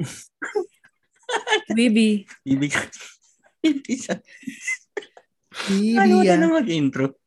Bibi. 1.76 2.24
Bibi. 2.42 2.66
Hindi 3.60 3.94
siya. 3.94 4.16
Bibi 5.68 5.96
Ano 5.96 6.24
yan. 6.24 6.38
na 6.40 6.48
mag-intro? 6.50 7.20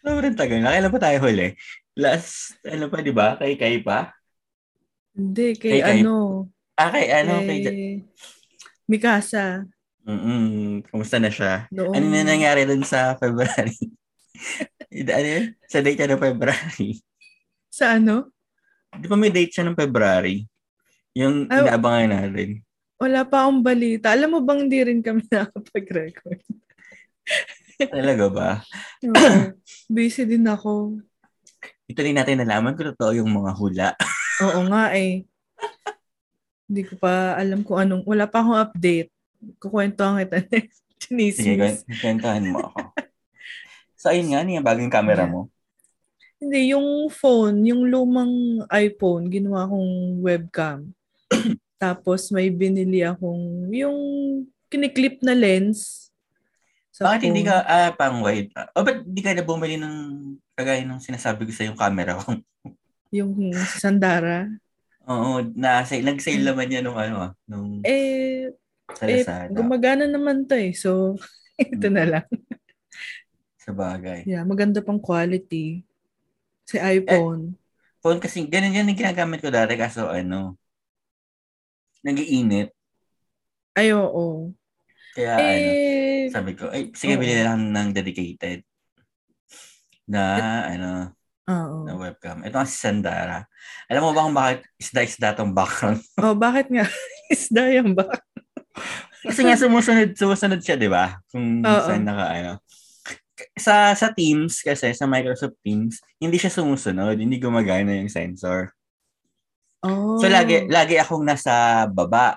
Sobrang 0.00 0.38
tagal 0.38 0.62
na. 0.62 0.70
Kailan 0.72 0.92
pa 0.94 1.00
tayo 1.02 1.18
huli? 1.26 1.52
Last, 1.96 2.60
ano 2.62 2.86
pa, 2.86 3.00
di 3.02 3.10
ba? 3.10 3.34
Kay 3.34 3.56
Kay 3.58 3.82
pa? 3.82 4.12
Hindi, 5.16 5.56
kay, 5.56 5.80
Kay- 5.80 5.82
kay- 5.82 6.00
ano. 6.04 6.46
Ah, 6.76 6.92
kay 6.92 7.08
ano? 7.08 7.40
kay 7.42 7.58
Kay... 7.64 7.78
Mikasa. 8.86 9.64
Mm-mm. 10.06 10.86
Kamusta 10.86 11.18
na 11.18 11.32
siya? 11.32 11.66
Noong, 11.74 11.90
Ano 11.98 12.06
na 12.06 12.22
nangyari 12.22 12.62
dun 12.62 12.86
sa 12.86 13.18
February? 13.18 13.74
ano 15.18 15.26
yun? 15.26 15.44
Sa 15.66 15.82
date 15.82 15.98
siya 15.98 16.10
ng 16.14 16.22
February. 16.22 16.90
Sa 17.66 17.98
ano? 17.98 18.30
Di 18.94 19.10
ba 19.10 19.18
may 19.18 19.34
date 19.34 19.50
siya 19.50 19.66
ng 19.66 19.74
February? 19.74 20.46
Yung 21.16 21.48
Ay, 21.48 21.64
inaabangan 21.64 22.12
natin. 22.12 22.60
Wala 23.00 23.24
pa 23.24 23.48
akong 23.48 23.64
balita. 23.64 24.12
Alam 24.12 24.36
mo 24.36 24.40
bang 24.44 24.68
di 24.68 24.80
rin 24.84 25.00
kami 25.00 25.24
nakapag-record? 25.32 26.40
Talaga 27.80 28.24
ba? 28.28 28.50
Busy 29.96 30.28
din 30.28 30.44
ako. 30.44 31.00
Ito 31.88 32.00
rin 32.04 32.20
natin 32.20 32.44
nalaman 32.44 32.76
kung 32.76 32.92
totoo 32.92 33.16
yung 33.16 33.32
mga 33.32 33.52
hula. 33.56 33.88
Oo 34.44 34.68
nga 34.68 34.92
eh. 34.92 35.24
Hindi 36.68 36.82
ko 36.84 37.00
pa 37.00 37.32
alam 37.40 37.64
kung 37.64 37.80
anong, 37.80 38.04
wala 38.04 38.28
pa 38.28 38.44
akong 38.44 38.60
update. 38.60 39.08
Kukwento 39.56 40.04
ang 40.04 40.20
kita 40.20 40.44
next. 40.52 40.84
Sige, 40.96 41.32
Chinismis. 41.32 41.56
kwen- 41.84 42.00
kwentahan 42.00 42.44
mo 42.48 42.72
ako. 42.72 42.80
So, 43.96 44.12
ayun 44.12 44.32
nga, 44.32 44.40
ano 44.44 44.50
yung 44.52 44.64
bagong 44.66 44.92
camera 44.92 45.24
mo? 45.28 45.48
Hindi, 46.40 46.72
yung 46.72 47.08
phone, 47.12 47.64
yung 47.64 47.88
lumang 47.88 48.64
iPhone, 48.68 49.28
ginawa 49.28 49.68
kong 49.68 50.20
webcam. 50.24 50.95
Tapos 51.82 52.32
may 52.32 52.48
binili 52.48 53.04
akong, 53.04 53.68
yung 53.72 53.98
kiniklip 54.72 55.20
na 55.22 55.36
lens. 55.36 56.10
Sa 56.90 57.04
Bakit 57.12 57.28
hindi 57.28 57.44
phone. 57.44 57.50
ka, 57.52 57.56
ah, 57.68 57.90
pang 57.92 58.18
wide? 58.24 58.50
O, 58.72 58.80
ba't 58.80 59.04
di 59.04 59.20
ka 59.20 59.36
na 59.36 59.44
bumili 59.44 59.76
ng, 59.76 59.96
kagaya 60.56 60.82
ng 60.88 61.02
sinasabi 61.02 61.44
ko 61.44 61.52
sa 61.52 61.68
yung 61.68 61.76
camera 61.78 62.16
ko? 62.16 62.32
Yung 63.14 63.54
sa 63.54 63.86
Sandara. 63.86 64.50
Oo, 65.06 65.38
na, 65.54 65.86
nag-sale 65.86 66.42
naman 66.42 66.66
yan 66.66 66.82
nung 66.82 66.98
ano, 66.98 67.30
ah, 67.30 67.32
nung 67.46 67.78
Eh, 67.86 68.50
sa 68.98 69.06
eh 69.06 69.22
gumagana 69.54 70.10
naman 70.10 70.42
to 70.42 70.58
eh. 70.58 70.74
So, 70.74 71.14
ito 71.60 71.86
na 71.86 72.02
lang. 72.02 72.26
sa 73.62 73.70
bagay. 73.70 74.26
Yeah, 74.26 74.42
maganda 74.42 74.82
pang 74.82 74.98
quality. 74.98 75.86
Si 76.66 76.76
iPhone. 76.82 77.54
Phone 78.02 78.18
kasi, 78.18 78.42
ganun 78.50 78.74
yan 78.74 78.90
yung 78.90 78.98
ginagamit 78.98 79.38
ko 79.38 79.54
dati 79.54 79.78
kaso 79.78 80.10
ano, 80.10 80.58
nagiinit. 82.06 82.70
Ay, 83.74 83.90
oo. 83.90 84.54
Kaya 85.16 85.32
ano, 85.34 85.70
eh, 85.72 86.28
sabi 86.30 86.52
ko, 86.54 86.70
ay, 86.70 86.92
sige, 86.94 87.16
oo. 87.16 87.20
bili 87.20 87.34
na 87.34 87.52
lang 87.52 87.60
ng 87.72 87.88
dedicated 87.90 88.62
na, 90.06 90.22
ano, 90.70 90.90
oo. 91.50 91.76
na 91.88 91.92
webcam. 91.98 92.44
Ito 92.46 92.62
nga 92.62 92.68
si 92.68 92.78
Sandara. 92.78 93.48
Alam 93.90 94.02
mo 94.06 94.10
ba 94.14 94.24
kung 94.28 94.36
bakit 94.36 94.60
isda-isda 94.78 95.34
tong 95.34 95.56
background? 95.56 95.98
Oh, 96.22 96.36
bakit 96.36 96.70
nga? 96.70 96.86
Isda 97.34 97.64
yan 97.74 97.96
ba? 97.96 98.06
Kasi 99.26 99.42
nga 99.42 99.58
sumusunod, 99.58 100.14
sumusunod 100.14 100.60
siya, 100.62 100.78
di 100.78 100.86
ba? 100.86 101.18
Kung 101.32 101.64
Oo. 101.64 101.82
saan 101.82 102.06
naka, 102.06 102.26
ano. 102.30 102.52
Sa, 103.56 103.96
sa 103.96 104.12
Teams, 104.14 104.62
kasi 104.62 104.94
sa 104.94 105.08
Microsoft 105.08 105.58
Teams, 105.64 105.98
hindi 106.22 106.38
siya 106.38 106.52
sumusunod. 106.52 107.18
Hindi 107.18 107.40
gumagana 107.40 107.96
yung 107.98 108.12
sensor. 108.12 108.75
Oh. 109.86 110.18
So, 110.18 110.26
lagi, 110.26 110.66
lagi 110.66 110.98
akong 110.98 111.22
nasa 111.22 111.86
baba. 111.86 112.34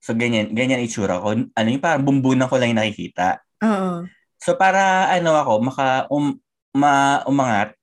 So, 0.00 0.16
ganyan, 0.16 0.56
ganyan 0.56 0.80
itsura 0.80 1.20
ko. 1.20 1.36
Ano 1.36 1.68
yung 1.68 1.84
parang 1.84 2.06
bumbunan 2.06 2.48
ko 2.48 2.56
lang 2.56 2.72
yung 2.72 2.80
nakikita. 2.80 3.44
Oo. 3.60 4.08
So, 4.40 4.56
para, 4.56 5.12
ano 5.12 5.36
ako, 5.36 5.52
maka, 5.60 5.86
um, 6.08 6.40
ma, 6.72 7.20
umangat, 7.28 7.76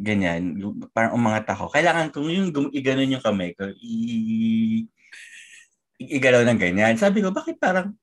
ganyan, 0.00 0.56
parang 0.96 1.14
umangat 1.16 1.44
ako. 1.52 1.68
Kailangan 1.72 2.08
kung 2.14 2.28
yung 2.32 2.48
gum- 2.54 2.72
iganon 2.72 3.12
yung 3.12 3.24
kamay 3.24 3.52
ko, 3.52 3.68
i, 3.68 4.86
igalaw 6.00 6.42
ng 6.46 6.58
ganyan. 6.60 6.94
Sabi 6.96 7.20
ko, 7.20 7.30
bakit 7.30 7.60
parang 7.60 7.94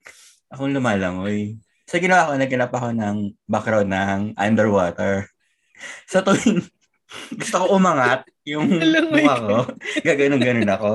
akong 0.52 0.72
lumalangoy? 0.72 1.58
So, 1.90 1.98
ginawa 1.98 2.30
ko, 2.30 2.38
naghanap 2.38 2.72
ako 2.72 2.88
ng 2.94 3.18
background 3.50 3.90
ng 3.90 4.22
underwater. 4.38 5.26
So, 6.12 6.20
tuwing 6.20 6.68
gusto 7.34 7.56
ko 7.66 7.66
umangat, 7.78 8.26
yung 8.46 8.70
mukha 9.14 9.36
ko, 9.42 9.58
gaganon-ganon 10.08 10.70
ako. 10.70 10.92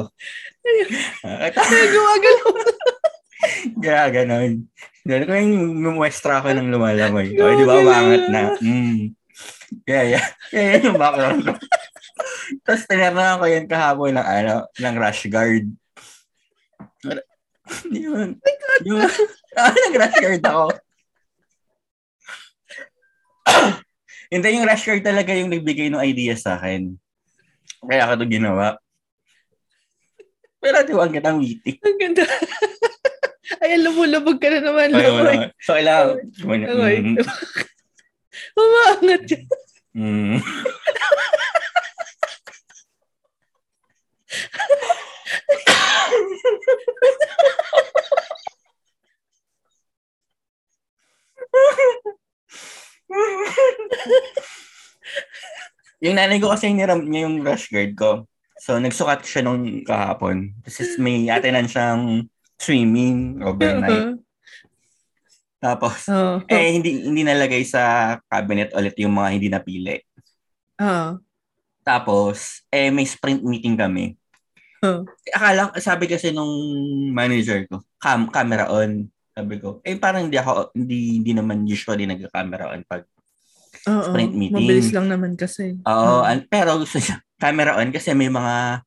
Gumagalaw. 1.94 2.52
Kaya 3.84 4.08
ganon. 4.08 4.70
Ganon 5.04 5.28
ko 5.28 5.32
yung 5.36 5.54
mumuestra 5.84 6.41
ako 6.41 6.54
ng 6.54 6.70
lumalangoy. 6.72 7.34
O, 7.36 7.52
di 7.58 7.64
ba, 7.66 7.75
umangat 7.82 8.25
na. 8.30 8.42
Mm. 8.56 9.12
Kaya, 9.84 10.16
yeah. 10.16 10.26
Kaya 10.48 10.64
yan 10.78 10.86
yung 10.88 10.98
background 10.98 11.41
ko. 11.44 11.52
Tapos 12.62 12.82
tinarnan 12.88 13.41
ko 13.42 13.44
yan 13.50 13.66
kahapon 13.69 14.14
ng, 14.16 14.25
ano, 14.25 14.54
ng 14.81 14.96
rash 14.96 15.26
guard. 15.28 15.66
Yun. 17.91 18.38
Yung, 18.86 19.02
ah, 19.58 19.75
nag-rash 19.75 20.19
guard 20.22 20.44
ako. 20.46 20.66
Hindi, 24.34 24.59
yung 24.59 24.67
rash 24.67 24.83
guard 24.83 25.06
talaga 25.06 25.31
yung 25.31 25.47
nagbigay 25.47 25.95
ng 25.95 26.03
idea 26.03 26.34
sa 26.34 26.59
akin. 26.59 26.99
Kaya 27.87 28.11
ako 28.11 28.19
ito 28.19 28.27
ginawa. 28.27 28.75
Pero 30.59 30.83
tiwag 30.83 31.15
kitang 31.15 31.39
witty. 31.39 31.78
Ang 31.78 31.99
ganda. 32.03 32.27
Ay, 33.62 33.78
lumulubog 33.78 34.43
ka 34.43 34.50
na 34.50 34.59
naman. 34.59 34.91
Ay, 34.91 35.06
wala. 35.06 35.55
So, 35.62 35.78
kailangan. 35.78 36.19
Langoy. 36.43 36.99
Mm, 36.99 37.15
Umaangat 38.59 39.23
yan. 39.31 39.47
mm. 39.94 40.39
yung 56.04 56.16
nanay 56.16 56.38
ko 56.41 56.52
kasi 56.52 56.72
niram 56.72 57.04
niya 57.04 57.26
yung 57.28 57.41
rush 57.41 57.72
guard 57.72 57.92
ko. 57.97 58.10
So, 58.60 58.78
nagsukat 58.80 59.25
siya 59.26 59.44
nung 59.44 59.84
kahapon. 59.84 60.54
Kasi 60.64 60.97
may 61.00 61.28
atinan 61.28 61.69
siyang 61.69 62.28
swimming 62.56 63.42
overnight. 63.44 64.20
Tapos, 65.64 66.08
Oo. 66.12 66.44
eh, 66.44 66.76
hindi 66.76 67.08
hindi 67.08 67.25
nalagay 67.25 67.64
sa 67.64 68.14
cabinet 68.28 68.72
ulit 68.76 68.92
yung 69.00 69.16
mga 69.16 69.28
hindi 69.32 69.48
napili. 69.48 69.96
Oo. 70.81 71.20
Tapos, 71.84 72.64
eh, 72.69 72.92
may 72.92 73.08
sprint 73.08 73.41
meeting 73.44 73.76
kami. 73.76 74.16
Eh, 74.84 75.32
Akala, 75.32 75.72
sabi 75.81 76.04
kasi 76.04 76.28
nung 76.28 76.52
manager 77.12 77.64
ko, 77.69 77.81
cam, 77.96 78.28
camera 78.28 78.69
on. 78.69 79.08
Sabi 79.34 79.59
ko, 79.59 79.83
eh 79.83 79.99
parang 79.99 80.31
hindi 80.31 80.39
ako, 80.39 80.71
hindi, 80.72 81.19
hindi 81.19 81.34
naman 81.34 81.67
usually 81.67 82.06
nagka-camera 82.06 82.71
on 82.71 82.87
pag 82.87 83.03
Oo. 83.84 84.03
Sprint 84.06 84.33
meeting. 84.33 84.55
Mabilis 84.56 84.95
lang 84.95 85.11
naman 85.11 85.34
kasi. 85.34 85.75
Oo, 85.83 86.22
Hmm. 86.22 86.31
an- 86.31 86.47
pero 86.47 86.78
gusto 86.78 86.97
niya 86.97 87.19
camera 87.37 87.77
on 87.77 87.91
kasi 87.91 88.15
may 88.15 88.31
mga 88.31 88.81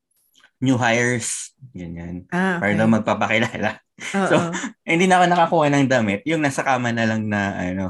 new 0.58 0.74
hires. 0.74 1.52
Ganyan. 1.70 2.24
Ah, 2.28 2.58
Para 2.58 2.72
okay. 2.72 2.80
daw 2.80 2.88
magpapakilala. 2.88 3.70
Oo. 4.16 4.26
so- 4.26 4.50
hindi 4.82 5.04
na 5.04 5.20
ako 5.20 5.24
nakakuha 5.28 5.66
ng 5.70 5.86
damit. 5.86 6.20
Yung 6.24 6.40
nasa 6.40 6.64
kama 6.64 6.90
na 6.90 7.04
lang 7.04 7.28
na, 7.28 7.40
ano, 7.54 7.86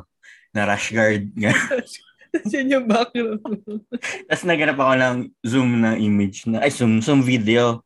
na 0.51 0.67
rash 0.67 0.91
guard. 0.91 1.31
Yan 1.33 1.55
yung 2.75 2.85
background. 2.85 3.41
Tapos 4.29 4.45
naganap 4.45 4.77
ako 4.77 4.93
ng 4.99 5.17
zoom 5.41 5.71
na 5.81 5.95
image 5.95 6.45
na, 6.45 6.61
ay, 6.61 6.75
zoom, 6.75 7.01
zoom 7.01 7.23
video 7.23 7.81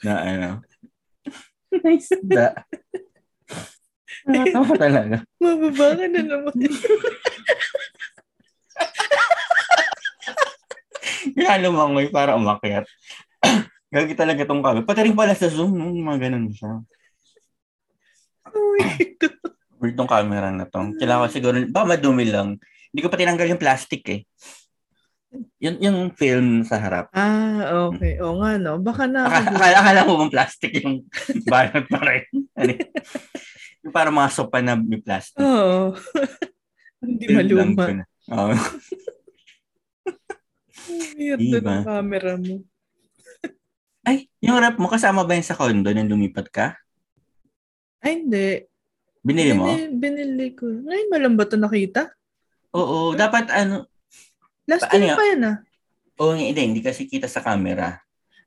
na, 0.00 0.12
ano, 0.18 0.48
nice. 1.84 2.10
da. 2.24 2.56
Nakatawa 4.28 4.72
talaga. 4.84 5.16
Mababa 5.40 5.86
ka 5.96 6.04
na 6.06 6.20
naman. 6.20 6.54
Kaya 11.34 11.64
lumangoy 11.64 12.12
para 12.12 12.36
umakyat. 12.36 12.84
Gagi 13.94 14.12
talaga 14.12 14.44
tong 14.44 14.60
kami. 14.60 14.84
Pati 14.84 15.00
rin 15.08 15.16
pala 15.16 15.32
sa 15.32 15.48
Zoom, 15.48 15.72
no? 15.72 15.88
mga 15.88 16.28
ganun 16.28 16.52
siya. 16.52 16.84
Oh 18.52 18.68
my 18.76 19.00
God. 19.16 19.36
Weird 19.80 19.96
tong 19.96 20.10
camera 20.10 20.52
na 20.52 20.68
to. 20.68 20.92
Kailangan 21.00 21.24
ko 21.24 21.28
siguro, 21.32 21.56
baka 21.72 21.96
madumi 21.96 22.28
lang. 22.28 22.60
Hindi 22.92 23.00
ko 23.00 23.08
pa 23.08 23.16
tinanggal 23.16 23.48
yung 23.48 23.62
plastic 23.62 24.02
eh. 24.12 24.20
Yung, 25.60 25.76
yung 25.80 25.98
film 26.16 26.64
sa 26.64 26.80
harap. 26.80 27.12
Ah, 27.12 27.88
okay. 27.88 28.16
O 28.20 28.40
nga, 28.40 28.56
no? 28.56 28.80
Baka 28.80 29.04
na. 29.04 29.28
Akala, 29.28 29.48
akala, 29.54 29.76
akala 29.80 30.00
mo 30.08 30.12
bang 30.24 30.34
plastic 30.34 30.72
yung 30.80 31.04
banat 31.52 31.84
pa 31.88 32.00
rin. 32.04 32.24
Ano 33.88 33.90
yun? 33.90 33.90
yung 33.90 33.94
parang 33.96 34.14
mga 34.14 34.30
sopa 34.30 34.58
na 34.60 34.76
may 34.76 35.00
plastic. 35.00 35.40
Oo. 35.40 35.96
Hindi 37.02 37.24
Film 37.24 37.38
lang 37.56 37.72
maluma. 37.72 38.04
Oo. 38.28 38.52
Weird 41.18 41.40
Diba? 41.40 41.74
na 41.80 41.84
camera 41.84 42.32
mo. 42.36 42.62
Ay, 44.04 44.28
yung 44.40 44.56
rep 44.56 44.76
mo, 44.80 44.88
kasama 44.88 45.24
ba 45.24 45.36
yun 45.36 45.44
sa 45.44 45.56
condo 45.56 45.92
nung 45.92 46.08
lumipat 46.08 46.48
ka? 46.48 46.66
Ay, 48.00 48.24
hindi. 48.24 48.64
Binili 49.20 49.52
mo? 49.52 49.68
Binili, 49.68 49.92
binili 49.92 50.48
ko. 50.56 50.64
Mo 50.64 51.16
lang 51.18 51.36
ba 51.36 51.44
ito 51.44 51.60
nakita? 51.60 52.08
Oo, 52.72 53.12
dapat 53.12 53.52
ano, 53.52 53.84
Last 54.68 54.84
Pa- 54.84 54.92
ano 54.96 55.00
year 55.04 55.12
yun? 55.12 55.18
pa 55.18 55.24
yan 55.24 55.42
ah. 55.44 55.56
oo, 56.20 56.32
hindi, 56.36 56.60
hindi 56.60 56.80
kasi 56.84 57.08
kita 57.08 57.24
sa 57.28 57.40
camera. 57.40 58.00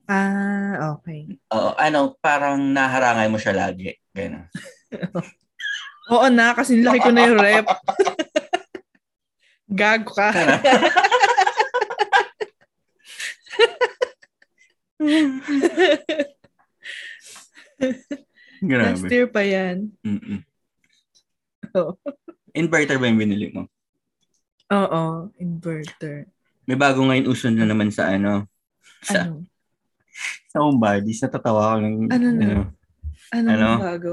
Ah, 0.06 0.98
okay. 0.98 1.26
Oo, 1.50 1.74
ano, 1.78 2.14
parang 2.22 2.58
naharangay 2.58 3.26
mo 3.30 3.38
siya 3.42 3.54
lagi. 3.58 3.98
Ganun. 4.14 4.46
Oo 6.12 6.28
na, 6.28 6.52
kasi 6.52 6.82
laki 6.82 7.00
ko 7.00 7.12
na 7.12 7.26
yung 7.26 7.40
rep. 7.40 7.68
Gag 9.72 10.04
ka. 10.04 10.30
Last 18.62 18.62
Grabe. 18.62 19.08
year 19.10 19.28
pa 19.28 19.42
yan. 19.42 19.90
Mm-mm. 20.06 20.46
Oo. 21.74 21.98
Inverter 22.54 23.00
ba 23.00 23.10
yung 23.10 23.18
binili 23.18 23.50
mo? 23.50 23.66
Oo, 24.70 25.32
inverter. 25.40 26.30
May 26.68 26.78
bago 26.78 27.02
ngayon 27.02 27.28
uso 27.28 27.50
na 27.50 27.66
naman 27.66 27.90
sa 27.90 28.14
ano, 28.14 28.46
sa, 29.02 29.26
Ano? 29.26 29.48
sa 30.48 30.62
home 30.62 30.78
bodies. 30.78 31.24
Natatawa 31.24 31.74
ko 31.74 31.78
ng, 31.82 31.96
Ano 32.12 32.28
na? 32.30 32.46
ano, 32.46 32.62
Ano, 33.34 33.48
Ano? 33.50 33.70
bago? 33.82 34.12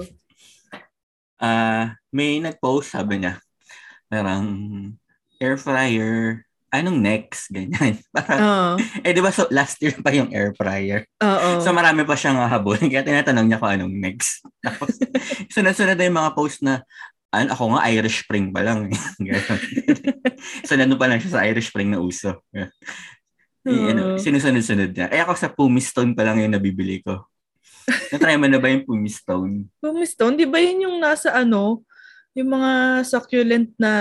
Ah, 1.43 1.95
may 2.11 2.43
nag-post, 2.43 2.95
sabi 2.95 3.23
niya, 3.23 3.39
parang 4.11 4.45
air 5.39 5.57
fryer, 5.57 6.49
anong 6.69 6.99
next? 7.01 7.49
Ganyan. 7.55 7.97
Parang, 8.13 8.41
Oo. 8.41 8.71
eh 9.05 9.13
di 9.13 9.21
ba 9.25 9.33
so 9.33 9.49
last 9.49 9.81
year 9.81 9.97
pa 9.99 10.13
yung 10.13 10.31
air 10.33 10.53
fryer? 10.53 11.09
Oo. 11.25 11.61
So 11.65 11.73
marami 11.73 12.05
pa 12.05 12.15
siyang 12.15 12.41
habol. 12.49 12.77
Kaya 12.91 13.05
tinatanong 13.05 13.47
niya 13.49 13.61
kung 13.61 13.73
anong 13.73 13.95
next. 13.97 14.45
Tapos, 14.65 15.01
sunod-sunod 15.53 15.97
na 15.97 16.07
yung 16.07 16.19
mga 16.21 16.35
post 16.37 16.61
na, 16.61 16.85
ano, 17.29 17.53
ako 17.53 17.77
nga 17.77 17.89
Irish 17.93 18.25
Spring 18.25 18.49
pa 18.53 18.65
lang. 18.65 18.89
So 20.65 20.81
nandun 20.81 20.97
pa 20.97 21.09
lang 21.09 21.21
siya 21.21 21.37
sa 21.37 21.45
Irish 21.45 21.69
Spring 21.69 21.93
na 21.93 22.01
uso. 22.01 22.41
I, 23.69 23.93
ano, 23.93 24.17
sinusunod-sunod 24.17 24.97
niya. 24.97 25.13
Eh 25.13 25.21
ako 25.21 25.37
sa 25.37 25.53
Pumistone 25.53 26.17
pa 26.17 26.25
lang 26.25 26.41
yung 26.41 26.57
nabibili 26.57 27.05
ko. 27.05 27.29
Na-try 27.89 28.37
mo 28.37 28.47
na 28.47 28.61
ba 28.61 28.69
yung 28.69 28.85
Pumistone? 28.85 29.67
Pumistone, 29.81 30.35
di 30.37 30.47
ba 30.49 30.61
yun 30.61 30.85
yung 30.89 30.97
nasa 31.01 31.33
ano, 31.33 31.83
yung 32.37 32.49
mga 32.53 33.03
succulent 33.05 33.73
na 33.81 33.93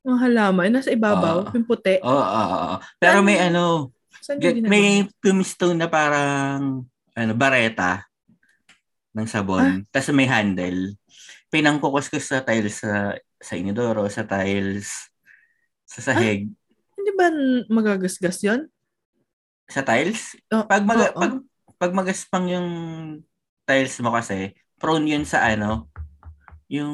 mga 0.00 0.18
halaman, 0.28 0.72
nasa 0.72 0.92
ibabaw, 0.92 1.48
Oo. 1.48 1.52
yung 1.52 1.66
puti. 1.66 2.00
Oo, 2.00 2.08
oo, 2.24 2.56
oo. 2.56 2.76
Pero 2.96 3.20
may 3.20 3.40
ano, 3.40 3.92
G- 4.20 4.62
may 4.64 5.04
Pumistone 5.20 5.76
na 5.76 5.88
parang 5.88 6.84
ano, 7.16 7.32
bareta 7.34 8.04
ng 9.16 9.26
sabon. 9.26 9.82
Tapos 9.90 10.14
may 10.14 10.28
handle. 10.28 10.94
Pinangkukos 11.50 12.06
ko 12.06 12.16
sa 12.22 12.40
tiles 12.46 12.78
sa 12.78 13.18
sa 13.40 13.54
inidoro, 13.58 14.06
sa 14.06 14.22
tiles 14.22 15.10
sa 15.82 15.98
sahig. 15.98 16.46
Hindi 16.94 17.10
ba 17.18 17.26
magagasgas 17.66 18.38
yun? 18.46 18.70
Sa 19.66 19.82
tiles? 19.82 20.38
Oh, 20.54 20.62
Pag, 20.62 20.86
mag, 20.86 21.10
oo. 21.10 21.18
pag, 21.18 21.32
pag 21.80 21.96
magaspang 21.96 22.44
yung 22.52 22.68
tiles 23.64 23.96
mo 24.04 24.12
kasi, 24.12 24.52
prone 24.76 25.16
yun 25.16 25.24
sa 25.24 25.48
ano, 25.48 25.88
yung 26.68 26.92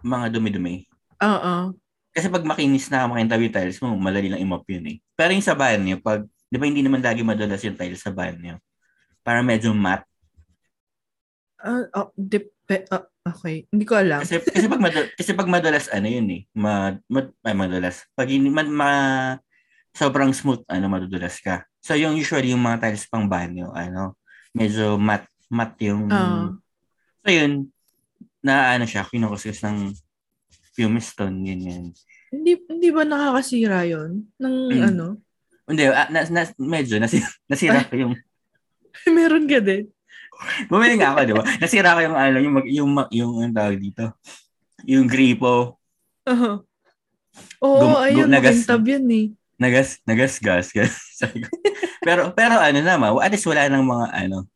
mga 0.00 0.32
dumi-dumi. 0.32 0.88
Oo. 1.20 1.76
Kasi 2.16 2.32
pag 2.32 2.48
makinis 2.48 2.88
na 2.88 3.04
makintabi 3.04 3.52
yung 3.52 3.56
tiles 3.60 3.78
mo, 3.84 3.92
malali 4.00 4.32
lang 4.32 4.40
imop 4.40 4.64
yun 4.64 4.88
eh. 4.88 4.98
Pero 5.12 5.36
yung 5.36 5.44
sa 5.44 5.52
banyo, 5.52 6.00
pag, 6.00 6.24
di 6.48 6.56
ba 6.56 6.64
hindi 6.64 6.80
naman 6.80 7.04
lagi 7.04 7.20
madulas 7.20 7.60
yung 7.68 7.76
tiles 7.76 8.00
sa 8.00 8.08
banyo? 8.08 8.56
Para 9.20 9.44
medyo 9.44 9.76
matte. 9.76 10.08
Ah, 11.60 11.84
oh, 11.92 12.08
dep- 12.16 12.56
ah, 12.88 13.04
okay. 13.28 13.68
Hindi 13.68 13.84
ko 13.84 14.00
alam. 14.00 14.24
Kasi, 14.24 14.40
kasi 14.40 14.72
pag 14.72 14.80
madulas, 14.80 15.12
kasi 15.20 15.30
pag 15.36 15.52
madulas, 15.52 15.86
ano 15.92 16.08
yun 16.08 16.28
eh, 16.32 16.42
ma, 16.56 16.96
ma, 17.12 17.28
ay, 17.44 17.52
madulas. 17.52 18.08
Pag 18.16 18.32
ma, 18.48 18.62
ma, 18.64 18.90
sobrang 19.92 20.32
smooth, 20.32 20.64
ano, 20.64 20.88
madudulas 20.88 21.44
ka. 21.44 21.67
So 21.78 21.94
yung 21.94 22.14
usually 22.14 22.50
yung 22.50 22.60
mga 22.60 22.82
tiles 22.82 23.06
pang 23.06 23.26
banyo, 23.26 23.70
ano, 23.70 24.18
medyo 24.50 24.96
matte, 24.96 25.30
matte 25.48 25.86
yung, 25.86 26.08
Ah. 26.08 26.52
so 27.18 27.28
yun, 27.28 27.70
na 28.38 28.72
ano 28.72 28.84
siya, 28.84 29.04
kinukuskus 29.04 29.62
ng 29.62 29.92
Pumistone, 30.72 31.42
ganyan. 31.42 31.90
Hindi 32.30 32.54
hindi 32.62 32.88
ba 32.88 33.02
nakakasira 33.02 33.82
yon 33.82 34.30
ng 34.36 34.54
Mm. 34.70 34.82
ano? 34.86 35.06
Hindi, 35.66 35.82
ah, 35.84 36.06
na, 36.06 36.22
na, 36.24 36.42
medyo, 36.56 36.96
nasira, 36.96 37.26
nasira 37.50 37.82
ko 37.82 37.94
yung, 37.96 38.14
Meron 39.10 39.44
ka 39.44 39.58
din. 39.58 39.90
bumili 40.66 40.94
nga 40.96 41.12
ako, 41.12 41.18
di 41.24 41.34
ba? 41.34 41.42
Nasira 41.58 41.92
ko 41.92 42.00
yung, 42.00 42.14
ano, 42.14 42.36
yung, 42.38 42.54
mag- 42.54 42.70
yung, 42.70 42.90
yung, 42.90 43.08
yung, 43.10 43.32
yung 43.42 43.52
tawag 43.52 43.76
dito, 43.76 44.04
yung 44.84 45.06
gripo, 45.06 45.78
Oo. 46.28 46.62
Oo, 47.58 47.78
Gum- 47.80 47.98
ayun, 47.98 48.28
nagas- 48.28 48.62
makintab 48.62 48.84
yan 48.84 49.06
eh. 49.08 49.26
Nagas, 49.58 49.98
nagasgas. 50.06 50.70
gas. 50.70 50.94
Ko. 51.44 51.50
pero, 52.00 52.30
pero 52.32 52.56
ano 52.56 52.78
naman, 52.78 53.18
at 53.18 53.34
least 53.34 53.50
wala 53.50 53.66
ng 53.66 53.84
mga, 53.84 54.06
ano, 54.14 54.46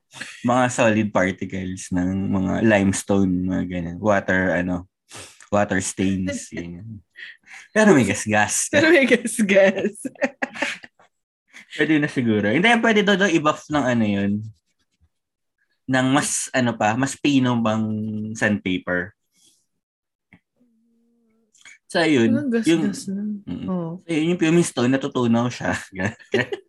mga 0.47 0.65
solid 0.71 1.09
particles 1.11 1.91
ng 1.91 2.31
mga 2.31 2.63
limestone, 2.63 3.33
mga 3.45 3.65
ganyan. 3.67 3.99
Water, 3.99 4.55
ano, 4.55 4.87
water 5.51 5.83
stains. 5.83 6.49
ganyan. 6.55 7.03
Pero 7.75 7.93
may 7.93 8.07
gas-gas. 8.07 8.71
Pero 8.71 8.89
may 8.89 9.05
gas-gas. 9.05 9.97
Pwede 11.77 11.97
na 11.97 12.09
siguro. 12.09 12.53
Hindi, 12.53 12.69
pwede 12.69 13.01
daw 13.01 13.29
i-buff 13.29 13.65
ng 13.73 13.85
ano 13.85 14.05
yun. 14.05 14.33
Ng 15.89 16.07
mas, 16.13 16.53
ano 16.53 16.77
pa, 16.77 16.93
mas 17.01 17.17
pinong 17.17 17.65
bang 17.65 17.85
sandpaper. 18.37 19.17
So, 21.93 22.01
yun. 22.01 22.33
Ang 22.33 22.49
yung, 22.49 22.89
gas-gas 22.89 23.13
lang. 23.13 23.45
Mm. 23.45 23.67
Oo. 23.69 24.01
Eh, 24.09 24.25
yung 24.25 24.41
Pumistone, 24.41 24.89
natutunaw 24.97 25.53
siya. 25.53 25.77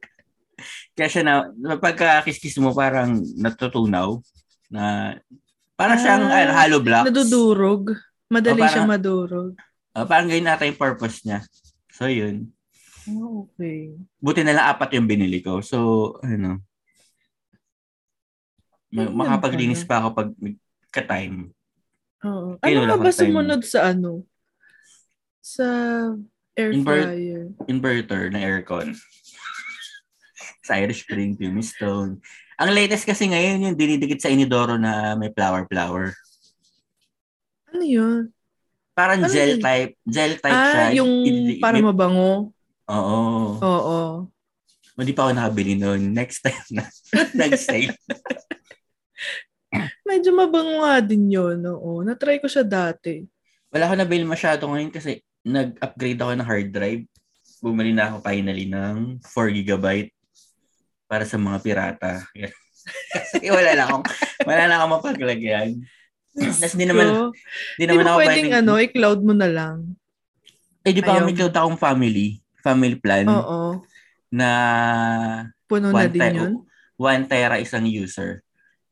Kaya 0.99 1.07
siya 1.07 1.23
na, 1.23 1.47
pagka-kiss-kiss 1.79 2.59
mo, 2.59 2.75
parang 2.75 3.23
natutunaw. 3.39 4.19
Na, 4.67 5.15
parang 5.79 5.95
siyang 5.95 6.27
Ah, 6.27 6.43
ano, 6.43 6.51
hollow 6.59 6.81
blocks. 6.83 7.07
Nadudurog. 7.07 7.95
Madali 8.27 8.59
O, 8.59 8.67
parang- 8.67 8.75
siya 8.75 8.83
madurog. 8.83 9.51
Ah, 9.95 10.03
parang 10.03 10.27
ganyan 10.27 10.51
nata 10.51 10.67
yung 10.67 10.75
purpose 10.75 11.23
niya. 11.23 11.39
So, 11.95 12.11
yun. 12.11 12.51
Oh, 13.07 13.47
okay. 13.47 13.95
Buti 14.19 14.43
na 14.43 14.59
lang 14.59 14.75
apat 14.75 14.91
yung 14.99 15.07
binili 15.07 15.39
ko. 15.39 15.63
So, 15.63 16.19
ano. 16.19 16.59
Ayun 18.91 19.15
Makapaglinis 19.15 19.87
pa 19.87 20.03
ako 20.03 20.07
pag 20.19 20.29
ka-time. 20.91 21.47
Oo. 22.27 22.59
Ano 22.59 22.79
ba 22.99 23.07
time. 23.07 23.23
sumunod 23.23 23.63
sa 23.63 23.95
ano? 23.95 24.27
Sa 25.43 25.67
air 26.55 26.71
Invert- 26.71 27.11
fryer. 27.11 27.43
Inverter 27.67 28.23
na 28.31 28.39
aircon. 28.39 28.95
sa 30.65 30.79
Irish 30.79 31.03
Spring, 31.03 31.35
Pumistone. 31.35 32.23
Ang 32.55 32.69
latest 32.71 33.03
kasi 33.03 33.27
ngayon 33.27 33.59
yung 33.61 33.75
dinidikit 33.75 34.17
sa 34.17 34.31
inidoro 34.31 34.79
na 34.79 35.13
may 35.13 35.29
flower-flower. 35.29 36.15
Ano 37.67 37.83
yun? 37.83 38.31
Parang 38.93 39.19
Ano 39.19 39.27
gel 39.27 39.57
yun? 39.57 39.59
type. 39.59 39.91
Gel 40.05 40.33
type 40.37 40.63
siya. 40.63 40.79
Ah, 40.79 40.91
yung 40.93 41.11
Ididi- 41.25 41.59
para 41.59 41.75
may- 41.75 41.83
mabango. 41.83 42.53
Oo. 42.87 43.19
Oo. 43.59 43.99
Hindi 44.93 45.11
pa 45.11 45.25
ako 45.25 45.31
nakabili 45.33 45.73
noon. 45.73 46.13
Next 46.13 46.39
time 46.39 46.63
na. 46.71 46.85
Nag-sale. 47.41 47.97
Medyo 50.07 50.29
mabango 50.31 50.85
nga 50.85 51.01
din 51.01 51.27
yun. 51.27 51.59
Oo. 51.65 52.05
Na-try 52.05 52.37
ko 52.37 52.45
siya 52.45 52.61
dati. 52.61 53.25
Wala 53.73 53.89
ako 53.89 53.93
nabili 53.97 54.21
masyado 54.21 54.69
ngayon 54.69 54.93
kasi 54.93 55.17
nag-upgrade 55.43 56.19
ako 56.19 56.31
ng 56.33 56.47
hard 56.47 56.69
drive. 56.71 57.03
Bumili 57.59 57.91
na 57.91 58.11
ako 58.11 58.23
finally 58.23 58.67
ng 58.67 59.19
4 59.23 59.51
gigabyte 59.53 60.11
para 61.05 61.23
sa 61.23 61.37
mga 61.37 61.57
pirata. 61.59 62.23
kasi 63.13 63.47
wala 63.55 63.71
na 63.75 63.83
akong, 63.87 64.03
wala 64.43 64.61
na 64.67 64.75
akong 64.79 64.93
mapaglagyan. 64.99 65.69
Tapos 66.33 66.73
di 66.73 66.83
naman, 66.83 67.07
di 67.77 67.85
Hindi 67.85 67.93
naman 67.93 68.03
mo 68.03 68.09
ako 68.09 68.19
pwedeng 68.19 68.47
pwedeng, 68.49 68.51
ano, 68.57 68.71
i-cloud 68.81 69.19
mo 69.21 69.33
na 69.37 69.47
lang. 69.47 69.77
eh 70.83 70.91
di 70.91 70.99
pa 70.99 71.15
ayaw. 71.15 71.23
may 71.23 71.35
cloud 71.37 71.55
akong 71.55 71.79
family, 71.79 72.43
family 72.59 72.97
plan 72.99 73.23
Oo. 73.29 73.79
na 74.27 74.49
Puno 75.63 75.93
na 75.95 76.09
din 76.11 76.19
te- 76.19 76.35
yun. 76.35 76.53
one 76.97 77.23
tera 77.23 77.55
isang 77.61 77.85
user. 77.87 78.43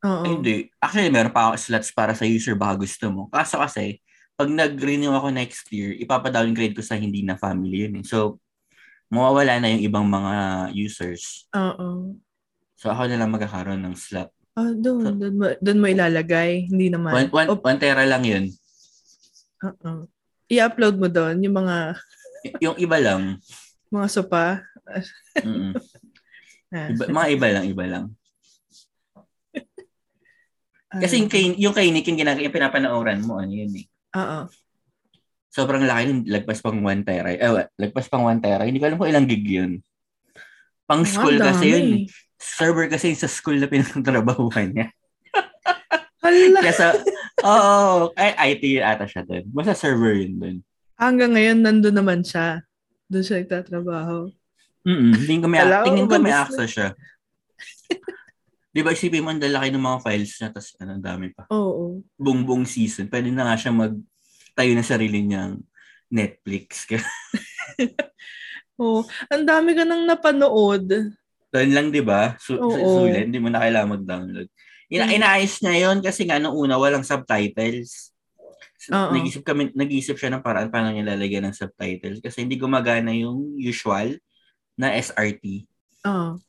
Oo. 0.01 0.24
Eh, 0.24 0.29
hindi. 0.31 0.55
Actually, 0.79 1.12
meron 1.12 1.34
pa 1.34 1.51
ako 1.51 1.60
slots 1.60 1.91
para 1.91 2.15
sa 2.15 2.24
user 2.24 2.55
baka 2.55 2.79
gusto 2.79 3.12
mo. 3.12 3.27
Kaso 3.27 3.60
kasi, 3.60 4.00
pag 4.41 4.50
nag-renew 4.50 5.13
ako 5.13 5.29
next 5.29 5.69
year, 5.69 5.93
ipapadowngrade 5.93 6.74
ko 6.74 6.81
sa 6.81 6.98
hindi 6.98 7.21
na 7.21 7.38
family 7.38 7.86
yun. 7.86 8.01
eh. 8.01 8.03
So, 8.03 8.41
mawawala 9.07 9.62
na 9.62 9.69
yung 9.69 9.86
ibang 9.86 10.01
mga 10.03 10.33
users. 10.74 11.45
Oo. 11.53 12.17
So, 12.74 12.89
ako 12.89 13.05
na 13.05 13.21
lang 13.21 13.29
magkakaroon 13.29 13.86
ng 13.86 13.93
slot. 13.93 14.33
Ah, 14.51 14.74
doon. 14.74 15.15
Doon 15.15 15.36
mo, 15.38 15.45
doon 15.62 15.77
mo 15.77 15.86
ilalagay. 15.86 16.65
Hindi 16.65 16.89
naman. 16.89 17.13
One, 17.13 17.29
one, 17.29 17.48
O, 17.48 17.62
one 17.62 17.77
tera 17.77 18.01
lang 18.01 18.25
yun. 18.25 18.50
oo. 19.62 20.10
I-upload 20.50 20.98
mo 20.98 21.05
doon 21.05 21.38
yung 21.39 21.55
mga 21.55 21.93
Y- 22.41 22.57
yung 22.65 22.77
iba 22.81 22.98
lang. 22.98 23.38
mga 23.93 24.07
sopa. 24.10 24.65
Ah. 26.71 26.88
Iba, 26.88 27.03
mga 27.03 27.27
iba 27.36 27.48
lang, 27.51 27.65
iba 27.67 27.83
lang. 27.83 28.05
Kasi 31.03 31.19
yung 31.19 31.27
kay, 31.27 31.51
yung 31.60 31.75
kay 31.75 31.91
Nick, 31.91 32.07
yung, 32.07 32.15
ginag- 32.15 32.39
yung 32.39 32.55
pinapanooran 32.55 33.19
mo, 33.19 33.43
ano 33.43 33.51
yun 33.51 33.75
eh. 33.75 33.90
Oo. 34.18 34.39
Sobrang 35.51 35.84
laki 35.84 36.03
nun, 36.08 36.20
lagpas 36.27 36.63
pang 36.63 36.80
1 36.80 37.03
tera. 37.03 37.27
Eh, 37.36 37.68
lagpas 37.75 38.08
pang 38.08 38.24
1 38.27 38.39
tera. 38.39 38.63
Hindi 38.63 38.80
ko 38.80 38.88
alam 38.88 38.98
kung 39.00 39.12
ilang 39.12 39.27
gig 39.27 39.44
yun. 39.44 39.84
Pang 40.88 41.03
school 41.03 41.39
Ang 41.39 41.48
kasi 41.51 41.65
yun. 41.68 41.88
Server 42.39 42.88
kasi 42.88 43.13
sa 43.13 43.27
school 43.27 43.60
na 43.60 43.68
pinagtrabahuhan 43.68 44.72
niya. 44.72 44.88
Hala. 46.24 46.60
Kaya 46.63 46.75
sa, 46.75 46.88
oo, 47.44 48.13
ay, 48.15 48.56
IT 48.56 48.80
ata 48.80 49.10
siya 49.10 49.27
dun. 49.27 49.46
Basta 49.51 49.75
server 49.75 50.15
yun 50.15 50.34
dun. 50.39 50.58
Hanggang 50.96 51.36
ngayon, 51.36 51.60
nandun 51.65 51.98
naman 51.98 52.22
siya. 52.24 52.63
Doon 53.12 53.25
siya 53.25 53.44
nagtatrabaho. 53.44 54.32
Mm 54.82 55.13
tingin 55.30 55.41
ko 55.46 55.48
may, 55.51 55.62
ko 55.62 55.86
tingin 55.86 56.10
ko 56.10 56.18
may 56.18 56.34
access 56.34 56.70
siya. 56.74 56.89
Di 58.71 58.79
ba 58.79 58.91
isipin 58.91 59.19
mo, 59.19 59.29
ang 59.29 59.39
lalaki 59.39 59.67
ng 59.69 59.83
mga 59.83 59.99
files 59.99 60.33
niya, 60.33 60.49
tapos 60.49 60.71
ano, 60.79 60.91
ang 60.95 61.03
dami 61.03 61.27
pa. 61.29 61.43
Oo. 61.51 61.99
Buong 62.15 62.63
season. 62.63 63.11
Pwede 63.11 63.27
na 63.27 63.43
nga 63.45 63.59
siya 63.59 63.71
mag 63.71 63.91
tayo 64.51 64.71
na 64.71 64.81
sarili 64.81 65.21
niyang 65.21 65.59
Netflix. 66.07 66.87
Oo. 68.81 69.03
Ang 69.27 69.43
dami 69.45 69.75
ka 69.75 69.83
nang 69.83 70.03
napanood. 70.03 71.13
doon 71.51 71.71
lang, 71.75 71.91
di 71.91 71.99
ba? 71.99 72.39
Su- 72.39 72.55
Oo. 72.55 72.71
su- 72.71 72.79
sulit, 73.03 73.27
hindi 73.27 73.35
mo 73.35 73.51
na 73.51 73.59
kailangan 73.59 73.99
mag-download. 73.99 74.47
Ina- 74.87 75.07
Mm. 75.07 75.15
inaayos 75.19 75.55
niya 75.59 75.75
yun 75.83 75.99
kasi 75.99 76.23
nga 76.23 76.39
nung 76.39 76.55
una 76.55 76.79
walang 76.79 77.03
subtitles. 77.03 78.15
So, 78.79 78.95
Oo. 78.95 79.11
nag-isip 79.11 79.43
kami, 79.43 79.67
nag-isip 79.75 80.15
siya 80.15 80.31
ng 80.31 80.39
paraan 80.39 80.71
paano 80.71 80.89
niya 80.89 81.11
lalagyan 81.11 81.43
ng 81.43 81.55
subtitles 81.55 82.23
kasi 82.23 82.47
hindi 82.47 82.55
gumagana 82.55 83.11
yung 83.11 83.59
usual 83.59 84.15
na 84.73 84.95
SRT. 84.95 85.67
Oo. 86.07 86.39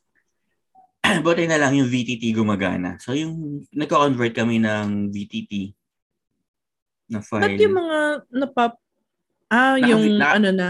Buti 1.21 1.45
na 1.45 1.59
lang 1.59 1.75
yung 1.75 1.85
VTT 1.85 2.33
gumagana. 2.33 2.97
So 2.97 3.13
yung 3.13 3.65
nagko-convert 3.69 4.33
kami 4.33 4.57
ng 4.57 5.11
VTT 5.11 5.75
na 7.11 7.19
file. 7.21 7.43
Ba't 7.45 7.59
yung 7.59 7.75
mga 7.77 7.97
napap... 8.31 8.73
Ah, 9.51 9.77
Naka- 9.77 9.89
yung 9.91 10.03
naka- 10.17 10.35
ano 10.41 10.49
na. 10.49 10.69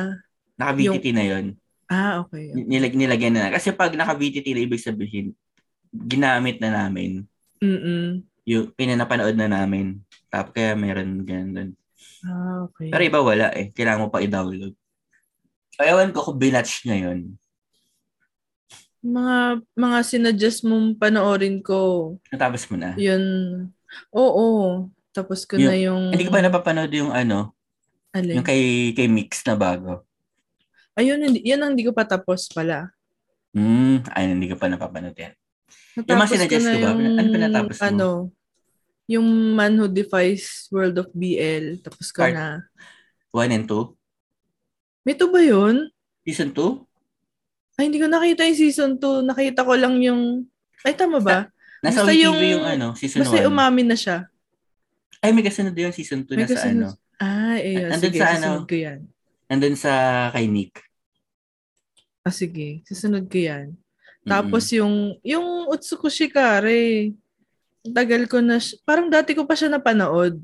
Naka-VTT 0.59 1.05
na 1.15 1.23
yun. 1.23 1.45
Ah, 1.87 2.25
okay. 2.25 2.51
Nilag 2.51 2.97
nilagyan 2.97 3.35
na. 3.37 3.53
Kasi 3.53 3.71
pag 3.71 3.93
naka-VTT 3.93 4.47
na 4.51 4.63
ibig 4.65 4.81
sabihin, 4.81 5.31
ginamit 5.93 6.57
na 6.57 6.83
namin. 6.83 7.23
Mm-mm. 7.61 8.25
Yung 8.43 8.73
pinanapanood 8.75 9.37
na 9.37 9.47
namin. 9.47 10.01
Tap 10.27 10.51
kaya 10.51 10.73
meron 10.73 11.21
ganun 11.23 11.51
doon. 11.53 11.69
Ah, 12.25 12.65
okay. 12.67 12.89
Pero 12.91 13.01
iba 13.03 13.19
wala 13.21 13.47
eh. 13.53 13.69
Kailangan 13.71 14.01
mo 14.03 14.09
pa 14.09 14.19
i-download. 14.19 14.73
So, 15.73 15.81
ewan 15.81 16.11
ko 16.11 16.21
kung 16.21 16.39
binatch 16.39 16.83
niya 16.83 17.09
yun. 17.09 17.37
Mga 19.03 19.59
mga 19.75 19.97
sinuggest 20.07 20.63
mong 20.63 20.95
panoorin 20.95 21.59
ko. 21.59 22.15
Natapos 22.31 22.71
mo 22.71 22.79
na. 22.79 22.95
Yun. 22.95 23.23
Oo. 24.15 24.87
Tapos 25.13 25.45
ko 25.45 25.59
na 25.59 25.75
yung... 25.77 26.09
Hindi 26.09 26.25
ko 26.25 26.33
ba 26.33 26.41
napapanood 26.41 26.89
yung 26.89 27.11
ano? 27.13 27.53
Alin? 28.15 28.41
Yung 28.41 28.47
kay, 28.47 28.95
kay 28.97 29.05
Mix 29.11 29.43
na 29.45 29.53
bago. 29.53 30.07
Ayun, 30.97 31.21
hindi, 31.21 31.43
yun 31.45 31.61
ang 31.61 31.77
hindi 31.77 31.85
ko 31.85 31.93
pa 31.93 32.07
tapos 32.07 32.49
pala. 32.49 32.89
Hmm. 33.53 34.01
Ay, 34.09 34.33
hindi 34.33 34.49
ko 34.49 34.57
pa 34.57 34.65
napapanood 34.71 35.13
yan. 35.13 35.35
Yung 35.93 36.05
mga 36.09 36.17
Natapos 36.17 36.25
ko 36.25 36.33
sinuggest 36.33 36.65
na 36.65 36.73
ko 36.73 36.79
ba? 36.79 36.81
yung, 36.81 37.01
Ano 37.13 37.27
pa 37.29 37.37
natapos 37.37 37.75
mo? 37.77 37.85
Ano, 37.85 38.09
yung 39.05 39.27
Man 39.53 39.73
Who 39.77 39.85
Defies 39.91 40.65
World 40.73 40.97
of 40.97 41.11
BL. 41.13 41.83
Tapos 41.83 42.09
ko 42.09 42.25
Part- 42.25 42.33
na. 42.33 42.47
One 43.33 43.51
and 43.51 43.65
two? 43.67 43.93
May 45.03 45.13
to 45.13 45.27
ba 45.29 45.43
yun? 45.43 45.91
Season 46.23 46.55
two? 46.55 46.87
Ay, 47.73 47.89
hindi 47.89 47.97
ko 47.97 48.05
nakita 48.05 48.45
yung 48.45 48.59
season 48.59 48.91
2. 49.01 49.25
Nakita 49.25 49.65
ko 49.65 49.73
lang 49.73 49.97
yung... 49.97 50.45
Ay, 50.85 50.93
tama 50.93 51.17
ba? 51.17 51.49
Nasa 51.81 52.05
Basta 52.05 52.13
yung- 52.13 52.37
yung, 52.37 52.63
ano, 52.63 52.93
season 52.93 53.25
Basta 53.25 53.41
1. 53.41 53.49
umamin 53.49 53.87
na 53.89 53.97
siya. 53.97 54.29
Ay, 55.19 55.33
may 55.33 55.41
kasunod 55.41 55.73
yung 55.73 55.95
season 55.95 56.21
2 56.21 56.37
May 56.37 56.45
na 56.45 56.47
sa 56.53 56.69
ano. 56.69 56.87
Ah, 57.17 57.55
ayun. 57.57 57.89
Nandun 57.89 58.11
Sige, 58.13 58.19
sa 58.19 58.27
ano? 58.37 58.49
ko 58.67 58.75
yan. 58.75 58.99
Nandun 59.49 59.75
sa 59.75 59.91
kay 60.29 60.45
Nick. 60.45 60.73
Ah, 62.21 62.31
sige. 62.31 62.85
Susunod 62.85 63.25
ko 63.25 63.37
yan. 63.39 63.73
Tapos 64.23 64.71
yung, 64.71 65.19
yung 65.19 65.67
Utsukushi 65.67 66.31
Kare, 66.31 67.11
tagal 67.83 68.23
ko 68.31 68.39
na, 68.39 68.55
parang 68.87 69.11
dati 69.11 69.35
ko 69.35 69.43
pa 69.43 69.57
siya 69.57 69.67
napanood. 69.67 70.39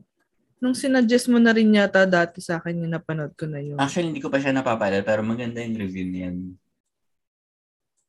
Nung 0.60 0.76
sinuggest 0.76 1.32
mo 1.32 1.40
na 1.40 1.56
rin 1.56 1.72
yata 1.72 2.04
dati 2.04 2.44
sa 2.44 2.60
akin 2.60 2.84
yung 2.84 2.92
napanood 2.92 3.32
ko 3.40 3.48
na 3.48 3.64
yun. 3.64 3.80
Actually, 3.80 4.12
hindi 4.12 4.20
ko 4.20 4.28
pa 4.28 4.44
siya 4.44 4.52
napapalad, 4.52 5.08
pero 5.08 5.24
maganda 5.24 5.64
yung 5.64 5.80
review 5.80 6.04
niyan. 6.04 6.36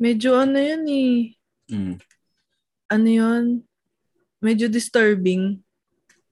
Medyo 0.01 0.33
ano 0.33 0.57
yun 0.57 0.85
eh. 0.89 1.17
Mm. 1.69 1.95
Ano 2.89 3.09
yun? 3.09 3.45
Medyo 4.41 4.73
disturbing. 4.73 5.61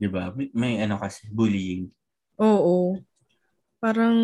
Di 0.00 0.08
ba? 0.08 0.32
May, 0.32 0.48
may 0.56 0.74
ano 0.80 0.96
kasi, 0.96 1.28
bullying. 1.28 1.92
Oo. 2.40 2.96
Parang, 3.76 4.16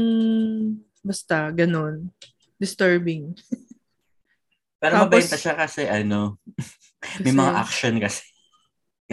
basta, 1.04 1.52
ganun. 1.52 2.08
Disturbing. 2.56 3.36
Pero 4.80 5.04
Tapos- 5.04 5.12
mabenta 5.12 5.36
siya 5.36 5.54
kasi 5.56 5.82
ano, 5.84 6.40
may 7.24 7.32
Kasi 7.32 7.36
mga 7.36 7.52
action 7.60 7.94
kasi. 8.00 8.24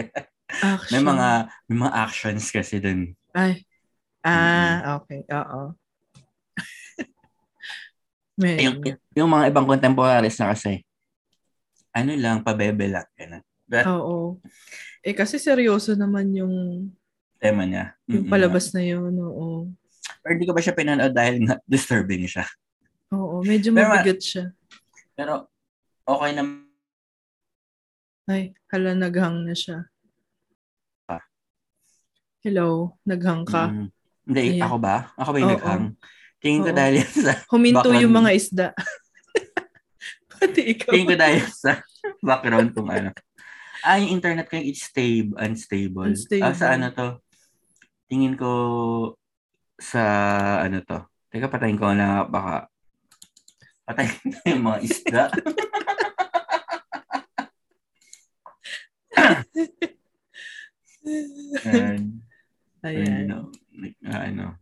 action. 0.48 0.92
May 0.96 1.02
mga 1.04 1.28
may 1.68 1.76
mga 1.80 1.92
actions 1.92 2.44
kasi 2.48 2.80
dun. 2.80 3.12
Ay. 3.32 3.64
Ah, 4.24 5.00
okay. 5.00 5.24
Oo. 5.28 5.72
Yung, 8.42 8.76
Medyo. 8.82 8.94
yung 9.14 9.30
mga 9.30 9.44
ibang 9.54 9.66
contemporaries 9.66 10.36
na 10.42 10.50
kasi, 10.50 10.82
ano 11.94 12.12
lang, 12.16 12.42
pabebe 12.42 12.90
lang. 12.90 13.06
Ganun. 13.14 13.42
But, 13.68 13.84
Oo. 13.86 14.42
Eh, 15.00 15.14
kasi 15.14 15.38
seryoso 15.38 15.94
naman 15.94 16.34
yung, 16.34 16.54
tema 17.42 17.66
niya. 17.66 17.94
yung 18.06 18.26
Mm-mm. 18.26 18.32
palabas 18.32 18.70
na 18.74 18.82
yun. 18.82 19.14
Oo. 19.18 19.70
Pero 20.22 20.32
hindi 20.34 20.46
ko 20.46 20.54
ba 20.54 20.62
siya 20.62 20.74
pinanood 20.78 21.14
dahil 21.14 21.42
nga 21.46 21.58
disturbing 21.70 22.26
siya. 22.26 22.46
Oo, 23.12 23.42
medyo 23.44 23.70
mabigat 23.74 24.22
siya. 24.22 24.50
Pero, 25.12 25.50
okay 26.06 26.32
na 26.32 26.42
Ay, 28.22 28.54
hala, 28.70 28.94
naghang 28.94 29.42
na 29.42 29.50
siya. 29.50 29.82
Ah. 31.10 31.26
Hello, 32.40 32.94
naghang 33.02 33.42
ka. 33.42 33.66
Mm. 33.66 33.88
Hindi, 34.22 34.42
Ayan. 34.56 34.62
ako 34.62 34.76
ba? 34.78 34.96
Ako 35.18 35.28
ba 35.34 35.38
yung 35.42 35.50
Oo. 35.50 35.54
naghang? 35.58 35.84
Tingin 36.42 36.66
ko 36.66 36.70
Oo. 36.74 36.76
dahil 36.76 36.94
yan 37.06 37.12
sa, 37.14 37.32
Huminto 37.54 37.86
background 37.86 38.02
yung 38.02 38.14
mga 38.18 38.30
isda. 38.34 38.66
Pati 40.42 40.60
ikaw. 40.74 40.90
tingin 40.90 41.06
ko 41.06 41.16
dahil 41.16 41.40
sa 41.54 41.78
background 42.18 42.68
kung 42.74 42.90
ano. 42.90 43.14
Ah, 43.86 43.98
yung 44.02 44.18
internet 44.18 44.50
ko 44.50 44.58
yung 44.58 44.66
it's 44.66 44.82
stable, 44.82 45.38
unstable. 45.38 46.10
Unstable. 46.10 46.42
Ah, 46.42 46.54
sa 46.54 46.74
ano 46.74 46.90
to? 46.90 47.08
Tingin 48.10 48.34
ko 48.34 48.50
sa 49.78 50.02
ano 50.66 50.82
to. 50.82 50.98
Teka, 51.30 51.46
patayin 51.46 51.78
ko 51.78 51.94
na 51.94 52.26
baka 52.26 52.66
patayin 53.86 54.18
ko 54.18 54.42
yung 54.50 54.64
mga 54.66 54.78
isda. 54.82 55.22
And, 61.62 62.22
Ayan. 62.82 63.30
ano, 63.30 63.54
like, 63.78 63.98
ah, 64.10 64.26
ano. 64.26 64.61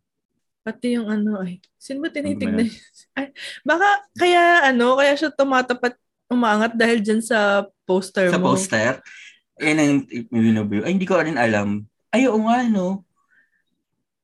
Pati 0.60 0.92
yung 0.92 1.08
ano, 1.08 1.40
ay, 1.40 1.56
sino 1.80 2.04
ba 2.04 2.12
tinitignan? 2.12 2.68
Ay, 3.16 3.32
baka, 3.64 3.88
kaya 4.12 4.68
ano, 4.68 5.00
kaya 5.00 5.16
siya 5.16 5.32
tumatapat, 5.32 5.96
umaangat 6.28 6.76
dahil 6.76 7.00
dyan 7.00 7.24
sa 7.24 7.64
poster 7.88 8.28
Sa 8.28 8.36
mo. 8.38 8.52
poster, 8.52 9.00
yan 9.56 9.80
ang 9.80 9.92
binubuyo. 10.30 10.84
Ay, 10.84 10.94
hindi 10.94 11.08
ko 11.08 11.16
rin 11.16 11.40
alam. 11.40 11.88
Ay, 12.12 12.28
oo 12.28 12.38
nga, 12.44 12.60
no. 12.68 13.02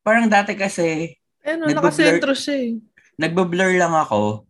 Parang 0.04 0.28
dati 0.28 0.52
kasi, 0.54 1.16
Ano, 1.46 1.70
Nagbablur- 1.70 1.88
nakasentro 1.94 2.32
siya 2.34 2.56
eh. 2.58 2.72
nagbablur 3.16 3.70
lang 3.78 3.94
ako 3.94 4.44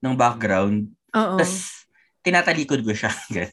ng 0.00 0.14
background. 0.16 0.88
Oo. 1.12 1.36
Tapos, 1.36 1.84
tinatalikod 2.24 2.80
ko 2.82 2.92
siya. 2.94 3.12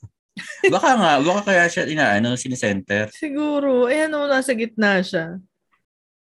Baka 0.73 0.89
nga, 0.99 1.11
baka 1.23 1.41
kaya 1.47 1.65
siya 1.71 1.87
inaano, 1.87 2.35
sinisenter. 2.35 3.07
Siguro, 3.15 3.87
eh 3.87 4.03
ano, 4.05 4.27
nasa 4.27 4.51
gitna 4.51 4.99
siya. 4.99 5.39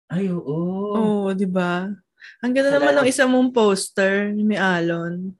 Ay, 0.06 0.30
oo. 0.30 0.94
Oo, 0.94 1.34
di 1.34 1.46
ba? 1.46 1.90
Ang 2.42 2.52
ganda 2.54 2.70
Sa 2.70 2.78
naman 2.78 2.94
ng 3.02 3.08
isa 3.10 3.24
mong 3.26 3.50
poster, 3.50 4.30
ni 4.30 4.46
may 4.46 4.58
alon. 4.58 5.34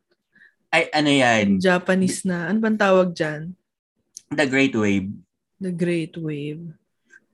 Ay, 0.75 0.91
ano 0.91 1.11
yan? 1.11 1.63
Japanese 1.63 2.27
na. 2.27 2.51
Ano 2.51 2.59
bang 2.59 2.79
tawag 2.79 3.15
dyan? 3.15 3.55
The 4.35 4.47
Great 4.51 4.75
Wave. 4.75 5.15
The 5.63 5.73
Great 5.73 6.15
Wave. 6.19 6.75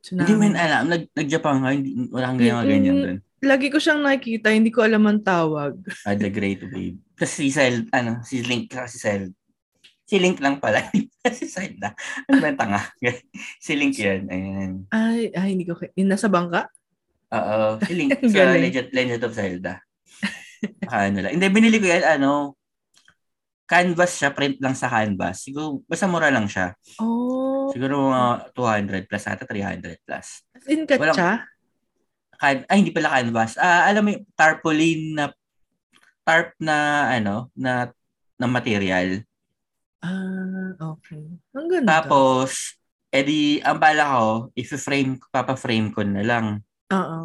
Tsunami. 0.05 0.29
Hindi 0.29 0.35
man 0.37 0.55
alam. 0.59 0.83
Nag, 0.93 1.03
nag-Japan 1.15 1.57
nga, 1.63 1.71
hindi, 1.73 1.91
walang 2.13 2.37
ganyan, 2.37 2.67
ganyan 2.69 2.97
doon. 3.01 3.19
Lagi 3.43 3.67
ko 3.73 3.83
siyang 3.83 4.05
nakikita, 4.05 4.55
hindi 4.55 4.71
ko 4.71 4.87
alam 4.87 5.03
ang 5.09 5.19
tawag. 5.25 5.75
Ah, 6.07 6.15
The 6.15 6.31
Great 6.31 6.63
Wave. 6.69 7.01
Kasi 7.17 7.49
si 7.49 7.55
Sel, 7.55 7.89
ano, 7.91 8.21
si 8.23 8.45
Link, 8.45 8.71
si 8.87 8.99
Sel. 9.01 9.33
Si 10.07 10.21
Link 10.21 10.39
lang 10.39 10.61
pala. 10.61 10.85
si 11.39 11.49
Sel 11.49 11.75
na. 11.81 11.97
Ano 12.29 12.39
ba 12.39 12.53
yung 12.53 12.61
tanga? 12.61 12.83
si 13.65 13.73
Link 13.73 13.97
yan. 13.97 14.29
Ayan. 14.29 14.71
Ay, 14.93 15.33
ay, 15.33 15.57
hindi 15.57 15.65
ko, 15.65 15.81
yung 15.97 16.13
nasa 16.13 16.29
bangka? 16.29 16.69
Oo. 17.33 17.81
Si 17.81 17.93
Link 17.97 18.13
sa. 18.33 18.53
Legend, 18.55 18.89
Legend 18.93 19.23
of 19.25 19.33
Zelda. 19.33 19.75
Ano 20.93 21.19
lang. 21.25 21.33
Hindi, 21.35 21.47
binili 21.51 21.79
ko 21.83 21.89
yan, 21.91 22.05
ano, 22.21 22.55
canvas 23.67 24.21
siya, 24.21 24.31
print 24.37 24.61
lang 24.61 24.77
sa 24.77 24.93
canvas. 24.93 25.43
Siguro, 25.43 25.81
basta 25.89 26.05
mura 26.07 26.29
lang 26.29 26.47
siya. 26.47 26.77
Oh. 27.01 27.73
Siguro 27.73 28.13
mga 28.13 28.53
200 28.53 29.09
plus 29.09 29.25
ata 29.25 29.49
300 29.49 30.05
plus. 30.05 30.27
As 30.53 30.67
in 30.69 30.85
katsa? 30.85 31.49
Can, 32.37 32.67
ay, 32.69 32.77
hindi 32.77 32.93
pala 32.93 33.17
canvas. 33.17 33.57
Ah, 33.57 33.89
alam 33.89 34.03
mo 34.05 34.11
yung 34.13 34.27
tarpaulin 34.37 35.01
na 35.17 35.25
tarp 36.23 36.55
na 36.61 37.09
ano, 37.17 37.51
na 37.57 37.91
na 38.37 38.47
material. 38.51 39.23
Ah, 40.03 40.75
okay. 40.99 41.23
Ang 41.55 41.67
ganda. 41.71 42.03
Tapos, 42.03 42.75
edi, 43.15 43.63
ang 43.63 43.79
bala 43.79 44.05
ko, 44.19 44.27
if-frame, 44.59 45.23
papa-frame 45.31 45.95
ko 45.95 46.03
na 46.03 46.27
lang. 46.27 46.47
Oo. 46.93 47.21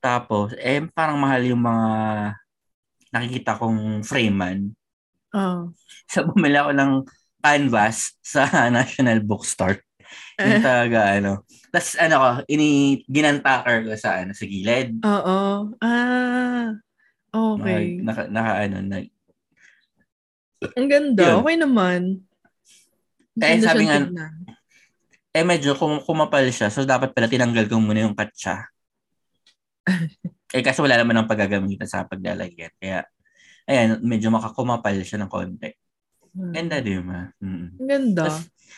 Tapos, 0.00 0.56
eh, 0.56 0.80
parang 0.90 1.20
mahal 1.20 1.44
yung 1.44 1.60
mga 1.60 1.88
nakikita 3.10 3.56
kong 3.56 4.02
frameman. 4.02 4.72
Oo. 5.34 5.70
So, 6.10 6.26
bumili 6.26 6.58
ako 6.58 6.74
ng 6.74 6.92
canvas 7.38 8.18
sa 8.18 8.42
National 8.74 9.22
Bookstore. 9.22 9.78
Yung 10.42 10.58
Eh. 10.58 10.64
talaga, 10.64 11.14
ano. 11.14 11.46
Tapos, 11.70 11.94
ano 11.94 12.14
ko, 12.18 12.28
ini, 12.50 12.68
ginantaker 13.06 13.86
ko 13.86 13.94
sa, 13.94 14.18
ano, 14.18 14.34
sa 14.34 14.42
gilid. 14.42 14.98
Oo. 15.00 15.38
Ah, 15.78 16.74
okay. 17.30 18.02
Naka, 18.02 18.26
naka, 18.26 18.52
ano, 18.66 18.76
na, 18.82 18.96
Ang 20.74 20.88
ganda. 20.90 21.22
Yun. 21.24 21.36
Okay 21.40 21.56
naman. 21.56 22.00
Eh, 23.38 23.62
sabi 23.62 23.86
nga- 23.86 24.02
tignan. 24.02 24.34
eh, 25.30 25.44
medyo 25.46 25.72
kum, 25.72 26.02
kumapal 26.02 26.44
siya. 26.50 26.68
So, 26.68 26.82
dapat 26.82 27.14
pala 27.14 27.30
tinanggal 27.30 27.70
ko 27.70 27.78
muna 27.78 28.02
yung 28.02 28.18
katsa. 28.18 28.66
eh, 30.56 30.62
kasi 30.64 30.78
wala 30.82 31.00
naman 31.00 31.16
ang 31.16 31.30
paggagamitan 31.30 31.88
sa 31.88 32.06
paglalagyan. 32.06 32.72
Kaya, 32.76 33.06
ayan, 33.66 34.00
medyo 34.02 34.28
makakumapal 34.28 34.94
siya 35.00 35.22
ng 35.22 35.30
konti. 35.30 35.70
Hmm. 36.30 36.54
Ganda, 36.54 36.78
di 36.78 36.94
ba? 37.02 37.26
Mm. 37.42 37.68
Ganda. 37.82 38.30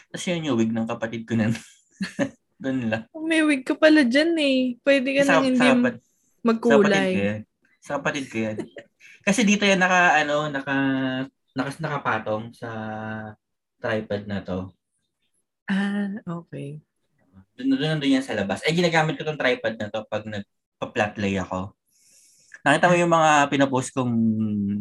Tas 0.09 0.25
yun 0.25 0.49
yung 0.49 0.56
wig 0.56 0.73
ng 0.73 0.88
kapatid 0.88 1.28
ko 1.28 1.37
na 1.37 1.52
doon 2.62 2.78
lang. 2.88 3.02
Oh, 3.12 3.25
may 3.26 3.44
wig 3.44 3.66
ka 3.66 3.76
pala 3.76 4.06
dyan 4.06 4.32
eh. 4.40 4.80
Pwede 4.80 5.09
ka 5.21 5.23
Sa, 5.26 5.32
nang 5.38 5.44
hindi 5.52 5.61
sa, 5.61 5.76
kapat- 5.76 6.00
sa 6.00 6.00
kapatid 6.00 6.40
ko 6.40 6.47
magkulay. 6.49 7.11
yan. 7.12 7.40
Sa 7.82 7.90
kapatid 7.99 8.25
ko 8.30 8.37
yan. 8.40 8.56
Kasi 9.26 9.40
dito 9.47 9.62
yan 9.68 9.78
naka, 9.82 10.18
ano, 10.25 10.49
naka, 10.49 10.75
naka, 11.54 11.71
nakapatong 11.78 12.56
sa 12.56 12.71
tripod 13.82 14.23
na 14.25 14.38
to. 14.40 14.71
Ah, 15.68 16.11
okay. 16.42 16.80
Doon, 17.59 17.76
doon, 17.76 17.99
doon 18.00 18.16
yan 18.18 18.25
sa 18.25 18.35
labas. 18.35 18.64
Eh, 18.64 18.73
ginagamit 18.75 19.18
ko 19.18 19.23
tong 19.26 19.38
tripod 19.38 19.76
na 19.76 19.92
to 19.92 20.02
pag 20.09 20.25
nagpa-flat 20.25 20.62
lay 21.17 21.39
ako. 21.39 21.71
Nakita 22.62 22.87
mo 22.87 22.95
yung 22.95 23.11
mga 23.11 23.31
pinapost 23.51 23.91
kong 23.91 24.12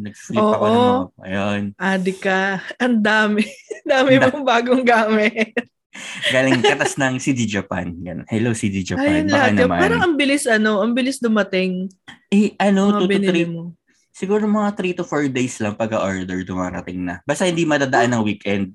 nag-flip 0.00 0.38
ako 0.38 0.64
ng 0.64 0.70
Oo. 0.72 0.86
mga, 0.86 1.22
ayun. 1.26 1.62
Adi 1.74 2.14
ka. 2.14 2.40
Ang 2.82 3.02
dami. 3.02 3.42
dami 3.90 4.10
Da- 4.16 4.30
mong 4.30 4.46
bagong 4.46 4.82
gamit. 4.82 5.50
Galing 6.32 6.62
katas 6.62 6.94
ng 6.94 7.18
CD 7.18 7.44
Japan. 7.44 7.92
Yan. 8.00 8.22
Hello, 8.24 8.54
CD 8.54 8.80
Japan. 8.80 9.22
Ayun 9.22 9.26
Baka 9.28 9.36
lahat. 9.36 9.52
naman. 9.58 9.78
Parang 9.78 10.00
ang 10.00 10.14
bilis 10.14 10.46
ano, 10.46 10.80
ang 10.80 10.94
bilis 10.94 11.18
dumating. 11.18 11.90
eh, 12.30 12.54
ano, 12.56 12.88
Mga 12.88 12.96
2 12.96 13.02
to 13.02 13.10
binili 13.10 13.42
3, 13.44 13.50
mo. 13.50 13.62
siguro 14.08 14.46
mga 14.46 14.70
3 14.72 14.96
to 14.96 15.04
4 15.04 15.28
days 15.28 15.58
lang 15.58 15.74
pag-order 15.74 16.38
dumarating 16.46 17.02
na. 17.02 17.20
Basta 17.22 17.44
hindi 17.44 17.66
madadaan 17.66 18.08
ng 18.08 18.24
weekend. 18.24 18.72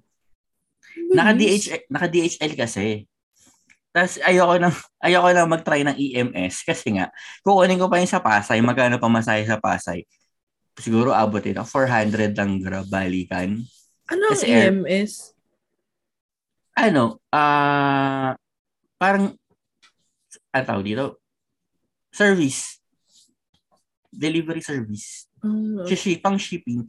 Naka. 1.10 1.32
DHL, 1.34 1.90
naka 1.90 2.06
DHL 2.06 2.54
kasi. 2.54 3.08
Tapos 3.98 4.22
ayoko 4.22 4.62
nang 4.62 4.75
ayoko 5.01 5.30
na 5.34 5.50
mag-try 5.50 5.82
ng 5.82 5.98
EMS 5.98 6.62
kasi 6.62 6.94
nga 6.94 7.10
kukunin 7.42 7.82
ko 7.82 7.89
pa 7.89 7.98
yung 7.98 8.06
sa 8.13 8.22
Pasay, 8.22 8.62
magkano 8.62 9.01
pa 9.01 9.10
masahe 9.10 9.42
sa 9.42 9.58
Pasay. 9.58 10.06
Siguro 10.77 11.18
abot 11.18 11.42
ito 11.42 11.58
400 11.66 12.38
lang 12.38 12.62
grab 12.62 12.86
balikan. 12.86 13.58
Ano 14.13 14.22
ang 14.30 14.38
Kasi 14.38 14.54
air- 14.54 14.70
EMS? 14.70 15.34
Ano, 16.77 17.18
ah 17.34 18.38
parang 19.01 19.34
ano 20.54 20.62
tawag 20.62 20.86
dito? 20.86 21.17
Service. 22.13 22.78
Delivery 24.13 24.62
service. 24.62 25.26
Ah, 25.41 25.89
Shipping, 25.89 26.22
pang 26.22 26.38
shipping. 26.38 26.86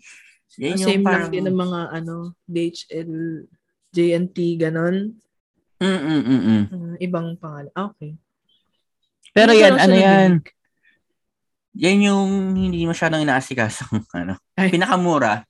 Yan 0.61 0.76
yung 0.76 0.88
same 0.92 1.04
parang 1.04 1.28
lang 1.28 1.33
din 1.33 1.44
ng 1.48 1.56
mga 1.56 1.80
ano, 2.04 2.37
DHL, 2.44 3.12
JNT, 3.96 4.37
ganon. 4.61 5.16
Mm, 5.78 6.00
mm, 6.00 6.22
mm, 6.22 6.40
mm. 6.42 6.62
Ah, 6.68 6.96
ibang 6.98 7.28
pangalan. 7.38 7.70
Ah, 7.72 7.86
okay. 7.90 8.18
Pero 9.30 9.54
yan, 9.54 9.78
ano 9.78 9.94
yan? 9.94 10.30
narinig. 10.42 10.46
Yan 11.78 11.98
yung 12.02 12.28
hindi 12.58 12.82
masyadong 12.82 13.22
inaasikaso. 13.22 13.86
Ano? 14.18 14.34
Ay. 14.58 14.74
Pinakamura. 14.74 15.46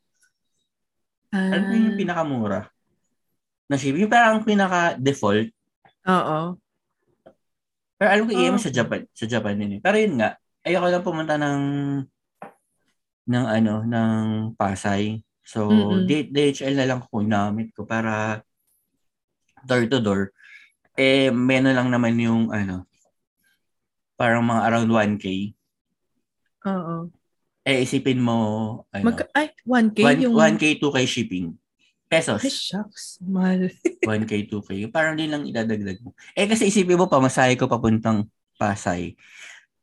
Ah, 1.32 1.48
Ano 1.56 1.72
yung 1.72 1.96
pinakamura? 1.96 2.68
Na 3.68 3.76
shipping? 3.76 4.04
Yung 4.04 4.12
parang 4.12 4.44
pinaka-default. 4.44 5.48
Oo. 6.04 6.40
Pero 7.96 8.08
alam 8.08 8.24
ko 8.28 8.32
Ah, 8.36 8.40
EM 8.44 8.56
sa. 8.60 8.68
Japan. 8.68 9.08
Sa 9.16 9.24
Japan 9.24 9.56
yun 9.56 9.76
eh. 9.76 9.80
Pero 9.80 9.96
yun 9.96 10.20
nga, 10.20 10.36
ayoko 10.64 10.86
lang 10.88 11.04
pumunta 11.04 11.34
ng 11.40 11.60
ng 13.28 13.44
ano, 13.44 13.74
ng 13.84 14.18
Pasay. 14.56 15.20
So, 15.44 15.68
Mm-mm. 15.68 16.04
D- 16.04 16.28
DHL 16.28 16.76
na 16.76 16.84
lang 16.84 17.00
ko 17.08 17.24
namit 17.24 17.72
ko 17.72 17.88
para 17.88 18.40
door 19.64 19.84
to 19.86 19.98
door. 19.98 20.22
Eh, 20.98 21.30
meron 21.30 21.74
lang 21.74 21.88
naman 21.88 22.18
yung 22.18 22.50
ano, 22.50 22.84
parang 24.18 24.42
mga 24.42 24.62
around 24.66 24.90
1K. 24.90 25.54
Oo. 26.66 26.96
Eh, 27.62 27.84
isipin 27.84 28.18
mo, 28.18 28.36
ano, 28.90 29.04
Mag- 29.04 29.30
ay, 29.36 29.52
1K 29.62 29.98
one- 30.02 30.22
yung... 30.24 30.34
1K, 30.34 30.82
2K 30.82 30.98
shipping. 31.06 31.54
Pesos. 32.08 32.40
Ay, 32.40 32.50
shucks. 32.50 33.20
Mahal. 33.20 33.68
1K, 34.00 34.48
2K. 34.48 34.68
Yung 34.88 34.92
Parang 34.92 35.14
din 35.14 35.28
lang 35.28 35.44
idadagdag 35.44 36.00
mo. 36.00 36.16
Eh 36.32 36.48
kasi 36.48 36.72
isipin 36.72 36.96
mo, 36.96 37.06
pamasahe 37.06 37.54
ko 37.54 37.68
papuntang 37.68 38.26
Pasay. 38.58 39.14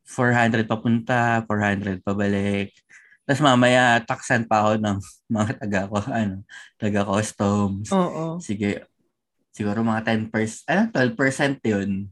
400 0.03 0.67
papunta, 0.67 1.45
400 1.47 2.03
pabalik. 2.03 2.75
Tapos 3.25 3.41
mamaya, 3.41 3.97
taksan 4.05 4.45
pa 4.45 4.67
ako 4.67 4.71
ng 4.83 4.97
mga 5.37 5.51
taga 5.61 5.79
ko, 5.87 5.95
ano, 6.11 6.35
taga 6.77 7.01
customs. 7.07 7.89
Oo. 7.89 8.37
Sige, 8.37 8.83
siguro 9.55 9.87
mga 9.87 10.03
10%, 10.03 10.67
ano, 10.67 10.83
12% 10.91 11.63
yun. 11.63 12.11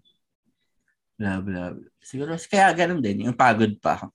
Blah, 1.19 1.43
blah, 1.43 1.75
blah. 1.75 1.91
Siguro, 1.99 2.39
kaya 2.47 2.71
ganun 2.71 3.03
din, 3.03 3.27
yung 3.27 3.35
pagod 3.35 3.75
pa. 3.83 4.07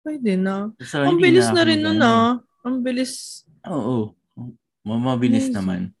Pwede 0.00 0.40
na. 0.40 0.72
So, 0.80 1.04
Ang 1.04 1.20
bilis 1.20 1.52
ako 1.52 1.60
na 1.60 1.64
rin 1.68 1.84
nun 1.84 2.00
ah. 2.00 2.40
Ang 2.64 2.80
bilis. 2.80 3.44
Oo. 3.68 4.16
Mabilis 4.88 5.52
Amazing. 5.52 5.56
naman. 5.60 5.92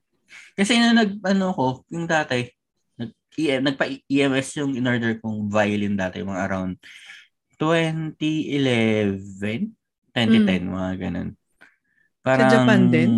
Kasi 0.56 0.80
nung 0.80 0.96
nag, 0.96 1.20
ano 1.20 1.52
ko, 1.52 1.84
yung 1.92 2.08
dati, 2.08 2.48
nag, 2.96 3.12
EM, 3.36 3.68
nagpa-EMS 3.68 4.64
yung 4.64 4.72
in-order 4.80 5.20
kong 5.20 5.52
violin 5.52 5.92
dati, 5.92 6.24
mga 6.24 6.40
around 6.48 6.80
2011, 7.60 9.76
2010, 10.16 10.72
mga 10.72 10.92
ganun. 10.96 11.36
Parang, 12.24 12.48
Japan 12.48 12.88
din? 12.88 13.12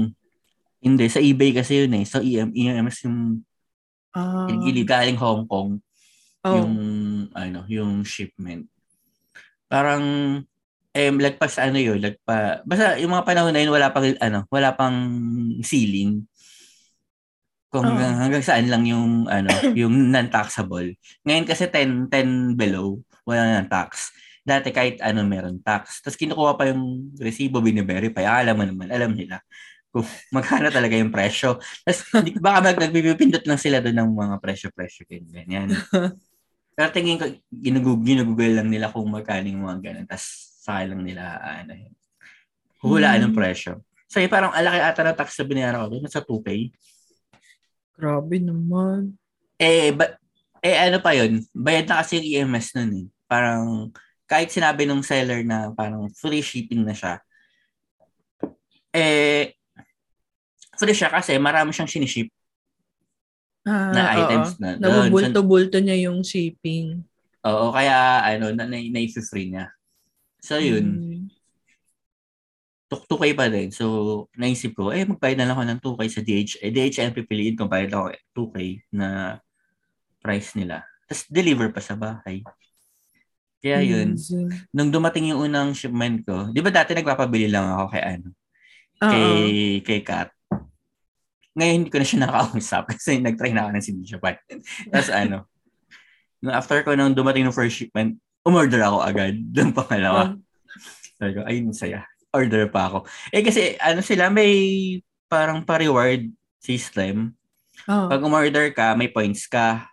Hindi, 0.80 1.06
sa 1.12 1.20
eBay 1.20 1.52
kasi 1.52 1.84
yun 1.84 1.92
eh. 2.00 2.04
So, 2.08 2.24
EM, 2.24 2.56
EMS 2.56 3.04
yung 3.04 3.44
Ah. 4.10 4.50
gilid 4.50 4.90
galing 4.90 5.14
Hong 5.14 5.46
Kong, 5.46 5.78
oh. 6.42 6.50
yung, 6.50 6.74
ano, 7.30 7.62
yung 7.70 8.02
shipment. 8.02 8.66
Parang, 9.70 10.02
eh, 10.90 11.14
lagpas 11.14 11.62
ano 11.62 11.78
yun, 11.78 12.02
lagpa, 12.02 12.66
basta 12.66 12.98
yung 12.98 13.14
mga 13.14 13.26
panahon 13.26 13.54
na 13.54 13.62
yun, 13.62 13.70
wala 13.70 13.94
pang, 13.94 14.10
ano, 14.18 14.50
wala 14.50 14.74
pang 14.74 14.98
ceiling. 15.62 16.26
Kung 17.70 17.86
Oo. 17.86 17.94
hanggang, 17.94 18.14
hanggang 18.18 18.42
saan 18.42 18.66
lang 18.66 18.82
yung, 18.82 19.30
ano, 19.30 19.46
yung 19.78 20.10
non-taxable. 20.10 20.98
Ngayon 21.22 21.46
kasi 21.46 21.70
10, 21.70 22.10
10 22.10 22.58
below, 22.58 22.98
wala 23.22 23.62
nang 23.62 23.70
tax. 23.70 24.10
Dati 24.42 24.74
kahit 24.74 24.98
ano 25.04 25.22
meron 25.22 25.62
tax. 25.62 26.02
Tapos 26.02 26.18
kinukuha 26.18 26.58
pa 26.58 26.66
yung 26.66 27.14
resibo, 27.14 27.62
biniverify. 27.62 28.26
Ah, 28.26 28.42
alam 28.42 28.58
mo 28.58 28.66
naman, 28.66 28.90
alam 28.90 29.14
nila 29.14 29.38
kung 29.90 30.07
magkano 30.37 30.70
talaga 30.70 30.94
yung 30.94 31.11
presyo. 31.12 31.59
Tapos 31.83 32.00
hindi, 32.14 32.38
baka 32.38 32.59
mag, 32.70 32.79
nagbibipindot 32.79 33.44
lang 33.46 33.61
sila 33.61 33.83
doon 33.83 33.98
ng 33.98 34.11
mga 34.14 34.37
presyo-presyo. 34.38 35.03
Ganyan. 35.11 35.74
Pero 36.79 36.88
tingin 36.94 37.18
ko, 37.18 37.26
ginugug, 37.50 38.00
ginugugol 38.07 38.53
lang 38.55 38.70
nila 38.70 38.88
kung 38.88 39.11
magkano 39.11 39.46
yung 39.50 39.66
mga 39.66 39.79
ganun. 39.83 40.07
Tapos 40.07 40.26
saka 40.62 40.87
lang 40.87 41.03
nila, 41.03 41.37
ano 41.42 41.72
yun, 41.74 41.92
huhulaan 42.81 43.20
ng 43.29 43.35
Hmm. 43.35 43.40
presyo. 43.42 43.72
So, 44.11 44.18
yung 44.18 44.33
parang 44.33 44.50
alaki 44.50 44.79
ata 44.81 45.03
na 45.07 45.14
tax 45.14 45.38
na 45.38 45.46
binayaran 45.46 45.81
ko 45.87 45.88
doon, 45.92 46.03
nasa 46.03 46.22
2K. 46.24 46.48
Grabe 47.94 48.37
naman. 48.42 49.14
Eh, 49.61 49.92
ba, 49.94 50.16
eh 50.64 50.76
ano 50.88 50.98
pa 50.98 51.14
yun? 51.14 51.44
Bayad 51.53 51.87
na 51.87 52.00
kasi 52.03 52.18
yung 52.18 52.48
EMS 52.48 52.74
nun 52.74 52.92
eh. 52.96 53.07
Parang, 53.29 53.92
kahit 54.26 54.50
sinabi 54.50 54.88
nung 54.88 55.05
seller 55.05 55.44
na 55.46 55.70
parang 55.76 56.09
free 56.11 56.42
shipping 56.42 56.83
na 56.83 56.96
siya, 56.96 57.22
eh, 58.90 59.55
free 60.80 60.96
siya 60.96 61.12
kasi 61.12 61.36
marami 61.36 61.76
siyang 61.76 61.92
siniship 61.92 62.32
Ah, 63.60 63.92
na 63.92 64.02
oo. 64.08 64.12
items 64.24 64.56
na 64.56 64.80
doon. 64.80 65.12
Nabubulto-bulto 65.12 65.76
niya 65.84 66.08
yung 66.08 66.24
shipping. 66.24 67.04
oo, 67.44 67.66
kaya 67.76 68.24
ano, 68.24 68.56
na, 68.56 68.64
na, 68.64 68.80
na 68.80 69.00
free 69.20 69.52
niya. 69.52 69.68
So, 70.40 70.56
yun. 70.56 70.86
Hmm. 70.88 71.24
tuk- 72.90 73.06
2K 73.06 73.36
pa 73.36 73.46
din. 73.46 73.68
So, 73.70 73.84
naisip 74.34 74.74
ko, 74.74 74.90
eh, 74.90 75.04
magbayad 75.06 75.38
na 75.38 75.46
lang 75.46 75.54
ako 75.54 75.64
ng 75.68 75.80
2K 75.84 76.00
sa 76.10 76.20
DH. 76.24 76.52
Eh, 76.58 76.72
DHL 76.72 77.14
pipiliin 77.14 77.54
ko, 77.54 77.68
bayad 77.68 77.92
ako 77.94 78.16
2K 78.34 78.56
na 78.90 79.38
price 80.18 80.56
nila. 80.58 80.82
Tapos, 81.06 81.28
deliver 81.30 81.70
pa 81.70 81.78
sa 81.78 81.94
bahay. 81.94 82.42
Kaya 83.60 83.84
yun, 83.84 84.16
Amazing. 84.16 84.48
nung 84.72 84.88
dumating 84.90 85.30
yung 85.30 85.44
unang 85.44 85.76
shipment 85.76 86.24
ko, 86.24 86.48
di 86.48 86.64
ba 86.64 86.72
dati 86.72 86.96
nagpapabili 86.96 87.46
lang 87.46 87.68
ako 87.76 87.92
kay 87.92 88.02
ano, 88.16 88.28
Oo. 89.04 89.10
kay, 89.12 89.30
kay 89.84 90.00
Kat. 90.00 90.32
Ngayon, 91.61 91.77
hindi 91.77 91.92
ko 91.92 92.01
na 92.01 92.09
siya 92.09 92.25
nakakausap 92.25 92.83
kasi 92.96 93.20
nag-try 93.20 93.53
na 93.53 93.68
ako 93.68 93.70
ng 93.77 93.85
CD 93.85 93.99
Japan. 94.09 94.35
Tapos 94.92 95.11
ano, 95.12 95.44
nung 96.40 96.57
after 96.57 96.81
ko 96.81 96.96
nung 96.96 97.12
dumating 97.12 97.44
ng 97.44 97.53
first 97.53 97.77
shipment, 97.77 98.16
umorder 98.40 98.81
ako 98.81 99.05
agad. 99.05 99.37
Doon 99.55 99.77
pangalawa. 99.77 100.40
Sabi 101.20 101.37
ko, 101.37 101.44
ayun, 101.44 101.77
saya. 101.77 102.09
Order 102.33 102.73
pa 102.73 102.88
ako. 102.88 102.99
Eh 103.35 103.44
kasi 103.44 103.77
ano 103.77 104.01
sila, 104.01 104.33
may 104.33 104.53
parang 105.29 105.61
pa-reward 105.61 106.33
system. 106.57 107.37
Oo. 107.85 108.09
Pag 108.09 108.25
umorder 108.25 108.73
ka, 108.73 108.96
may 108.96 109.12
points 109.12 109.44
ka. 109.44 109.85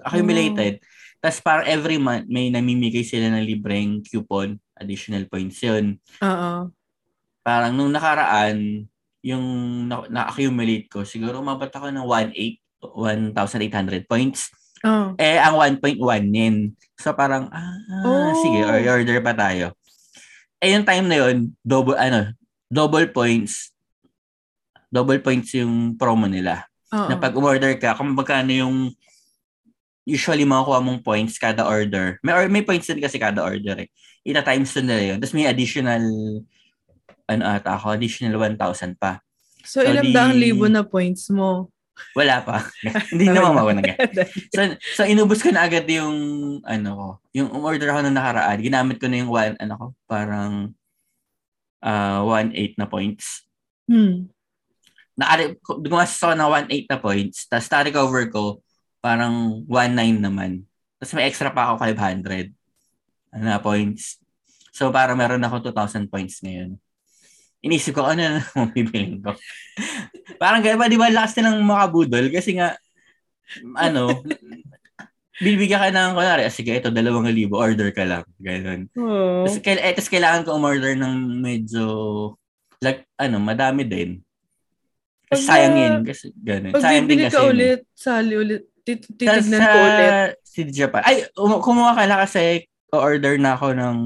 Accumulated. 0.00 0.80
Tapos 1.20 1.44
parang 1.44 1.68
every 1.68 2.00
month, 2.00 2.24
may 2.32 2.48
namimigay 2.48 3.04
sila 3.04 3.28
ng 3.28 3.44
libreng 3.44 4.00
coupon. 4.08 4.56
Additional 4.80 5.28
points 5.28 5.60
yun. 5.60 6.00
Oo. 6.24 6.72
Parang 7.44 7.76
nung 7.76 7.92
nakaraan, 7.92 8.88
yung 9.20 9.44
na- 9.84 10.08
na-accumulate 10.08 10.88
ko, 10.88 11.04
siguro 11.04 11.40
umabot 11.40 11.68
ako 11.68 11.92
ng 11.92 12.04
1,800 12.04 12.58
1,800 12.80 14.08
points. 14.08 14.48
Oo. 14.80 15.12
Eh, 15.20 15.36
ang 15.36 15.60
1.1 15.60 16.00
nin. 16.24 16.72
So 16.96 17.12
parang, 17.12 17.52
ah, 17.52 17.76
Oh. 18.08 18.32
sige, 18.40 18.64
order 18.64 19.20
pa 19.20 19.36
tayo. 19.36 19.76
Eh, 20.60 20.72
yung 20.72 20.88
time 20.88 21.04
na 21.04 21.16
yun, 21.20 21.52
double, 21.60 21.96
ano, 21.96 22.32
double 22.72 23.12
points, 23.12 23.72
double 24.88 25.20
points 25.20 25.52
yung 25.52 25.96
promo 26.00 26.24
nila. 26.24 26.64
Oo. 26.88 27.12
Na 27.12 27.20
pag 27.20 27.36
umorder 27.36 27.76
ka, 27.76 27.92
kung 27.92 28.16
magkano 28.16 28.48
yung 28.48 28.76
usually 30.08 30.48
makukuha 30.48 30.80
mong 30.80 31.04
points 31.04 31.36
kada 31.36 31.62
order. 31.62 32.16
May, 32.24 32.32
or, 32.32 32.48
may 32.48 32.64
points 32.64 32.88
din 32.88 32.98
kasi 32.98 33.20
kada 33.20 33.44
order 33.44 33.84
eh. 33.84 33.88
Ita 34.24 34.40
times 34.40 34.72
to 34.72 34.80
nila 34.80 35.14
yun. 35.14 35.18
Tapos 35.20 35.36
may 35.36 35.46
additional, 35.46 36.00
ano 37.30 37.46
ata 37.46 37.78
ako, 37.78 37.94
additional 37.94 38.34
1,000 38.36 38.98
pa. 38.98 39.22
So, 39.62 39.80
So, 39.80 39.86
ilang 39.86 40.10
di- 40.10 40.14
daang 40.16 40.34
libo 40.34 40.66
na 40.66 40.82
points 40.82 41.30
mo? 41.30 41.70
Wala 42.16 42.40
pa. 42.42 42.64
Hindi 43.12 43.28
naman 43.28 43.54
ako 43.54 43.70
nag 43.76 43.86
So, 44.50 44.60
so 44.96 45.02
inubos 45.04 45.44
ko 45.44 45.52
na 45.52 45.68
agad 45.68 45.84
yung 45.86 46.16
ano 46.64 46.90
ko, 46.96 47.08
yung 47.36 47.48
umorder 47.52 47.92
ako 47.92 48.00
nung 48.02 48.16
nakaraan. 48.16 48.58
Ginamit 48.58 48.96
ko 48.96 49.06
na 49.06 49.20
yung 49.20 49.30
one 49.30 49.54
ano 49.60 49.74
ko, 49.76 49.86
parang 50.08 50.72
uh, 51.84 52.20
1.8 52.24 52.80
na 52.80 52.86
points. 52.88 53.44
hmm. 53.86 54.26
Na 55.20 55.36
gumastos 55.60 56.24
ako 56.24 56.32
na 56.32 56.48
1.8 56.48 56.88
na 56.88 56.98
points. 56.98 57.44
Tapos 57.44 57.68
na-recover 57.68 58.32
ko 58.32 58.64
parang 59.04 59.64
1.9 59.68 60.24
naman. 60.24 60.64
Tapos 60.96 61.12
may 61.12 61.28
extra 61.28 61.52
pa 61.52 61.72
ako 61.72 61.84
500 61.84 62.52
na 63.36 63.60
points. 63.60 64.16
So 64.72 64.88
parang 64.88 65.20
meron 65.20 65.44
ako 65.44 65.72
2,000 65.72 66.08
points 66.08 66.40
ngayon. 66.40 66.80
Inisip 67.60 67.92
ko, 67.92 68.08
ano 68.08 68.20
na 68.20 68.30
naman 68.40 68.72
bibiling 68.72 69.20
ko? 69.20 69.36
parang 70.40 70.64
ba, 70.64 70.88
di 70.88 70.96
ba 70.96 71.12
lakas 71.12 71.36
nilang 71.36 71.60
makabudol? 71.60 72.32
Kasi 72.32 72.56
nga, 72.56 72.72
ano, 73.76 74.24
bibigyan 75.40 75.80
ka 75.80 75.88
ng, 75.92 76.12
kunwari, 76.16 76.44
ah, 76.44 76.52
sige, 76.52 76.72
ito, 76.72 76.88
dalawang 76.88 77.28
libo, 77.28 77.60
order 77.60 77.92
ka 77.92 78.04
lang. 78.04 78.24
Ganun. 78.36 78.88
Oo. 78.96 79.44
Tapos, 79.44 79.60
kail- 79.60 79.80
eh, 79.80 79.92
tapos 79.92 80.12
kailangan 80.12 80.44
ko 80.44 80.56
umorder 80.56 80.96
ng 80.96 81.14
medyo, 81.36 81.84
like, 82.80 83.04
ano, 83.16 83.36
madami 83.36 83.84
din. 83.84 84.20
Kasi 85.28 85.40
Pag, 85.40 85.48
sayangin. 85.48 85.92
Kasi, 86.04 86.24
ganun. 86.36 86.72
Pag 86.72 86.82
Sayang 86.82 87.06
din 87.06 87.18
kasi 87.22 87.32
ka 87.32 87.40
yun 87.40 87.50
ulit, 87.52 87.80
sali 87.92 88.34
ulit, 88.36 88.62
tit- 88.82 89.04
Sa- 89.04 89.14
titignan 89.16 89.60
sa 89.60 89.68
ko 89.68 89.78
ulit. 89.78 90.12
City 90.42 90.72
Japan. 90.74 91.02
Ay, 91.04 91.16
um- 91.36 91.60
kumuha 91.60 91.92
ka 91.94 92.04
na 92.04 92.16
kasi 92.20 92.64
order 92.90 93.38
na 93.38 93.54
ako 93.54 93.68
ng 93.70 93.96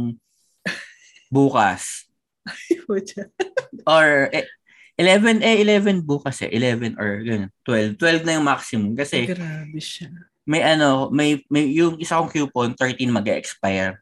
bukas. 1.32 2.03
Or 3.88 4.28
eh, 4.32 4.46
11, 5.00 5.42
eh 5.42 5.58
11 5.64 6.06
bukas 6.06 6.38
eh. 6.46 6.50
11 6.54 6.94
or 7.00 7.18
ganun, 7.24 7.50
12. 7.66 7.98
12 7.98 8.26
na 8.26 8.34
yung 8.38 8.46
maximum. 8.46 8.92
Kasi 8.94 9.26
Grabe 9.26 9.80
siya. 9.82 10.08
may 10.46 10.62
ano, 10.62 11.10
may, 11.10 11.42
may 11.50 11.66
yung 11.74 11.98
isa 11.98 12.20
kong 12.20 12.30
coupon, 12.30 12.76
13 12.78 13.10
mag-expire. 13.10 13.98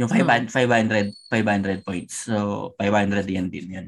Yung 0.00 0.08
500, 0.08 0.48
500, 0.48 1.12
500 1.28 1.84
points. 1.84 2.24
So, 2.24 2.72
500 2.80 3.28
yan 3.28 3.52
din 3.52 3.66
yan. 3.68 3.86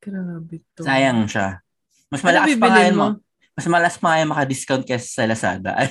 Grabe 0.00 0.64
to. 0.72 0.82
Sayang 0.82 1.28
siya. 1.28 1.60
Mas 2.08 2.24
Ano 2.24 2.28
malakas 2.32 2.56
pa 2.56 2.66
nga 2.66 2.80
bibilin 2.80 2.86
yan 2.88 2.96
mo? 2.96 3.06
mo. 3.06 3.20
Mas 3.52 3.66
malakas 3.68 3.96
pa 4.00 4.06
nga 4.16 4.30
maka-discount 4.32 4.84
kaysa 4.88 5.08
sa 5.08 5.28
Lazada. 5.28 5.72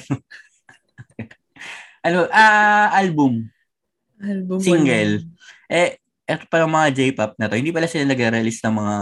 Ano? 1.99 2.25
ano, 2.25 2.31
ah, 2.31 2.95
album. 2.95 3.43
Album 4.23 4.59
Single. 4.63 5.19
ano? 5.19 5.35
Eh, 5.67 5.98
eto 6.29 6.45
pa 6.45 6.61
yung 6.61 6.69
mga 6.69 6.93
J-pop 6.93 7.33
na 7.41 7.49
to. 7.49 7.57
Hindi 7.57 7.73
pala 7.73 7.89
sila 7.89 8.05
nag-release 8.05 8.61
ng 8.61 8.75
mga 8.77 8.95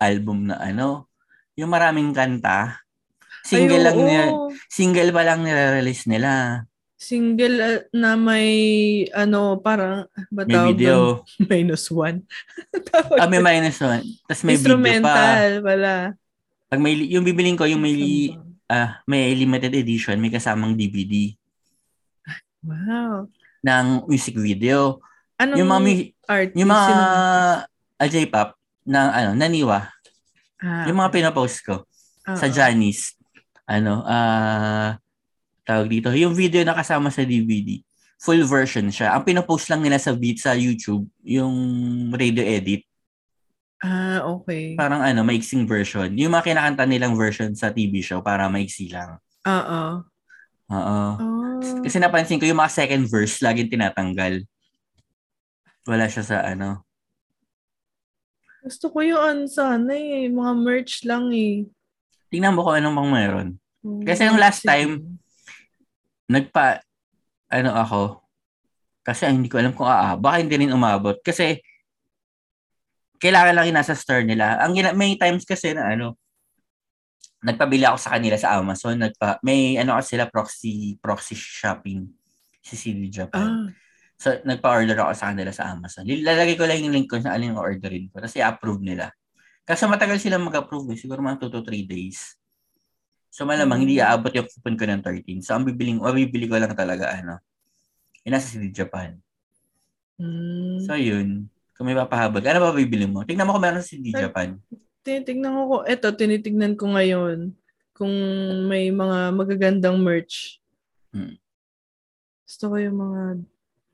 album 0.00 0.48
na 0.48 0.56
ano, 0.56 1.12
yung 1.54 1.68
maraming 1.68 2.16
kanta. 2.16 2.80
Single 3.44 3.84
Ay, 3.84 3.84
lang 3.84 3.98
nila, 4.00 4.24
single 4.72 5.10
pa 5.12 5.22
lang 5.28 5.44
nire-release 5.44 6.08
nila. 6.08 6.64
Single 6.96 7.56
uh, 7.60 7.80
na 7.92 8.16
may, 8.16 8.48
ano, 9.12 9.60
parang, 9.60 10.08
ba 10.32 10.48
May 10.48 10.72
video. 10.72 11.20
doon? 11.20 11.48
Minus 11.52 11.92
one. 11.92 12.24
Ah, 13.20 13.26
may 13.26 13.42
minus 13.42 13.82
one. 13.82 14.06
Tapos 14.24 14.42
may 14.46 14.54
video 14.54 14.78
pa. 14.78 14.80
Instrumental 14.80 15.50
pala. 15.60 15.92
Pag 16.70 16.80
may, 16.80 16.94
yung 17.10 17.26
bibiling 17.26 17.58
ko, 17.58 17.66
yung 17.68 17.82
may, 17.82 18.30
ah, 18.70 19.02
may 19.04 19.34
limited 19.34 19.74
edition, 19.74 20.16
may 20.16 20.30
kasamang 20.32 20.78
DVD 20.78 21.34
Wow. 22.64 23.28
ng 23.60 24.08
music 24.08 24.40
video. 24.40 25.02
Anong 25.40 25.58
yung 25.58 25.70
mga, 25.70 25.82
mu- 25.82 26.10
artist? 26.30 26.56
yung 26.58 26.70
mga 26.70 26.86
ah, 27.98 28.08
J-pop 28.08 28.48
na 28.86 28.98
ano, 29.10 29.30
naniwa. 29.34 29.88
Ah, 30.62 30.84
yung 30.86 30.98
mga 30.98 31.10
okay. 31.10 31.16
pinapost 31.20 31.58
ko. 31.66 31.84
Ah, 32.24 32.38
sa. 32.38 32.48
Janice, 32.48 33.18
ano, 33.68 34.00
ah, 34.06 34.96
tawag 35.64 35.88
dito, 35.88 36.08
yung 36.12 36.32
video 36.32 36.64
na 36.64 36.76
kasama 36.76 37.12
sa 37.12 37.24
DVD, 37.24 37.80
full 38.20 38.44
version 38.48 38.88
siya. 38.88 39.12
Ang 39.12 39.28
pinopost 39.28 39.68
lang 39.68 39.84
nila 39.84 40.00
sa 40.00 40.16
beat 40.16 40.40
sa 40.40 40.56
YouTube, 40.56 41.04
yung 41.24 41.52
radio 42.14 42.40
edit, 42.40 42.84
Ah, 43.84 44.24
okay. 44.24 44.72
parang 44.80 45.04
ano, 45.04 45.20
maiksing 45.20 45.68
version. 45.68 46.08
Yung 46.16 46.32
mga 46.32 46.56
kinakanta 46.56 46.88
nilang 46.88 47.20
version 47.20 47.52
sa 47.52 47.68
TV 47.68 48.00
show, 48.00 48.24
para 48.24 48.48
maiksi 48.48 48.88
lang. 48.88 49.20
Oo. 49.44 50.00
Oo. 50.72 51.00
Oh. 51.20 51.60
Kasi 51.84 52.00
napansin 52.00 52.40
ko 52.40 52.48
yung 52.48 52.56
mga 52.56 52.72
second 52.72 53.04
verse, 53.12 53.44
laging 53.44 53.68
tinatanggal. 53.68 54.40
Wala 55.84 56.08
siya 56.08 56.24
sa 56.24 56.38
ano. 56.44 56.84
Gusto 58.64 58.88
ko 58.88 59.04
yung 59.04 59.20
ano 59.20 59.44
sana 59.44 59.92
eh. 59.92 60.32
Mga 60.32 60.52
merch 60.56 61.04
lang 61.04 61.28
eh. 61.36 61.68
Tingnan 62.32 62.56
mo 62.56 62.64
kung 62.64 62.80
anong 62.80 62.96
mga 62.96 63.10
meron. 63.12 63.48
Oh, 63.84 64.00
Kasi 64.00 64.24
yung 64.24 64.40
last 64.40 64.64
time, 64.64 65.20
nagpa, 66.24 66.80
ano 67.52 67.70
ako, 67.76 68.24
kasi 69.04 69.28
hindi 69.28 69.52
ko 69.52 69.60
alam 69.60 69.76
kung 69.76 69.84
aa, 69.84 70.16
baka 70.16 70.40
hindi 70.40 70.56
rin 70.56 70.72
umabot. 70.72 71.20
Kasi, 71.20 71.60
kailangan 73.20 73.52
lang 73.52 73.66
yung 73.68 73.78
nasa 73.78 73.92
store 73.92 74.24
nila. 74.24 74.56
Ang 74.64 74.80
may 74.96 75.20
times 75.20 75.44
kasi 75.44 75.76
na 75.76 75.92
ano, 75.92 76.16
nagpabili 77.44 77.84
ako 77.84 78.00
sa 78.00 78.16
kanila 78.16 78.40
sa 78.40 78.56
Amazon, 78.56 78.96
nagpa, 78.96 79.36
may 79.44 79.76
ano 79.76 80.00
kasi 80.00 80.16
sila 80.16 80.32
proxy, 80.32 80.96
proxy 81.04 81.36
shopping 81.36 82.08
si 82.64 82.74
CD 82.80 83.12
Japan. 83.12 83.44
Ah, 83.44 83.68
So, 84.24 84.32
nagpa-order 84.40 84.96
ako 84.96 85.12
sa 85.12 85.28
kanila 85.28 85.52
sa 85.52 85.68
Amazon. 85.68 86.08
Lalagay 86.08 86.56
ko 86.56 86.64
lang 86.64 86.80
yung 86.80 86.96
link 86.96 87.12
ko 87.12 87.20
sa 87.20 87.36
alin 87.36 87.52
yung 87.52 87.60
orderin 87.60 88.08
ko. 88.08 88.24
Tapos 88.24 88.32
i-approve 88.40 88.80
nila. 88.80 89.12
Kasi 89.68 89.84
matagal 89.84 90.16
silang 90.16 90.48
mag-approve 90.48 90.88
eh. 90.92 90.98
Siguro 90.98 91.20
mga 91.20 91.44
2 91.44 91.52
to 91.52 91.60
3 91.60 91.84
days. 91.84 92.32
So 93.28 93.44
malamang 93.44 93.84
hindi 93.84 94.00
Mm. 94.00 94.06
aabot 94.08 94.32
yung 94.32 94.48
coupon 94.48 94.80
ko 94.80 94.84
ng 94.88 95.02
13. 95.04 95.44
So 95.44 95.52
ang 95.52 95.68
bibiling, 95.68 96.00
o 96.00 96.08
bibili 96.08 96.48
ko 96.48 96.56
lang 96.56 96.72
talaga 96.72 97.12
ano. 97.12 97.36
Yung 98.24 98.32
nasa 98.32 98.48
CD 98.48 98.72
Japan. 98.72 99.20
mm. 100.16 100.88
So 100.88 100.96
yun. 100.96 101.52
Kung 101.76 101.84
may 101.84 101.98
papahabag, 101.98 102.48
ano 102.48 102.64
ba 102.64 102.72
bibili 102.72 103.04
mo? 103.04 103.26
Tingnan 103.28 103.44
mo 103.44 103.58
kung 103.58 103.64
meron 103.66 103.84
sa 103.84 103.92
CD 103.92 104.08
Ay. 104.08 104.24
Japan. 104.24 104.56
tinitignan 105.04 105.52
ko, 105.52 105.62
ko- 105.68 105.84
eto, 105.84 106.16
tinitignan 106.16 106.80
ko 106.80 106.88
ngayon 106.88 107.52
kung 107.92 108.14
may 108.64 108.88
mga 108.88 109.36
magagandang 109.36 110.00
merch. 110.00 110.56
Hmm. 111.12 111.36
Gusto 112.48 112.72
ko 112.72 112.76
yung 112.80 112.96
mga 112.96 113.20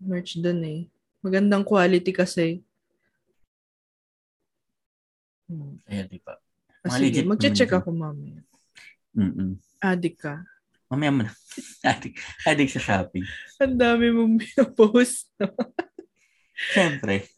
merch 0.00 0.40
dun 0.40 0.64
eh. 0.64 0.80
Magandang 1.20 1.62
quality 1.62 2.10
kasi. 2.16 2.64
Hmm. 5.46 5.76
Kaya 5.84 6.08
di 6.08 6.18
ba? 6.24 6.40
Ah, 6.80 6.96
sige, 6.96 7.20
magche-check 7.28 7.76
ako 7.76 7.92
mamaya. 7.92 8.40
Mm-mm. 9.12 9.60
Adik 9.84 10.16
ka. 10.24 10.40
Mamaya 10.88 11.10
mo 11.12 11.22
na. 11.28 11.32
adik, 11.92 12.16
adik 12.48 12.72
sa 12.72 12.80
shopping. 12.80 13.26
Ang 13.60 13.76
dami 13.76 14.08
mong 14.08 14.40
pinapost. 14.40 15.28
Siyempre. 16.72 17.28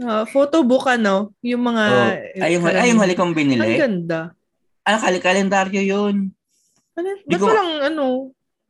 Uh, 0.00 0.24
photo 0.28 0.64
book 0.64 0.88
ano? 0.88 1.32
Yung 1.44 1.60
mga... 1.60 1.84
Oh, 1.84 2.40
ay, 2.40 2.50
yung, 2.56 2.64
ay, 2.64 2.88
yung 2.92 3.00
hali 3.00 3.14
kong 3.16 3.36
binili. 3.36 3.60
Ang 3.60 3.80
ganda. 3.80 4.20
Ano, 4.84 4.96
kal- 5.00 5.24
kalendaryo 5.24 5.82
yun. 5.84 6.32
Ano, 6.96 7.08
ba't 7.28 7.40
ko, 7.40 7.46
walang 7.48 7.72
ano? 7.92 8.06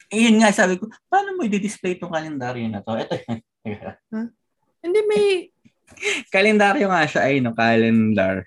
Eh, 0.06 0.30
yun 0.30 0.38
nga, 0.38 0.54
sabi 0.54 0.78
ko, 0.78 0.86
paano 1.10 1.34
mo 1.34 1.42
i-display 1.42 1.98
itong 1.98 2.14
kalendaryo 2.14 2.66
na 2.70 2.78
to? 2.82 2.94
Ito. 2.94 3.14
huh? 4.14 4.28
Hindi, 4.78 5.00
may... 5.10 5.24
kalendaryo 6.34 6.86
nga 6.86 7.02
siya, 7.10 7.22
ay, 7.26 7.42
no, 7.42 7.54
calendar. 7.54 8.46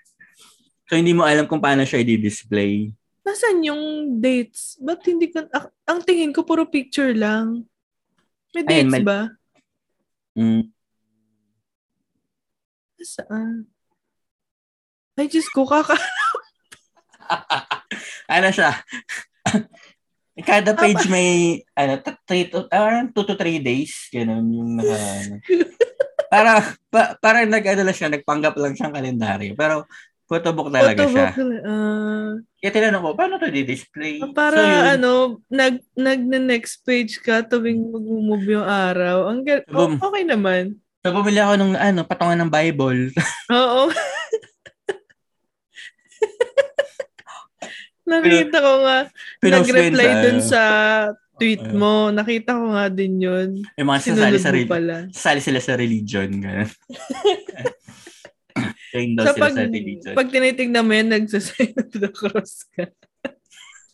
So, 0.88 0.96
hindi 0.96 1.12
mo 1.12 1.28
alam 1.28 1.46
kung 1.52 1.60
paano 1.60 1.84
siya 1.84 2.00
i-display. 2.00 2.96
Nasaan 3.28 3.62
yung 3.62 3.84
dates? 4.24 4.80
Ba't 4.80 5.04
hindi 5.04 5.28
ka... 5.28 5.46
Ang 5.86 6.00
tingin 6.08 6.32
ko, 6.32 6.48
puro 6.48 6.64
picture 6.66 7.12
lang. 7.12 7.68
May 8.56 8.64
dates 8.64 8.88
Ayun, 8.88 8.90
mal- 8.90 9.08
ba? 9.08 9.22
Mm. 10.40 10.64
Saan? 13.00 13.68
Ay, 15.20 15.28
Diyos 15.28 15.52
ko, 15.52 15.68
kaka... 15.68 16.00
ano 18.36 18.48
siya? 18.50 18.72
Kada 20.46 20.72
page 20.76 21.06
may, 21.10 21.62
ano, 21.74 22.00
3 22.00 22.52
to, 22.52 22.60
uh, 22.70 23.04
2 23.12 23.14
to 23.16 23.36
3 23.36 23.60
days. 23.60 24.08
Ganun 24.14 24.46
yung 24.52 24.72
naka, 24.80 24.98
ano. 24.98 25.36
para, 26.34 26.52
pa, 26.94 27.02
para 27.18 27.38
nag-ano 27.44 27.82
lang 27.84 27.98
siya, 27.98 28.10
nagpanggap 28.14 28.56
lang 28.56 28.74
siyang 28.78 28.96
kalendaryo. 28.96 29.54
Pero, 29.58 29.88
Photobook 30.30 30.70
talaga 30.70 31.10
Photobook, 31.10 31.34
siya. 31.34 31.58
Uh, 31.66 32.30
Kaya 32.62 32.70
tinanong 32.70 33.02
ko, 33.02 33.10
paano 33.18 33.42
to 33.42 33.50
di-display? 33.50 34.22
Ah, 34.22 34.30
para 34.30 34.62
so, 34.62 34.70
ano, 34.94 35.12
nag, 35.50 35.82
nag 35.98 36.22
next 36.22 36.86
page 36.86 37.18
ka 37.18 37.42
tuwing 37.42 37.90
mag-move 37.90 38.46
yung 38.46 38.68
araw. 38.68 39.34
Ang 39.34 39.42
oh, 39.74 39.98
okay 39.98 40.24
naman. 40.30 40.78
So, 41.02 41.10
bumili 41.18 41.42
ako 41.42 41.58
ng 41.58 41.74
ano, 41.74 42.06
patungan 42.06 42.46
ng 42.46 42.52
Bible. 42.54 43.10
Oo. 43.50 43.90
Nakita 48.10 48.58
ko 48.58 48.74
nga, 48.82 48.98
nag-reply 49.46 50.10
dun 50.26 50.40
sa 50.42 50.62
tweet 51.40 51.64
mo. 51.72 52.12
Nakita 52.12 52.58
ko 52.58 52.76
nga 52.76 52.92
din 52.92 53.22
yun. 53.24 53.64
Yung 53.80 53.90
mga 53.90 54.02
sasali 54.12 54.38
sa, 54.42 54.52
pala. 54.68 55.08
sasali 55.14 55.40
sila 55.40 55.62
sa 55.64 55.80
religion. 55.80 56.30
Train 58.92 59.14
daw 59.18 59.24
so, 59.30 59.34
sila 59.38 59.46
pag, 59.48 59.54
sa 59.56 59.64
religion. 59.70 60.14
Pag 60.18 60.28
tinitignan 60.34 60.84
mo 60.84 60.92
yan, 60.92 61.08
nagsasign 61.14 61.74
of 61.80 61.94
the 61.96 62.10
cross 62.12 62.68
ka. 62.76 62.90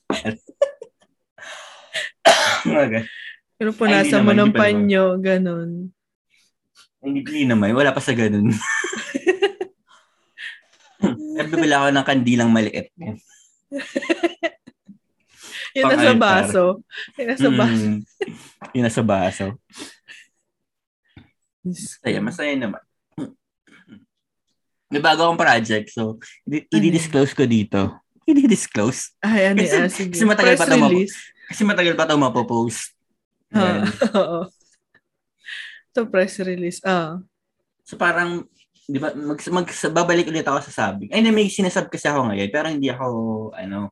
okay. 2.65 3.03
Pero 3.55 3.71
punasan 3.71 4.25
mo 4.25 4.33
ng 4.33 4.51
panyo, 4.51 5.15
ganun. 5.21 5.93
Hindi, 7.05 7.21
hindi 7.21 7.45
naman. 7.45 7.77
Wala 7.77 7.93
pa 7.93 8.01
sa 8.01 8.17
ganun. 8.17 8.49
Nagbibila 11.37 11.85
ako 11.85 11.87
ng 11.93 12.07
kandilang 12.07 12.49
maliit. 12.49 12.89
Yun 15.75 15.91
nasa 15.91 16.15
baso. 16.15 16.65
Yun 17.19 17.27
nasa 17.35 17.49
mm, 17.51 17.57
baso. 17.59 17.87
Yun 18.71 18.83
nasa 18.87 19.01
baso. 19.03 19.47
Masaya, 21.65 22.19
masaya 22.23 22.53
naman. 22.55 22.79
May 24.87 25.01
bago 25.01 25.25
akong 25.25 25.41
project, 25.41 25.91
so 25.91 26.21
i-disclose 26.47 27.35
ko 27.35 27.43
dito. 27.43 27.99
I-disclose. 28.23 29.11
Ay, 29.19 29.51
ano 29.51 29.59
kasi, 29.65 29.91
sige. 29.91 30.15
Kasi 30.15 30.23
matagal 30.23 30.55
Press 30.55 30.61
pa 30.61 30.67
ito 30.69 30.77
mapo- 30.79 31.11
kasi 31.45 31.61
matagal 31.65 31.93
pa 31.97 32.05
ito 32.05 32.15
mapopost. 32.15 32.93
Oo. 34.15 34.47
Ito 35.91 35.99
press 36.11 36.39
release. 36.43 36.79
Ah. 36.83 37.23
So 37.87 37.95
parang, 37.97 38.45
di 38.85 38.99
ba, 39.01 39.09
mag, 39.17 39.39
mag, 39.41 39.67
babalik 39.89 40.29
ulit 40.29 40.45
ako 40.45 40.61
sa 40.69 40.73
sabi. 40.89 41.09
Ay, 41.09 41.25
may 41.33 41.49
sinasab 41.49 41.89
kasi 41.89 42.05
ako 42.05 42.29
ngayon, 42.29 42.49
pero 42.53 42.69
hindi 42.69 42.89
ako, 42.93 43.07
ano, 43.57 43.89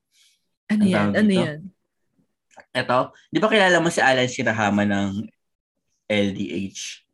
ano 0.69 0.83
yan? 0.85 1.09
Ano 1.13 1.29
dito? 1.29 1.41
yan? 1.41 1.59
Ito, 2.73 2.99
di 3.29 3.37
ba 3.41 3.49
kilala 3.49 3.77
mo 3.81 3.89
si 3.89 4.01
Alan 4.01 4.29
Shirahama 4.29 4.85
ng 4.85 5.25
LDH? 6.09 7.05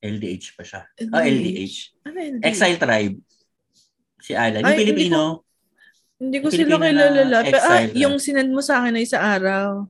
LDH 0.00 0.46
pa 0.56 0.62
siya. 0.64 0.82
LDH? 0.96 1.12
Oh, 1.12 1.22
LDH. 1.24 1.76
Ano 2.04 2.16
LDH? 2.16 2.44
Exile 2.44 2.78
Tribe. 2.80 3.16
Si 4.20 4.32
Alan. 4.36 4.60
Yung 4.64 4.72
Ay, 4.72 4.78
Pilipino. 4.80 5.20
Hindi 6.18 6.38
ko, 6.42 6.48
hindi 6.50 6.64
ko 6.64 6.76
sila 6.76 6.88
kilala. 6.88 7.36
Pero, 7.44 7.58
ah, 7.62 7.84
yung 7.94 8.16
sinend 8.20 8.50
mo 8.52 8.60
sa 8.60 8.82
akin 8.82 8.92
na 8.96 9.02
isa 9.02 9.18
araw. 9.20 9.86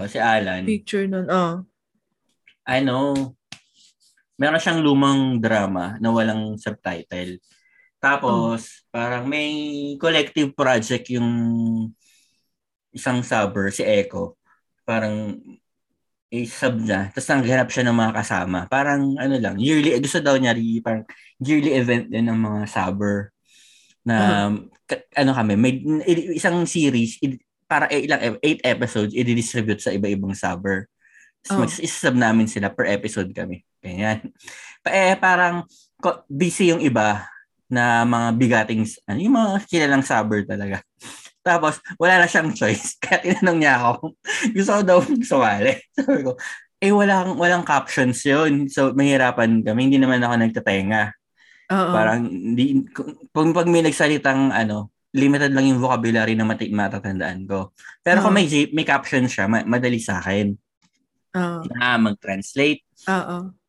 Oh, 0.00 0.08
si 0.08 0.18
Alan. 0.20 0.64
Picture 0.64 1.04
nun. 1.08 1.28
Oh. 1.28 1.64
Ano, 2.64 2.96
meron 4.42 4.58
siyang 4.58 4.82
lumang 4.82 5.38
drama 5.38 5.94
na 6.02 6.10
walang 6.10 6.58
subtitle. 6.58 7.38
Tapos, 8.02 8.82
oh. 8.82 8.90
parang 8.90 9.30
may 9.30 9.54
collective 10.02 10.50
project 10.58 11.14
yung 11.14 11.30
isang 12.90 13.22
subber, 13.22 13.70
si 13.70 13.86
Echo. 13.86 14.34
Parang 14.82 15.38
i-sub 16.32 16.80
niya, 16.80 17.12
tapos 17.12 17.28
nanghanap 17.28 17.68
siya 17.70 17.84
ng 17.86 17.96
mga 18.02 18.12
kasama. 18.18 18.58
Parang 18.66 19.14
ano 19.20 19.36
lang, 19.36 19.60
yearly, 19.60 19.94
gusto 20.00 20.18
daw 20.18 20.34
niya, 20.40 20.56
parang 20.82 21.04
yearly 21.38 21.76
event 21.76 22.08
din 22.08 22.26
ng 22.26 22.40
mga 22.40 22.60
subber 22.72 23.30
na 24.02 24.16
uh-huh. 24.18 24.50
ka, 24.88 24.96
ano 25.22 25.30
kami, 25.36 25.54
may 25.60 25.72
isang 26.34 26.64
series, 26.66 27.20
para 27.68 27.86
ilang, 27.92 28.40
eight 28.42 28.64
episodes, 28.64 29.12
i-distribute 29.12 29.78
sa 29.78 29.92
iba-ibang 29.92 30.32
subber. 30.32 30.88
Tapos 31.44 31.52
oh. 31.52 31.60
mag-sub 31.68 32.16
namin 32.16 32.48
sila 32.48 32.72
per 32.72 32.88
episode 32.88 33.28
kami. 33.30 33.62
Ganyan. 33.82 34.30
Pa, 34.80 34.88
eh, 34.94 35.18
parang 35.18 35.66
busy 36.30 36.70
yung 36.70 36.80
iba 36.82 37.26
na 37.66 38.06
mga 38.06 38.28
bigating, 38.38 38.82
ano, 39.10 39.18
yung 39.18 39.34
mga 39.34 39.50
kilalang 39.66 40.06
subber 40.06 40.46
talaga. 40.46 40.78
Tapos, 41.46 41.82
wala 41.98 42.22
na 42.22 42.30
siyang 42.30 42.54
choice. 42.54 42.94
Kaya 43.02 43.18
tinanong 43.18 43.58
niya 43.58 43.74
ako, 43.82 44.14
gusto 44.56 44.70
ko 44.78 44.80
daw 44.86 44.98
sumali. 45.26 45.74
Sabi 45.92 46.22
ko, 46.22 46.38
eh, 46.82 46.94
walang, 46.94 47.38
walang 47.38 47.66
captions 47.66 48.22
yun. 48.22 48.70
So, 48.70 48.94
mahirapan 48.94 49.62
kami. 49.62 49.90
Hindi 49.90 49.98
naman 49.98 50.22
ako 50.22 50.34
nagtatenga. 50.38 51.14
Oo. 51.70 51.92
Parang, 51.94 52.26
di, 52.54 52.82
kung 53.30 53.50
pag 53.54 53.66
may 53.70 53.82
nagsalitang, 53.82 54.50
ano, 54.50 54.90
limited 55.12 55.52
lang 55.52 55.68
yung 55.68 55.80
vocabulary 55.82 56.34
na 56.34 56.46
mat- 56.48 56.72
matatandaan 56.72 57.46
ko. 57.46 57.70
Pero 58.02 58.22
Oo. 58.22 58.24
kung 58.28 58.34
may, 58.34 58.46
may 58.74 58.86
caption 58.86 59.26
siya, 59.28 59.46
ma- 59.46 59.66
madali 59.66 60.02
sa 60.02 60.18
akin. 60.18 60.52
Oo. 61.38 61.60
Na 61.72 61.96
mag-translate. 61.96 62.82
Oo. 63.08 63.61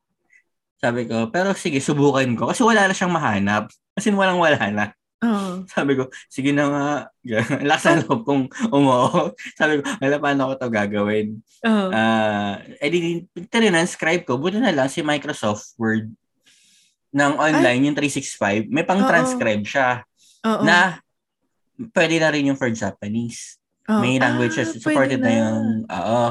Sabi 0.83 1.07
ko, 1.07 1.31
pero 1.31 1.55
sige, 1.55 1.79
subukan 1.79 2.27
ko. 2.35 2.51
Kasi 2.51 2.59
wala 2.67 2.91
na 2.91 2.95
siyang 2.95 3.15
mahanap. 3.15 3.71
Kasi 3.95 4.11
walang 4.11 4.43
wala 4.43 4.59
na. 4.67 4.91
Oh. 5.23 5.63
Sabi 5.71 5.95
ko, 5.95 6.11
sige 6.27 6.51
na 6.51 6.67
nga. 6.67 6.87
Lakas 7.63 7.87
ng 7.87 8.11
loob 8.11 8.27
kong 8.27 8.51
umuo. 8.67 9.31
Sabi 9.55 9.79
ko, 9.79 9.87
wala 9.87 10.19
paano 10.19 10.51
ko 10.51 10.53
to 10.59 10.67
gagawin. 10.67 11.39
Oh. 11.63 11.87
Uh, 11.87 12.59
edi, 12.83 13.23
tinanscribe 13.47 14.27
ko. 14.27 14.35
Buti 14.35 14.59
na 14.59 14.75
lang 14.75 14.91
si 14.91 14.99
Microsoft 14.99 15.79
Word 15.79 16.11
ng 17.13 17.33
online, 17.37 17.79
Ay. 17.79 17.87
yung 17.87 17.95
365, 17.95 18.73
may 18.73 18.81
pang-transcribe 18.83 19.63
siya 19.63 20.01
Oo. 20.49 20.65
na 20.65 20.97
pwede 21.93 22.17
na 22.17 22.33
rin 22.33 22.49
yung 22.49 22.57
for 22.57 22.73
Japanese. 22.73 23.61
Oo. 23.85 24.01
May 24.01 24.17
languages 24.17 24.73
ah, 24.73 24.81
supported 24.81 25.21
na. 25.21 25.29
na 25.29 25.33
yung, 25.37 25.59
oo. 25.85 26.21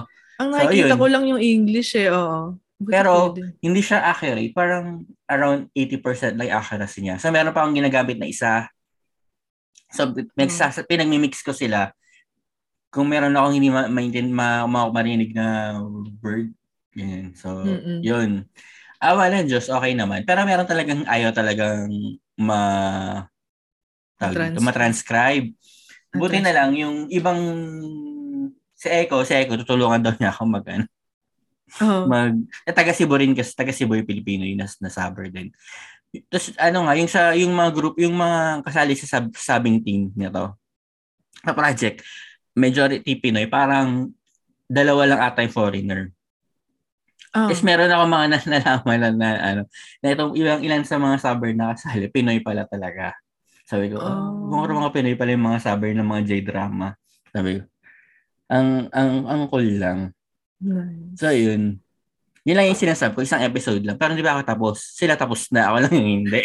Ang 0.43 0.49
nakikita 0.51 0.99
so, 0.99 1.01
ko 1.01 1.07
lang 1.07 1.25
yung 1.31 1.39
English 1.39 1.95
eh, 1.95 2.11
oo. 2.11 2.59
Pero 2.89 3.35
hindi 3.61 3.81
siya 3.81 4.07
accurate. 4.09 4.53
Parang 4.55 5.07
around 5.29 5.69
80% 5.75 6.39
lang 6.39 6.51
accuracy 6.51 7.05
niya. 7.05 7.17
So 7.21 7.31
meron 7.31 7.53
pa 7.55 7.63
akong 7.65 7.77
ginagamit 7.79 8.17
na 8.19 8.27
isa 8.29 8.67
So, 9.93 10.09
nagsas- 10.35 10.81
hmm. 10.81 10.89
pinagmimix 10.89 11.45
ko 11.45 11.53
sila. 11.53 11.93
Kung 12.89 13.13
meron 13.13 13.37
akong 13.37 13.55
hindi 13.57 13.69
ma- 13.69 13.89
ma- 13.89 14.65
ma- 14.65 14.93
marinig 14.93 15.37
na 15.37 15.77
word, 16.25 16.53
ganyan. 16.97 17.37
So, 17.37 17.61
Mm-mm. 17.61 18.01
yun. 18.01 18.49
Awa 19.05 19.29
ng 19.29 19.49
Diyos, 19.49 19.69
okay 19.69 19.93
naman. 19.93 20.25
Pero 20.25 20.49
meron 20.49 20.65
talagang 20.65 21.05
ayaw 21.05 21.33
talagang 21.37 21.93
ma 22.41 22.61
tawag 24.17 24.55
dito, 24.57 24.65
ma-transcribe. 24.65 25.53
Buti 26.13 26.39
na 26.41 26.53
lang, 26.57 26.73
yung 26.77 27.09
ibang 27.13 27.41
si 28.73 28.89
Echo, 28.89 29.25
si 29.29 29.37
Echo, 29.37 29.61
tutulungan 29.61 30.01
daw 30.01 30.13
niya 30.17 30.33
ako 30.33 30.43
mag 30.49 30.65
ano, 30.69 30.85
Oh. 31.81 32.05
Mag, 32.05 32.37
eh, 32.69 32.75
taga 32.75 32.93
Cebu 32.93 33.17
rin 33.17 33.33
kasi, 33.33 33.57
taga 33.57 33.73
Cebu 33.73 33.97
yung 33.97 34.09
Pilipino 34.09 34.45
yung 34.45 34.61
nas, 34.61 34.77
na 34.83 34.93
saber 34.93 35.33
din. 35.33 35.49
Tapos 36.29 36.53
ano 36.61 36.85
nga, 36.85 36.93
yung 36.93 37.09
sa 37.09 37.33
yung 37.33 37.57
mga 37.57 37.71
group, 37.73 37.97
yung 37.97 38.13
mga 38.13 38.61
kasali 38.69 38.93
sa 38.93 39.07
sub, 39.17 39.33
subbing 39.33 39.81
team 39.81 40.13
nito, 40.13 40.61
sa 41.41 41.57
project, 41.57 42.05
majority 42.53 43.17
Pinoy, 43.17 43.49
parang 43.49 44.13
dalawa 44.69 45.09
lang 45.09 45.21
ata 45.25 45.41
yung 45.41 45.57
foreigner. 45.57 46.13
Oh. 47.33 47.49
Tapos 47.49 47.65
meron 47.65 47.89
ako 47.89 48.05
mga 48.13 48.27
nalalaman 48.45 48.99
na, 49.01 49.09
na 49.17 49.31
ano, 49.41 49.63
na 50.05 50.07
itong 50.13 50.37
ilang 50.37 50.61
ilan 50.61 50.85
sa 50.85 51.01
mga 51.01 51.17
subber 51.17 51.57
na 51.57 51.73
kasali, 51.73 52.13
Pinoy 52.13 52.45
pala 52.45 52.69
talaga. 52.69 53.17
Sabi 53.65 53.89
ko, 53.89 54.05
oh. 54.05 54.53
oh 54.53 54.69
mga 54.69 54.93
Pinoy 54.93 55.17
pala 55.17 55.33
yung 55.33 55.49
mga 55.49 55.65
subber 55.65 55.97
ng 55.97 56.05
mga 56.05 56.23
J-drama. 56.29 56.93
Sabi 57.33 57.57
ko, 57.57 57.63
ang, 58.53 58.93
ang, 58.93 59.13
ang 59.25 59.43
cool 59.49 59.81
lang. 59.81 60.13
Nice. 60.63 61.19
So, 61.19 61.35
yun. 61.35 61.83
Yun 62.43 62.57
lang 62.59 62.67
yung 62.71 62.79
sinasabi 62.79 63.19
ko, 63.19 63.23
isang 63.23 63.43
episode 63.43 63.83
lang. 63.83 63.99
Pero 63.99 64.15
hindi 64.15 64.23
ba 64.23 64.39
ako 64.39 64.43
tapos? 64.47 64.77
Sila 64.95 65.19
tapos 65.19 65.51
na, 65.51 65.71
ako 65.71 65.77
lang 65.87 65.95
yung 65.95 66.11
hindi. 66.23 66.41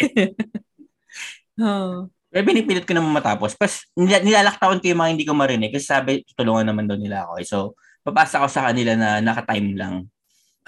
Oo. 1.62 2.10
Kaya 2.28 2.42
pinipilit 2.44 2.84
ko 2.84 2.92
naman 2.92 3.14
matapos. 3.14 3.54
Pas 3.54 3.82
nil- 3.96 4.26
nilalaktawan 4.26 4.78
ko 4.82 4.86
yung 4.90 5.00
mga 5.00 5.12
hindi 5.16 5.26
ko 5.26 5.32
marinig 5.34 5.70
kasi 5.74 5.86
sabi, 5.86 6.22
tutulungan 6.28 6.66
naman 6.66 6.86
daw 6.86 6.98
nila 6.98 7.24
ako. 7.26 7.34
So, 7.46 7.58
papasa 8.04 8.42
ko 8.42 8.46
sa 8.50 8.68
kanila 8.70 8.94
na 8.94 9.18
naka-time 9.22 9.74
lang 9.74 9.94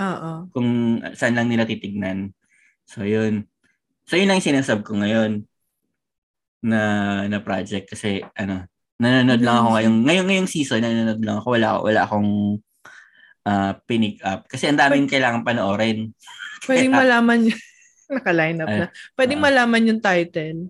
Oo. 0.01 0.51
kung 0.51 0.99
saan 1.15 1.37
lang 1.37 1.47
nila 1.47 1.69
titignan. 1.69 2.33
So, 2.89 3.07
yun. 3.07 3.47
So, 4.09 4.19
yun 4.19 4.33
lang 4.33 4.43
yung 4.43 4.49
sinasab 4.51 4.83
ko 4.83 4.99
ngayon 4.99 5.47
na 6.61 6.81
na 7.29 7.39
project 7.41 7.93
kasi 7.97 8.21
ano, 8.37 8.69
nanonood 9.01 9.41
lang 9.41 9.57
ako 9.65 9.69
ngayong 9.77 9.97
ngayong 10.05 10.27
ngayong 10.29 10.51
season 10.51 10.85
nanonood 10.85 11.25
lang 11.25 11.37
ako 11.41 11.57
wala 11.57 11.69
wala 11.81 12.01
akong 12.05 12.61
uh, 13.45 13.73
pinick 13.85 14.21
up 14.23 14.45
kasi 14.47 14.69
ang 14.69 14.79
daming 14.81 15.09
kailangan 15.09 15.45
panoorin. 15.45 16.13
Pwedeng 16.65 16.93
malaman 17.01 17.49
yun. 17.49 17.61
Naka-line 18.11 18.59
up 18.59 18.69
na. 18.69 18.87
Pwedeng 19.15 19.41
Ah. 19.41 19.45
malaman 19.47 19.87
yung 19.87 20.01
title. 20.03 20.69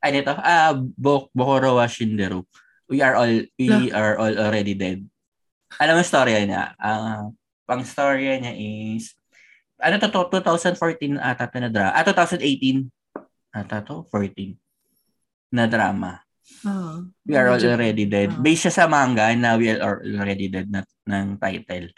Ay 0.00 0.10
nito, 0.10 0.32
ah 0.32 0.72
Bok 0.74 1.28
Bokoro 1.30 1.78
wa 1.78 1.86
Shinderu. 1.86 2.42
We 2.90 3.04
are 3.04 3.14
all 3.14 3.30
we 3.54 3.92
are 3.94 4.18
all 4.18 4.34
already 4.34 4.74
dead. 4.74 5.04
Alam 5.78 6.00
mo 6.00 6.02
storya 6.02 6.42
niya? 6.42 6.74
Ah, 6.74 7.30
pang 7.62 7.86
storya 7.86 8.42
niya 8.42 8.50
is 8.58 9.14
ano 9.78 9.96
to, 10.02 10.10
to 10.10 10.42
2014 10.42 11.14
ata 11.16 11.46
to 11.46 11.56
na 11.62 11.70
drama. 11.70 11.94
Ah, 11.94 12.02
2018 12.02 12.90
ata 13.54 13.78
to 13.86 14.02
14 14.10 14.58
na 15.54 15.70
drama. 15.70 16.18
Ah. 16.66 17.06
We 17.22 17.38
are 17.38 17.54
all 17.54 17.62
already 17.62 18.10
dead. 18.10 18.34
Ah. 18.34 18.40
Based 18.42 18.66
siya 18.66 18.74
sa 18.74 18.90
manga 18.90 19.30
na 19.38 19.54
We 19.54 19.70
are 19.70 20.02
already 20.02 20.50
dead 20.50 20.66
na, 20.66 20.82
ng 21.06 21.38
title. 21.38 21.94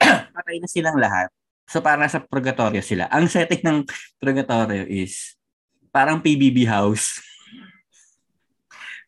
Patay 0.34 0.56
na 0.60 0.68
silang 0.68 0.98
lahat. 0.98 1.30
So 1.64 1.80
parang 1.80 2.08
sa 2.08 2.20
purgatorio 2.20 2.84
sila. 2.84 3.08
Ang 3.08 3.28
setting 3.28 3.64
ng 3.64 3.78
purgatorio 4.20 4.84
is 4.84 5.36
parang 5.88 6.20
PBB 6.20 6.68
house. 6.68 7.22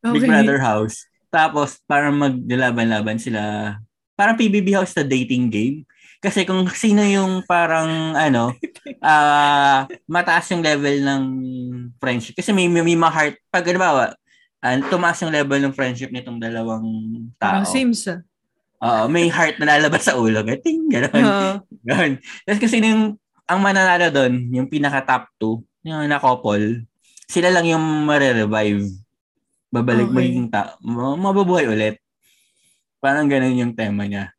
Big 0.01 0.23
Okay. 0.23 0.31
Brother 0.31 0.61
house. 0.63 1.05
Tapos 1.29 1.83
parang 1.85 2.15
maglaban-laban 2.17 3.19
sila. 3.19 3.75
Parang 4.17 4.39
PBB 4.39 4.73
house 4.73 4.95
na 4.97 5.05
dating 5.05 5.51
game. 5.53 5.77
Kasi 6.23 6.49
kung 6.49 6.65
sino 6.73 7.05
yung 7.05 7.45
parang 7.45 8.17
ano, 8.17 8.57
ah 9.05 9.85
mataas 10.09 10.49
yung 10.55 10.65
level 10.65 11.05
ng 11.05 11.23
friendship. 12.01 12.35
Kasi 12.39 12.57
may, 12.57 12.71
may, 12.71 12.81
may 12.81 12.97
mga 12.97 13.13
heart. 13.13 13.37
Pag 13.53 13.69
halimbawa, 13.69 14.17
ah, 14.65 14.79
tumaas 14.89 15.21
yung 15.21 15.35
level 15.35 15.61
ng 15.61 15.77
friendship 15.77 16.09
nitong 16.09 16.41
dalawang 16.41 16.87
tao. 17.37 17.61
Parang 17.61 17.69
Sims 17.69 18.09
ah. 18.09 18.25
Oo, 18.87 19.03
may 19.11 19.27
heart 19.27 19.59
na 19.59 19.75
lalabas 19.75 20.07
sa 20.07 20.15
ulo. 20.15 20.41
Gating, 20.41 20.87
gano'n. 20.87 21.23
Ah. 21.23 21.59
Ganun. 21.83 22.23
Tapos 22.47 22.61
kasi 22.61 22.79
yung, 22.79 23.19
ang 23.45 23.59
mananalo 23.59 24.07
doon, 24.09 24.47
yung 24.53 24.71
pinaka 24.71 25.03
top 25.03 25.25
2, 25.83 25.91
yung 25.91 26.07
na 26.07 26.19
couple, 26.19 26.87
sila 27.27 27.51
lang 27.51 27.67
yung 27.67 27.83
mare-revive. 28.07 28.87
Babalik 29.69 30.07
Okay. 30.07 30.17
maging 30.17 30.47
ta- 30.47 30.79
ma- 30.79 31.19
mabubuhay 31.19 31.67
ulit. 31.67 31.99
Parang 32.99 33.27
ganun 33.27 33.59
yung 33.59 33.75
tema 33.75 34.07
niya. 34.07 34.31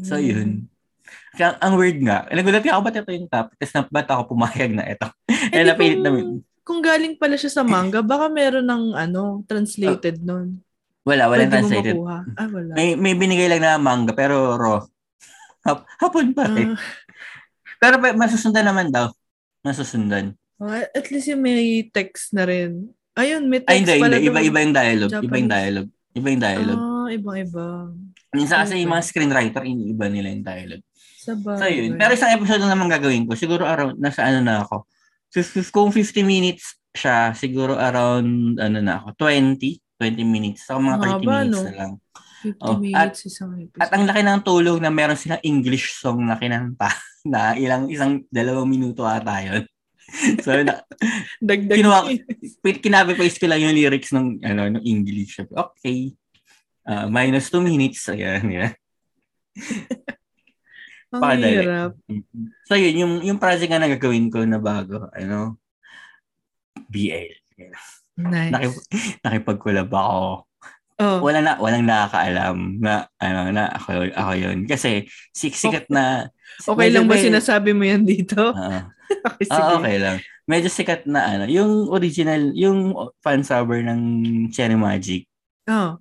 So, 0.00 0.16
Hmm. 0.16 0.24
yun. 0.24 0.50
Kaya, 1.32 1.56
ang 1.58 1.76
weird 1.76 2.00
nga. 2.00 2.28
Nagulat 2.28 2.60
nga 2.60 2.76
ako, 2.76 2.82
ba't 2.82 2.96
ito 2.96 3.12
yung 3.12 3.28
top? 3.28 3.46
Tapos 3.56 3.72
na, 3.72 3.80
ba't 3.88 4.08
ako 4.08 4.22
pumayag 4.28 4.72
na 4.72 4.84
ito? 4.84 5.08
Eh, 5.48 5.64
napilit 5.68 5.96
kung, 5.96 6.04
namin. 6.04 6.24
kung 6.60 6.80
galing 6.80 7.16
pala 7.16 7.36
siya 7.36 7.48
sa 7.50 7.64
manga, 7.64 8.04
baka 8.04 8.28
meron 8.28 8.64
ng 8.64 8.84
ano, 8.92 9.40
translated 9.44 10.20
nun. 10.20 10.60
Wala, 11.02 11.26
mo 11.26 11.34
translated. 11.34 11.98
Ah, 12.38 12.46
wala. 12.46 12.72
May, 12.78 12.94
may 12.94 13.14
binigay 13.18 13.50
lang 13.50 13.62
na 13.62 13.74
manga, 13.78 14.14
pero 14.14 14.54
raw. 14.54 14.78
Hap, 15.66 15.86
hapon 15.98 16.34
pa 16.34 16.50
rin. 16.50 16.74
Ah, 16.74 16.82
Pero 17.78 17.98
masusundan 18.18 18.66
naman 18.66 18.90
daw. 18.90 19.10
Masusundan. 19.62 20.34
oh, 20.58 20.70
at 20.70 21.06
least 21.10 21.30
yung 21.30 21.42
may 21.42 21.86
text 21.90 22.34
na 22.34 22.46
rin. 22.46 22.90
Ayun, 23.14 23.46
may 23.46 23.62
Ay, 23.66 23.78
text 23.78 23.78
hindi, 23.82 23.94
pala 24.02 24.14
hindi. 24.18 24.30
Iba, 24.30 24.40
iba 24.42 24.58
yung 24.62 24.74
dialogue. 24.74 25.12
Iba 25.22 25.36
yung 25.38 25.50
dialogue. 25.50 25.90
Iba 26.12 26.26
yung 26.30 26.42
dialogue. 26.42 26.82
Ah, 26.82 27.08
ibang-iba. 27.14 27.64
Minsan 28.34 28.56
kasi 28.66 28.82
yung 28.82 28.92
mga 28.94 29.04
screenwriter, 29.06 29.62
iniiba 29.62 30.06
nila 30.10 30.28
yung 30.34 30.44
dialogue. 30.46 30.84
Sa 31.22 31.32
bagay. 31.38 31.58
So, 31.62 31.66
yun. 31.70 31.90
Pero 31.94 32.10
isang 32.14 32.32
episode 32.34 32.62
naman 32.66 32.90
gagawin 32.90 33.26
ko. 33.26 33.38
Siguro 33.38 33.62
around, 33.62 33.98
nasa 34.02 34.26
ano 34.26 34.42
na 34.42 34.66
ako. 34.66 34.86
Kung 35.70 35.90
50 35.94 36.22
minutes 36.26 36.78
siya, 36.90 37.32
siguro 37.38 37.78
around, 37.78 38.58
ano 38.58 38.78
na 38.82 38.98
ako, 38.98 39.14
20. 39.14 39.78
20 40.02 40.26
minutes. 40.26 40.66
So, 40.66 40.82
mga 40.82 40.98
30 40.98 41.06
Haba, 41.22 41.34
minutes 41.46 41.54
no? 41.54 41.62
na 41.62 41.74
lang. 41.78 41.92
50 42.42 42.58
Oh, 42.58 42.74
minutes 42.82 43.20
isang 43.22 43.54
episode. 43.54 43.78
At 43.78 43.90
ang 43.94 44.02
laki 44.02 44.20
ng 44.26 44.42
tulong 44.42 44.78
na 44.82 44.90
meron 44.90 45.14
silang 45.14 45.38
English 45.46 45.94
song 45.94 46.26
na 46.26 46.34
kinanta 46.34 46.90
na 47.32 47.54
ilang 47.54 47.86
isang 47.86 48.26
dalawang 48.26 48.66
minuto 48.66 49.06
ata 49.06 49.38
yun. 49.38 49.62
so, 50.44 50.50
na, 50.58 50.82
Dagdag. 51.38 51.78
kinuha, 51.78 52.00
kinabi-paste 52.82 53.38
ko 53.38 53.46
lang 53.46 53.62
yung 53.62 53.78
lyrics 53.78 54.10
ng 54.10 54.42
ano 54.42 54.74
ng 54.74 54.82
English. 54.82 55.38
Okay. 55.46 56.10
Ah, 56.82 57.06
minus 57.06 57.46
2 57.46 57.62
minutes. 57.62 58.10
Ayan, 58.10 58.42
yan. 58.50 58.72
Ang 61.12 61.22
Pakadali. 61.22 61.46
hirap. 61.62 61.92
So 62.66 62.74
yun, 62.74 62.96
yung, 62.98 63.14
yung 63.22 63.38
project 63.38 63.70
nga 63.70 63.78
na 63.78 63.86
gagawin 63.86 64.32
ko 64.32 64.42
na 64.42 64.58
bago, 64.58 65.06
ano, 65.14 65.60
BL. 66.90 67.36
Nice. 68.12 68.52
Nakip, 68.52 68.72
nakipagkulab 69.24 69.88
ako. 69.88 70.44
oh, 71.00 71.18
Wala 71.24 71.38
na, 71.40 71.52
walang 71.56 71.88
nakakaalam 71.88 72.56
na, 72.78 73.08
ano, 73.16 73.40
na 73.50 73.72
ako, 73.72 74.12
ako 74.12 74.32
yun. 74.36 74.58
Kasi, 74.68 75.08
siksikat 75.32 75.88
na, 75.88 76.28
okay 76.70 76.88
lang 76.92 77.08
ba 77.08 77.16
may- 77.16 77.24
sinasabi 77.24 77.72
mo 77.72 77.82
yan 77.82 78.04
dito? 78.04 78.52
Oo. 78.52 78.78
okay, 79.28 79.44
sige. 79.44 79.56
Ah, 79.56 79.76
okay 79.76 79.96
lang. 79.96 80.16
Medyo 80.44 80.68
sikat 80.68 81.06
na 81.06 81.24
ano, 81.24 81.44
yung 81.46 81.88
original, 81.88 82.52
yung 82.52 82.92
fan 83.22 83.40
subber 83.40 83.80
ng 83.86 84.00
Cherry 84.50 84.74
Magic. 84.74 85.24
Oh, 85.70 85.96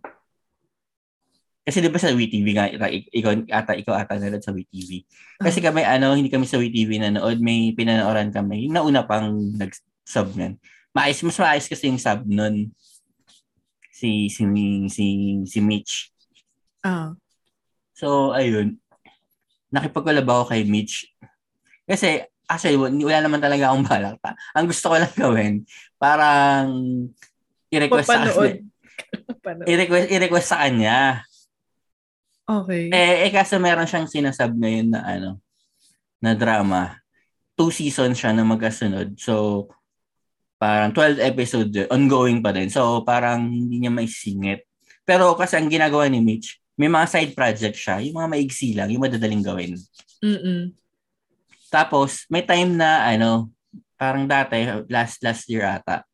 Kasi 1.61 1.77
'di 1.77 1.93
ba 1.93 2.01
sa 2.01 2.09
WeTV 2.09 2.47
nga 2.57 2.65
ik- 2.89 3.13
ikaw 3.13 3.37
ata 3.53 3.77
ikaw 3.77 3.93
ata 3.93 4.17
nanood 4.17 4.41
sa 4.41 4.49
WeTV. 4.49 5.05
Kasi 5.37 5.61
kami 5.61 5.85
ano, 5.85 6.17
hindi 6.17 6.33
kami 6.33 6.49
sa 6.49 6.57
WeTV 6.57 6.97
nanood, 6.97 7.37
may 7.37 7.69
pinanooran 7.77 8.33
kami. 8.33 8.65
Yung 8.65 8.73
nauna 8.73 9.05
pang 9.05 9.29
nag-sub 9.29 10.33
nun. 10.33 10.57
Maayos, 10.91 11.23
mas 11.23 11.39
maayos 11.39 11.67
kasi 11.71 11.87
yung 11.87 12.01
sub 12.01 12.27
nun. 12.27 12.71
Si 13.91 14.27
si 14.27 14.43
si 14.91 15.05
si 15.47 15.59
Mitch. 15.63 16.11
ah. 16.83 17.15
So 17.95 18.35
ayun. 18.35 18.81
Nakipagkulab 19.71 20.27
ako 20.27 20.43
kay 20.51 20.67
Mitch. 20.67 21.07
Kasi 21.87 22.27
actually 22.51 22.75
wala 22.75 22.91
wala 22.91 23.19
naman 23.23 23.39
talaga 23.39 23.71
akong 23.71 23.87
balak. 23.87 24.15
Ta. 24.19 24.35
Ang 24.51 24.67
gusto 24.67 24.91
ko 24.91 24.95
lang 24.99 25.15
gawin, 25.15 25.53
parang 25.95 26.67
i-request 27.71 28.07
sa 28.11 28.27
Papanood. 28.27 28.55
Panood. 29.45 29.65
i-request, 29.65 30.07
i-request 30.11 30.47
sa 30.51 30.67
kanya. 30.67 31.23
Okay. 32.43 32.91
Eh, 32.91 33.27
eh 33.27 33.31
kaso 33.31 33.55
meron 33.63 33.87
siyang 33.87 34.11
sinasab 34.11 34.51
ngayon 34.51 34.91
na 34.91 35.01
ano, 35.07 35.39
na 36.19 36.35
drama. 36.35 36.99
Two 37.55 37.71
seasons 37.71 38.19
siya 38.19 38.35
na 38.35 38.43
magkasunod. 38.43 39.15
So, 39.15 39.65
parang 40.61 40.93
12 40.93 41.17
episodes, 41.25 41.73
yun. 41.73 41.89
ongoing 41.89 42.45
pa 42.45 42.53
din. 42.53 42.69
So, 42.69 43.01
parang 43.01 43.49
hindi 43.49 43.81
niya 43.81 43.89
maisingit. 43.89 44.61
Pero 45.01 45.33
kasi 45.33 45.57
ang 45.57 45.65
ginagawa 45.65 46.05
ni 46.05 46.21
Mitch, 46.21 46.61
may 46.77 46.85
mga 46.85 47.09
side 47.09 47.33
project 47.33 47.73
siya, 47.73 47.97
yung 48.05 48.21
mga 48.21 48.29
maigsi 48.29 48.77
lang, 48.77 48.93
yung 48.93 49.01
madadaling 49.01 49.41
gawin. 49.41 49.73
Mm-mm. 50.21 50.77
Tapos, 51.73 52.29
may 52.29 52.45
time 52.45 52.77
na, 52.77 53.09
ano, 53.09 53.49
parang 53.97 54.29
dati, 54.29 54.85
last 54.85 55.17
last 55.25 55.49
year 55.49 55.65
ata, 55.65 56.05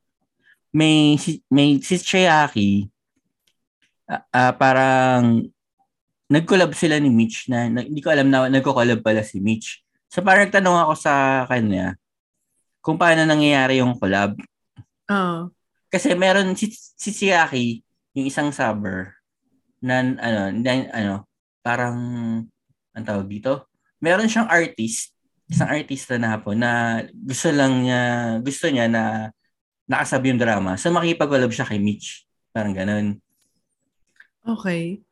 may, 0.71 1.19
may 1.51 1.83
si 1.83 1.99
Chiaki, 1.99 2.87
ah, 4.07 4.23
ah, 4.31 4.53
parang, 4.55 5.43
nag-collab 6.31 6.71
sila 6.71 6.99
ni 6.99 7.11
Mitch 7.11 7.51
na, 7.51 7.67
na 7.67 7.83
hindi 7.83 7.99
ko 8.03 8.11
alam 8.11 8.27
na 8.31 8.47
nagko-collab 8.47 9.03
pala 9.03 9.23
si 9.23 9.43
Mitch. 9.43 9.83
So 10.07 10.23
parang 10.23 10.47
nagtanong 10.47 10.87
ako 10.87 10.93
sa 10.95 11.43
kanya 11.47 11.95
kung 12.87 12.95
paano 12.95 13.27
nangyayari 13.27 13.83
yung 13.83 13.99
collab. 13.99 14.39
Ah. 15.11 15.51
Kasi 15.91 16.15
meron 16.15 16.55
si, 16.55 16.71
si 16.71 17.11
Chiaki, 17.11 17.83
yung 18.15 18.31
isang 18.31 18.55
subber, 18.55 19.11
na 19.83 19.99
ano, 19.99 20.41
na, 20.55 20.71
ano, 20.95 21.13
parang, 21.59 21.97
ang 22.95 23.03
tawag 23.03 23.27
dito, 23.27 23.67
meron 23.99 24.31
siyang 24.31 24.47
artist, 24.47 25.11
isang 25.51 25.67
artista 25.67 26.15
na 26.15 26.39
hapon 26.39 26.63
na 26.63 27.03
gusto 27.11 27.51
lang 27.51 27.83
niya, 27.83 28.01
gusto 28.39 28.71
niya 28.71 28.87
na 28.87 29.35
nakasabi 29.87 30.31
yung 30.31 30.39
drama. 30.39 30.79
So 30.79 30.87
makipag-collab 30.95 31.51
siya 31.51 31.67
kay 31.67 31.83
Mitch. 31.83 32.23
Parang 32.55 32.71
ganun. 32.71 33.19
Okay. 34.47 35.03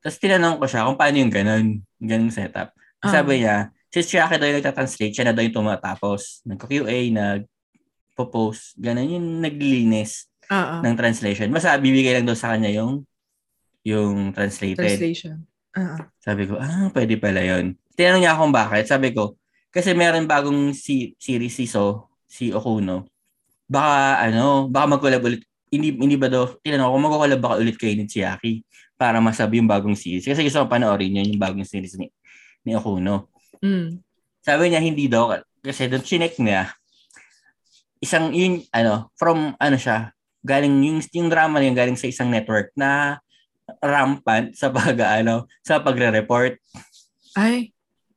Tapos 0.00 0.16
tinanong 0.16 0.56
ko 0.56 0.64
siya 0.64 0.88
kung 0.88 0.96
paano 0.96 1.16
yung 1.20 1.32
ganun, 1.32 1.84
ganung 2.00 2.32
setup. 2.32 2.72
Ah. 3.04 3.12
Sabi 3.12 3.44
niya, 3.44 3.68
si 3.92 4.00
Chiaki 4.00 4.40
daw 4.40 4.48
yung 4.48 4.58
nagtatranslate, 4.64 5.12
siya 5.12 5.28
na 5.28 5.36
daw 5.36 5.44
yung 5.44 5.52
tumatapos. 5.52 6.40
Nagko-QA, 6.48 7.12
nag-propose, 7.12 8.72
ganun 8.80 9.20
yung 9.20 9.28
naglilinis 9.44 10.32
Ah, 10.52 10.78
ah. 10.78 10.80
ng 10.84 10.96
translation. 10.96 11.48
Basta 11.48 11.80
bibigay 11.80 12.18
lang 12.18 12.28
daw 12.28 12.36
sa 12.36 12.52
kanya 12.52 12.68
yung 12.72 13.08
yung 13.88 14.36
translated. 14.36 14.84
Translation. 14.84 15.48
Ah. 15.72 16.12
Sabi 16.20 16.44
ko, 16.44 16.60
ah, 16.60 16.92
pwede 16.92 17.16
pala 17.16 17.40
yun. 17.40 17.72
tinanong 17.96 18.20
niya 18.24 18.32
akong 18.36 18.52
bakit. 18.52 18.84
Sabi 18.88 19.16
ko, 19.16 19.36
kasi 19.72 19.96
meron 19.96 20.28
bagong 20.28 20.76
si, 20.76 21.16
series 21.16 21.56
si 21.56 21.64
So, 21.64 22.12
si 22.28 22.52
Okuno. 22.52 23.08
Baka, 23.64 24.28
ano, 24.28 24.68
baka 24.68 24.96
mag-collab 24.96 25.24
ulit. 25.24 25.42
Hindi, 25.72 25.96
hindi 25.96 26.20
ba 26.20 26.28
daw, 26.28 26.52
tinanong 26.60 26.92
ko, 26.92 26.96
mag-collab 27.00 27.40
baka 27.40 27.54
ulit 27.60 27.76
kayo 27.80 27.96
ni 27.96 28.04
Chiaki 28.04 28.60
para 29.00 29.16
masabi 29.24 29.60
yung 29.60 29.68
bagong 29.68 29.96
series. 29.96 30.28
Kasi 30.28 30.44
gusto 30.44 30.60
ko 30.60 30.68
panoorin 30.68 31.16
niya 31.16 31.24
yung 31.24 31.40
bagong 31.40 31.64
series 31.64 31.96
ni, 31.96 32.12
ni 32.68 32.76
Okuno. 32.76 33.31
Mm. 33.62 34.02
Sabi 34.42 34.62
niya, 34.68 34.82
hindi 34.82 35.06
daw. 35.06 35.38
Kasi 35.62 35.86
doon 35.86 36.02
chinek 36.02 36.34
niya, 36.42 36.74
isang, 38.02 38.34
yun, 38.34 38.66
ano, 38.74 39.14
from, 39.14 39.54
ano 39.56 39.78
siya, 39.78 40.10
galing, 40.42 40.74
yung, 40.82 40.98
yung 41.14 41.30
drama 41.30 41.62
niya 41.62 41.86
galing 41.86 41.94
sa 41.94 42.10
isang 42.10 42.26
network 42.26 42.74
na 42.74 43.22
rampant 43.78 44.58
sa 44.58 44.74
pag, 44.74 44.98
ano, 45.22 45.46
sa 45.62 45.78
pagre-report. 45.78 46.58
Ay. 47.38 47.70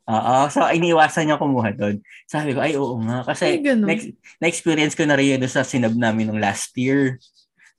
Oo. 0.09 0.49
So, 0.49 0.65
iniiwasan 0.65 1.29
niya 1.29 1.41
kumuha 1.41 1.73
doon. 1.77 2.01
Sabi 2.25 2.57
ko, 2.57 2.59
ay, 2.65 2.73
oo 2.77 2.97
nga. 3.05 3.21
Kasi, 3.25 3.61
Ay, 3.61 3.77
next, 3.77 4.05
na-experience 4.41 4.93
ko 4.97 5.05
na 5.05 5.17
rin 5.17 5.37
yun 5.37 5.45
sa 5.45 5.61
sinab 5.61 5.93
namin 5.93 6.29
nung 6.29 6.41
last 6.41 6.73
year. 6.77 7.21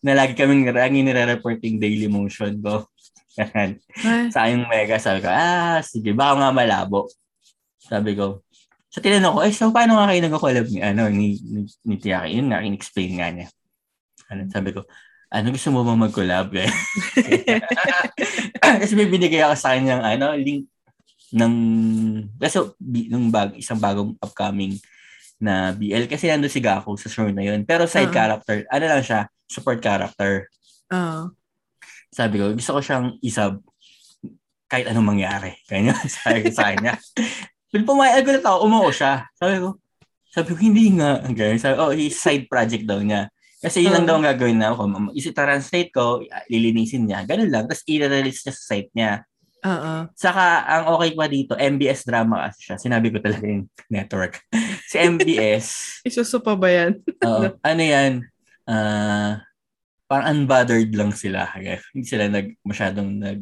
Na 0.02 0.14
lagi 0.14 0.38
kaming, 0.38 0.70
lagi 0.70 1.02
nire-reporting 1.02 1.82
daily 1.82 2.06
motion 2.06 2.62
ko. 2.62 2.86
Sa 4.32 4.48
yung 4.48 4.64
mega, 4.64 4.96
sabi 4.96 5.20
ko, 5.20 5.28
ah, 5.28 5.84
sige, 5.84 6.16
baka 6.16 6.40
nga 6.40 6.50
malabo. 6.56 7.04
Sabi 7.86 8.18
ko. 8.18 8.42
So, 8.90 9.02
tinanong 9.02 9.34
ko, 9.36 9.40
eh, 9.44 9.52
so, 9.52 9.70
paano 9.70 9.98
nga 9.98 10.08
kayo 10.10 10.20
nag-collab 10.24 10.66
ni, 10.70 10.80
ano, 10.80 11.06
ni, 11.10 11.36
ni, 11.42 11.60
ni 11.84 11.94
Tiaki? 12.00 12.38
Yun 12.38 12.48
nga, 12.50 12.64
in-explain 12.64 13.12
nga 13.18 13.28
niya. 13.30 13.48
Ano, 14.32 14.48
sabi 14.50 14.72
ko, 14.72 14.82
ano 15.28 15.46
gusto 15.52 15.68
mo 15.70 15.84
bang 15.84 16.00
mag-collab? 16.00 16.48
Kasi 18.80 18.92
may 18.94 19.10
binigay 19.10 19.42
ako 19.42 19.54
sa 19.58 19.74
kanyang, 19.76 20.02
ano, 20.02 20.34
link 20.38 20.66
ng, 21.34 21.54
kasi 22.38 22.62
bi- 22.78 23.10
nung 23.10 23.34
bag, 23.34 23.58
isang 23.58 23.82
bagong 23.82 24.14
upcoming 24.22 24.78
na 25.36 25.74
BL 25.74 26.06
kasi 26.08 26.30
nandun 26.30 26.48
si 26.48 26.62
Gaku 26.62 26.94
sa 26.96 27.10
show 27.10 27.26
na 27.28 27.42
yun. 27.44 27.66
Pero 27.66 27.84
side 27.84 28.08
Ah. 28.08 28.14
character, 28.14 28.64
ano 28.70 28.84
lang 28.86 29.02
siya, 29.04 29.20
support 29.44 29.82
character. 29.82 30.46
Ah. 30.88 31.28
Sabi 32.08 32.40
ko, 32.40 32.54
gusto 32.56 32.78
ko 32.78 32.80
siyang 32.80 33.18
isab 33.20 33.60
kahit 34.70 34.88
anong 34.88 35.18
mangyari. 35.18 35.58
Kanya, 35.68 35.92
sabi 36.22 36.46
ko 36.46 36.50
sa 36.54 36.72
kanya. 36.72 36.96
Pero 37.70 37.82
pumayag 37.84 38.24
na 38.24 38.40
tao, 38.40 38.62
umuo 38.62 38.88
siya. 38.90 39.26
Sabi 39.34 39.58
ko, 39.60 39.76
sabi 40.30 40.48
ko, 40.52 40.58
hindi 40.60 40.92
nga. 40.94 41.24
Ganyan. 41.24 41.58
Sabi, 41.58 41.74
oh, 41.80 41.92
side 42.12 42.46
project 42.46 42.84
daw 42.84 43.00
niya. 43.00 43.28
Kasi 43.56 43.82
yun 43.82 43.96
lang 43.96 44.04
Hmm. 44.04 44.10
daw 44.12 44.16
ang 44.20 44.28
gagawin 44.28 44.58
na 44.60 44.70
ako. 44.70 44.82
Isi-translate 45.12 45.90
ko, 45.90 46.20
lilinisin 46.46 47.08
niya. 47.08 47.24
Ganun 47.24 47.50
lang. 47.50 47.64
Tapos 47.64 47.82
i-release 47.88 48.44
niya 48.44 48.54
sa 48.54 48.64
site 48.68 48.92
niya. 48.92 49.12
Oo. 49.66 49.92
Saka, 50.14 50.44
ang 50.62 50.84
okay 50.94 51.10
pa 51.16 51.26
dito, 51.26 51.52
MBS 51.56 52.06
drama 52.06 52.46
kasi 52.46 52.70
siya. 52.70 52.76
Sinabi 52.78 53.10
ko 53.10 53.18
talaga 53.18 53.42
yung 53.42 53.66
network. 53.96 54.38
si 54.86 55.00
MBS, 55.00 55.66
Isuso 56.08 56.38
pa 56.38 56.54
ba 56.54 56.68
yan? 56.70 57.00
Oo. 57.24 57.50
ano 57.72 57.82
yan, 57.82 58.22
ah, 58.68 59.42
parang 60.06 60.38
unbothered 60.38 60.92
lang 60.94 61.10
sila. 61.10 61.50
Hindi 61.56 62.06
sila 62.06 62.30
nag, 62.30 62.54
masyadong 62.62 63.10
nag, 63.18 63.40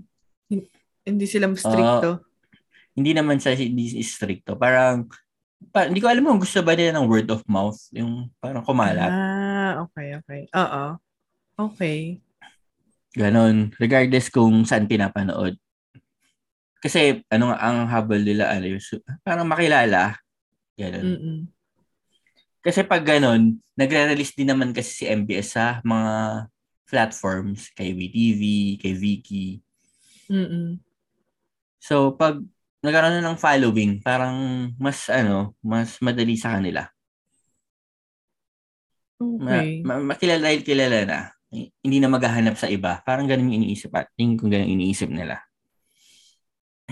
Hindi 1.05 1.27
sila 1.29 1.53
stricto. 1.53 2.25
Hindi 2.95 3.11
naman 3.13 3.43
siya 3.43 3.59
hindi 3.59 3.91
stricto. 4.01 4.55
Parang, 4.55 5.11
pa, 5.75 5.91
hindi 5.91 5.99
ko 5.99 6.09
alam 6.09 6.25
kung 6.25 6.43
gusto 6.43 6.63
ba 6.63 6.79
nila 6.79 6.95
ng 6.95 7.11
word 7.11 7.29
of 7.35 7.43
mouth. 7.51 7.79
Yung 7.91 8.31
parang 8.39 8.63
kumalat. 8.63 9.11
ah, 9.11 9.73
okay, 9.87 10.15
okay. 10.23 10.41
Oo. 10.55 10.85
Okay. 11.55 12.19
Ganon. 13.15 13.75
Regardless 13.79 14.31
kung 14.31 14.67
saan 14.67 14.91
pinapanood. 14.91 15.59
Kasi, 16.83 17.23
ano 17.31 17.51
nga, 17.51 17.59
ang 17.63 17.87
habol 17.91 18.21
nila, 18.23 18.51
ano, 18.51 18.67
parang 19.23 19.47
makilala. 19.47 20.19
Ganon. 20.75 21.07
Mm-mm. 21.07 21.39
Kasi 22.65 22.81
pag 22.81 23.05
ganon, 23.05 23.61
nagre-release 23.77 24.35
din 24.35 24.49
naman 24.49 24.73
kasi 24.73 24.91
si 24.91 25.05
MBS 25.05 25.53
sa 25.53 25.79
mga 25.85 26.47
platforms, 26.89 27.69
kay 27.77 27.93
WeTV, 27.93 28.43
kay 28.81 28.93
Viki. 28.97 29.49
Mm-mm. 30.33 30.81
So, 31.81 32.17
pag 32.17 32.41
nagkaroon 32.85 33.17
na 33.19 33.25
ng 33.25 33.41
following, 33.41 34.05
parang 34.05 34.37
mas, 34.77 35.09
ano, 35.09 35.57
mas 35.65 35.97
madali 36.05 36.37
sa 36.37 36.61
kanila. 36.61 36.85
Ma, 39.19 39.65
Okay. 39.65 39.81
ma, 39.81 39.95
makilala 40.05 40.53
dahil 40.53 40.61
kilala 40.61 40.99
na. 41.09 41.21
Hindi 41.55 41.97
na 42.03 42.13
maghahanap 42.13 42.61
sa 42.61 42.69
iba. 42.69 43.01
Parang 43.07 43.25
ganun 43.25 43.49
yung 43.49 43.65
iniisip 43.65 43.89
at 43.97 44.13
tingin 44.13 44.37
ko 44.37 44.51
ganun 44.53 44.69
iniisip 44.69 45.09
nila. 45.09 45.41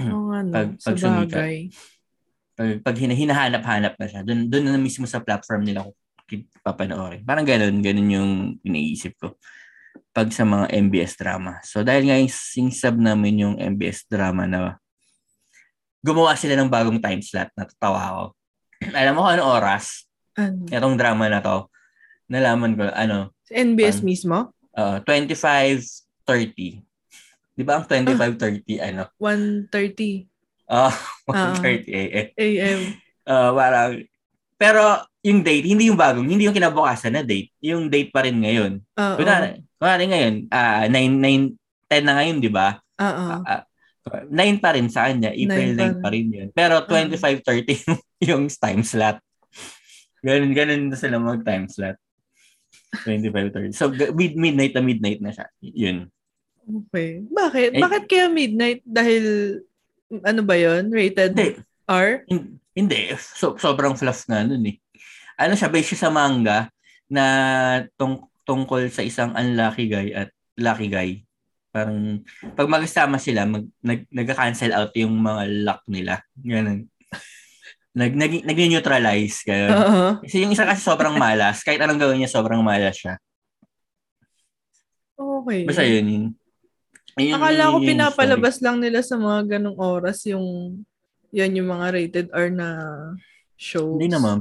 Oo 0.00 0.32
nga, 0.32 0.40
no. 0.40 0.52
Pag- 0.54 0.78
sa 0.80 0.96
pag 0.96 1.28
bagay. 1.28 1.56
Pag, 2.56 2.68
pag 2.80 2.96
hina- 2.96 3.18
hinahanap-hanap 3.18 3.94
na 4.00 4.06
siya, 4.08 4.20
dun, 4.24 4.48
dun 4.48 4.64
na 4.64 4.80
mismo 4.80 5.04
sa 5.04 5.20
platform 5.20 5.66
nila 5.66 5.84
ko 5.84 5.92
papanoorin. 6.64 7.20
Parang 7.26 7.44
ganun, 7.44 7.84
ganun 7.84 8.08
yung 8.08 8.30
iniisip 8.64 9.20
ko 9.20 9.36
pag 10.12 10.28
sa 10.32 10.44
mga 10.44 10.72
MBS 10.88 11.16
drama. 11.20 11.60
So 11.64 11.84
dahil 11.84 12.08
nga 12.08 12.16
yung, 12.16 12.32
yung 12.32 12.70
sub 12.72 12.96
namin 12.96 13.34
yung 13.44 13.56
MBS 13.60 14.08
drama 14.08 14.48
na 14.48 14.80
gumawa 16.02 16.34
sila 16.34 16.58
ng 16.58 16.68
bagong 16.68 16.98
time 16.98 17.22
slot, 17.22 17.48
natatawa 17.54 18.00
ako. 18.04 18.24
Alam 18.98 19.12
mo 19.14 19.20
kung 19.22 19.32
ano 19.32 19.44
oras? 19.48 20.04
Ano? 20.34 20.66
Itong 20.66 20.98
drama 20.98 21.30
na 21.30 21.38
to, 21.38 21.70
nalaman 22.26 22.74
ko, 22.74 22.90
ano, 22.90 23.30
Sa 23.46 23.54
NBS 23.54 23.98
Pan- 23.98 24.04
mismo? 24.04 24.36
uh, 24.74 24.98
25.30. 25.00 26.82
Di 27.52 27.62
ba 27.62 27.78
ang 27.78 27.86
25.30, 27.86 28.64
ano? 28.82 29.06
1.30 29.16 30.26
Ah, 30.66 30.90
Ah. 31.28 31.52
1.30 31.54 31.86
a.m. 31.86 32.26
a.m. 32.34 32.80
Ah, 33.22 33.52
parang, 33.52 34.02
pero 34.56 34.82
yung 35.22 35.38
date, 35.40 35.68
hindi 35.68 35.86
yung 35.86 36.00
bagong, 36.00 36.26
hindi 36.26 36.48
yung 36.48 36.56
kinabukasan 36.56 37.14
na 37.14 37.22
date. 37.22 37.52
Yung 37.60 37.86
date 37.86 38.10
pa 38.10 38.24
rin 38.24 38.40
ngayon. 38.40 38.80
Oo. 38.80 39.14
Kunwari, 39.14 39.62
kunwari 39.76 40.04
ngayon, 40.08 40.34
ah 40.48 40.88
9, 40.88 40.98
9, 41.14 41.54
10 41.86 42.02
na 42.02 42.14
ngayon, 42.16 42.36
di 42.40 42.50
ba? 42.50 42.80
Oo. 42.98 43.26
Ah, 43.44 43.62
9 44.02 44.30
pa 44.58 44.74
rin 44.74 44.90
sa 44.90 45.06
kanya, 45.06 45.30
April 45.30 45.72
9 45.72 45.78
Nine 45.78 45.94
pa 45.94 46.00
pa 46.00 46.08
rin 46.10 46.26
yun. 46.28 46.48
Pero 46.50 46.82
25.30 46.82 47.86
yung 48.28 48.50
time 48.50 48.82
slot. 48.82 49.22
Ganun, 50.22 50.52
ganun 50.52 50.82
na 50.90 50.96
sila 50.98 51.18
mag 51.18 51.42
time 51.42 51.66
slot. 51.66 51.94
25.30. 53.06 53.72
So, 53.72 53.88
mid 54.12 54.36
midnight 54.36 54.74
na 54.74 54.82
midnight 54.82 55.20
na 55.22 55.32
siya. 55.32 55.46
Yun. 55.60 56.10
Okay. 56.62 57.24
Bakit? 57.24 57.70
Eh, 57.74 57.80
Bakit 57.80 58.02
kaya 58.06 58.26
midnight? 58.28 58.82
Dahil, 58.84 59.24
ano 60.12 60.40
ba 60.44 60.54
yon 60.54 60.92
Rated 60.92 61.32
Hindi, 61.32 61.56
R? 61.88 62.22
hin- 62.28 62.60
hindi. 62.72 63.00
So, 63.16 63.56
sobrang 63.56 63.96
fluff 63.96 64.28
na 64.28 64.44
nun 64.44 64.66
eh. 64.66 64.76
Ano 65.40 65.56
siya, 65.56 65.72
based 65.72 65.94
siya 65.94 66.06
sa 66.06 66.12
manga 66.12 66.68
na 67.08 67.24
tung- 67.96 68.28
tungkol 68.44 68.86
sa 68.88 69.02
isang 69.02 69.32
unlucky 69.32 69.88
guy 69.88 70.12
at 70.12 70.28
lucky 70.54 70.86
guy. 70.86 71.10
Parang, 71.72 72.20
pag 72.52 72.68
magkasama 72.68 73.16
sila, 73.16 73.48
mag, 73.48 73.64
nag, 73.80 74.04
nag-cancel 74.12 74.76
out 74.76 74.92
yung 74.92 75.16
mga 75.16 75.42
luck 75.64 75.82
nila. 75.88 76.20
Ganun. 76.36 76.84
Nag, 77.92 78.16
nag, 78.16 78.48
nag-neutralize. 78.48 79.44
Ganun. 79.44 79.68
Oo. 79.76 80.04
Kasi 80.24 80.40
yung 80.40 80.56
isa 80.56 80.64
kasi 80.64 80.80
sobrang 80.80 81.12
malas. 81.12 81.60
Kahit 81.60 81.76
anong 81.76 82.00
gawin 82.00 82.24
niya, 82.24 82.32
sobrang 82.32 82.64
malas 82.64 82.96
siya. 82.96 83.20
Okay. 85.12 85.68
Basta 85.68 85.84
yun. 85.84 86.06
yun. 86.08 86.24
Ayun, 87.20 87.36
Akala 87.36 87.68
ko 87.68 87.76
yun 87.76 87.76
yung 87.76 87.88
pinapalabas 87.92 88.56
lang 88.64 88.80
nila 88.80 89.04
sa 89.04 89.20
mga 89.20 89.60
ganong 89.60 89.76
oras 89.76 90.24
yung 90.24 90.80
yan 91.32 91.52
yung 91.52 91.68
mga 91.68 91.86
rated 91.92 92.26
R 92.32 92.48
na 92.48 92.68
shows. 93.60 93.96
story. 93.96 94.00
Hindi 94.00 94.08
naman. 94.16 94.38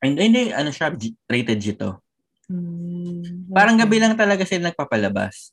Hindi, 0.00 0.20
hindi, 0.24 0.42
ano 0.56 0.72
siya, 0.72 0.88
G- 0.96 1.16
rated 1.28 1.60
G 1.60 1.76
to. 1.76 2.00
Hmm, 2.48 3.52
Parang 3.52 3.76
okay. 3.76 3.84
gabi 3.84 3.96
lang 4.00 4.16
talaga 4.16 4.48
sila 4.48 4.72
nagpapalabas. 4.72 5.52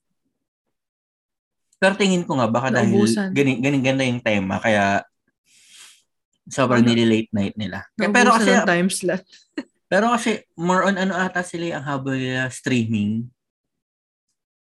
Pero 1.77 1.93
tingin 1.93 2.25
ko 2.25 2.41
nga, 2.41 2.49
baka 2.49 2.73
dahil 2.73 2.89
Naubusan. 2.89 3.29
ganing, 3.33 3.61
ganing 3.61 3.85
ganda 3.85 4.03
yung 4.03 4.21
tema, 4.21 4.57
kaya 4.57 5.05
sobrang 6.49 6.81
Ano? 6.81 6.89
nili-late 6.89 7.29
night 7.33 7.55
nila. 7.55 7.85
Naubusan 7.97 8.13
pero 8.17 8.29
kasi, 8.33 8.51
time 8.65 8.89
slot. 8.89 9.23
pero 9.91 10.05
kasi, 10.09 10.41
more 10.57 10.89
on 10.89 10.97
ano 10.97 11.13
ata 11.13 11.45
sila 11.45 11.77
ang 11.77 11.85
habol 11.85 12.17
nila 12.17 12.49
streaming. 12.49 13.29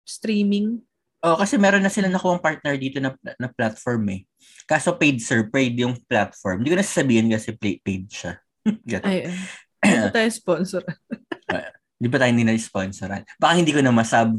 Streaming. 0.08 0.80
Oh, 1.22 1.38
kasi 1.38 1.54
meron 1.54 1.84
na 1.84 1.92
sila 1.92 2.10
nakuha 2.10 2.42
partner 2.42 2.74
dito 2.74 2.98
na, 2.98 3.14
na 3.38 3.46
platform 3.46 4.02
eh. 4.10 4.20
Kaso 4.66 4.96
paid 4.98 5.22
sir, 5.22 5.46
paid 5.52 5.78
yung 5.78 5.94
platform. 6.08 6.64
Hindi 6.64 6.74
ko 6.74 6.78
na 6.80 6.86
sasabihin 6.86 7.30
kasi 7.30 7.54
paid 7.54 8.10
siya. 8.10 8.40
Ay, 9.06 9.26
ay. 9.26 9.34
Hindi 9.82 10.08
tayo 10.14 10.30
sponsor. 10.30 10.82
Di 12.02 12.10
ba 12.10 12.18
tayo 12.18 12.34
hindi 12.34 12.42
na-sponsoran? 12.42 13.22
Baka 13.38 13.62
hindi 13.62 13.70
ko 13.70 13.78
na 13.78 13.94
masab. 13.94 14.34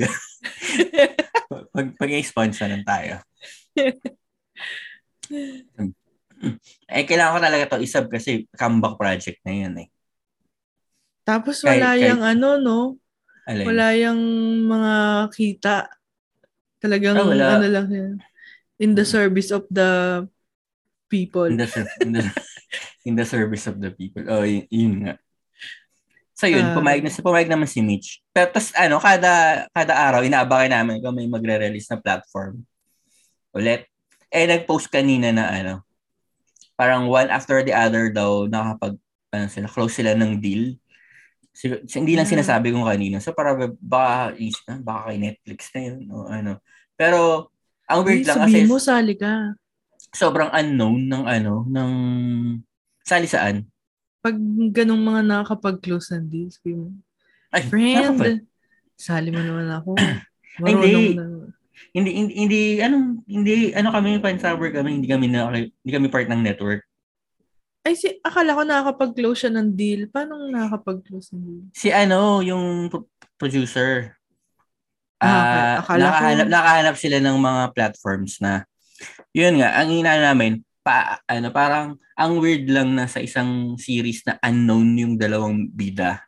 Pag, 1.74 1.88
pag 1.98 2.12
i-sponsoran 2.14 2.86
tayo. 2.86 3.18
eh, 6.94 7.04
kailangan 7.08 7.34
ko 7.34 7.42
talaga 7.42 7.66
to 7.76 7.84
isab 7.84 8.06
kasi 8.12 8.46
comeback 8.54 8.96
project 8.96 9.40
na 9.42 9.54
yun 9.54 9.76
eh. 9.82 9.88
Tapos 11.24 11.64
Kahit- 11.64 11.80
wala 11.82 11.90
kahit- 11.96 12.08
yung 12.14 12.22
ano, 12.22 12.48
no? 12.60 12.80
Alin? 13.44 13.66
Wala 13.68 13.86
yung 14.00 14.22
mga 14.70 14.94
kita. 15.36 15.76
Talagang 16.80 17.16
Ah, 17.20 17.28
wala. 17.28 17.46
ano 17.60 17.68
lang 17.68 17.88
yan. 17.92 18.14
In 18.80 18.92
the 18.96 19.04
service 19.08 19.52
of 19.52 19.68
the 19.72 20.24
people. 21.08 21.48
In 21.48 21.60
the, 21.60 21.68
in 22.04 22.12
the, 22.16 22.24
in 23.08 23.14
the 23.16 23.28
service 23.28 23.68
of 23.68 23.80
the 23.80 23.92
people. 23.92 24.24
Oh, 24.28 24.44
yun, 24.44 24.68
yun 24.72 24.94
nga. 25.08 25.14
So 26.44 26.52
yun, 26.52 26.68
uh, 26.68 26.76
pumayag, 26.76 27.08
na, 27.08 27.24
pumayag 27.24 27.48
naman 27.48 27.72
si 27.72 27.80
Mitch. 27.80 28.20
Pero 28.36 28.52
tas 28.52 28.76
ano, 28.76 29.00
kada, 29.00 29.64
kada 29.72 29.96
araw, 29.96 30.28
inaabangan 30.28 30.76
namin 30.76 31.00
kung 31.00 31.16
may 31.16 31.24
magre-release 31.24 31.88
na 31.88 32.04
platform. 32.04 32.60
Ulit. 33.56 33.88
Eh, 34.28 34.44
nag-post 34.44 34.92
kanina 34.92 35.32
na 35.32 35.48
ano, 35.48 35.74
parang 36.76 37.08
one 37.08 37.32
after 37.32 37.64
the 37.64 37.72
other 37.72 38.12
daw, 38.12 38.44
nakapag, 38.44 39.00
ano 39.32 39.48
sila, 39.48 39.72
close 39.72 40.04
sila 40.04 40.20
ng 40.20 40.44
deal. 40.44 40.76
So, 41.56 41.80
hindi 42.04 42.20
lang 42.20 42.28
sinasabi 42.28 42.76
kung 42.76 42.84
kanino. 42.84 43.24
So, 43.24 43.32
para 43.32 43.56
baka, 43.80 44.36
baka 44.84 45.02
kay 45.08 45.18
Netflix 45.24 45.72
na 45.72 45.80
yun. 45.80 46.00
O 46.12 46.28
ano. 46.28 46.60
Pero, 47.00 47.48
ang 47.88 48.04
weird 48.04 48.28
Ay, 48.28 48.36
lang 48.36 48.40
kasi... 48.52 48.68
mo, 48.68 48.84
sali 48.84 49.16
ka. 49.16 49.56
Sobrang 50.12 50.52
unknown 50.52 51.08
ng 51.08 51.24
ano, 51.24 51.64
ng... 51.72 51.92
Sali 53.00 53.32
saan? 53.32 53.64
Pag 54.24 54.40
ganong 54.72 55.04
mga 55.04 55.22
nakakapag-close 55.28 56.16
ng 56.16 56.26
deals, 56.32 56.56
mo, 56.64 56.96
Ay, 57.52 57.68
friend, 57.68 58.16
nakapag- 58.16 58.48
sali 58.96 59.30
mo 59.36 59.44
naman 59.44 59.68
ako. 59.68 60.00
hindi. 60.64 61.20
Na. 61.20 61.52
Hindi, 61.92 62.10
hindi, 62.16 62.34
hindi, 62.34 62.62
ano, 62.80 63.20
hindi, 63.28 63.76
ano 63.76 63.90
kami, 63.92 64.24
pan-sour 64.24 64.72
kami, 64.72 65.04
hindi 65.04 65.10
kami, 65.12 65.28
na, 65.28 65.52
hindi 65.52 65.92
kami 65.92 66.08
part 66.08 66.32
ng 66.32 66.40
network. 66.40 66.88
Ay, 67.84 68.00
si, 68.00 68.16
akala 68.24 68.56
ko 68.56 68.64
nakakapag-close 68.64 69.44
siya 69.44 69.52
ng 69.60 69.76
deal. 69.76 70.08
Paano 70.08 70.48
nakakapag-close 70.48 71.36
ng 71.36 71.42
deal? 71.44 71.64
Si 71.76 71.92
ano, 71.92 72.40
yung 72.40 72.88
producer. 73.36 74.16
Ah, 75.20 75.84
uh, 75.84 76.00
nakahanap, 76.00 76.48
ko... 76.48 76.52
nakahanap 76.52 76.96
sila 76.96 77.18
ng 77.20 77.38
mga 77.44 77.64
platforms 77.76 78.40
na, 78.40 78.64
yun 79.36 79.60
nga, 79.60 79.84
ang 79.84 79.92
ina 79.92 80.16
namin, 80.16 80.64
pa, 80.84 81.24
ano, 81.26 81.50
parang, 81.50 81.96
ang 82.20 82.32
weird 82.38 82.68
lang 82.68 82.94
na 82.94 83.08
sa 83.08 83.24
isang 83.24 83.80
series 83.80 84.22
na 84.28 84.38
unknown 84.44 85.00
yung 85.00 85.14
dalawang 85.16 85.72
bida. 85.72 86.22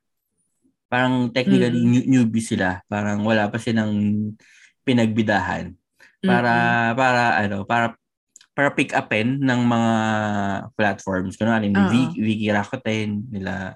Parang 0.88 1.30
technically 1.30 1.76
mm. 1.76 1.86
new, 1.86 2.03
newbie 2.08 2.41
sila. 2.41 2.82
Parang 2.88 3.22
wala 3.28 3.51
pa 3.51 3.60
silang 3.60 3.93
pinagbidahan. 4.88 5.76
Para, 6.24 6.53
mm-hmm. 6.56 6.97
para, 6.97 7.22
ano, 7.43 7.58
para 7.68 7.86
para 8.56 8.72
pick 8.72 8.95
upin 8.95 9.43
ng 9.43 9.62
mga 9.68 9.93
platforms. 10.80 11.36
Kunwari, 11.36 11.68
uh-huh. 11.76 11.91
Wiki, 11.91 12.18
Wiki 12.24 12.47
Rakuten, 12.56 13.28
nila, 13.28 13.76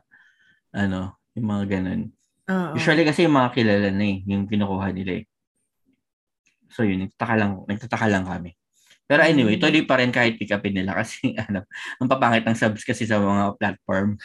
ano, 0.71 1.19
yung 1.35 1.47
mga 1.51 1.63
ganun. 1.67 2.01
Uh-huh. 2.47 2.79
Usually 2.79 3.03
kasi 3.03 3.27
yung 3.27 3.35
mga 3.35 3.51
kilala 3.51 3.91
na 3.91 4.05
eh, 4.07 4.23
yung 4.23 4.47
kinukuha 4.47 4.95
nila 4.95 5.19
eh. 5.19 5.25
So 6.71 6.87
yun, 6.87 7.05
nagtataka 7.05 7.35
lang, 7.35 7.51
nagtataka 7.67 8.07
lang 8.07 8.23
kami. 8.23 8.55
Pero 9.09 9.25
anyway, 9.25 9.57
tuloy 9.57 9.81
pa 9.89 9.97
rin 9.97 10.13
kahit 10.13 10.37
pick 10.37 10.53
upin 10.53 10.77
nila 10.77 10.93
kasi 10.93 11.33
ano, 11.49 11.65
ang 11.97 12.09
papangit 12.09 12.45
ng 12.45 12.53
subs 12.53 12.85
kasi 12.85 13.09
sa 13.09 13.17
mga 13.17 13.57
platform. 13.57 14.21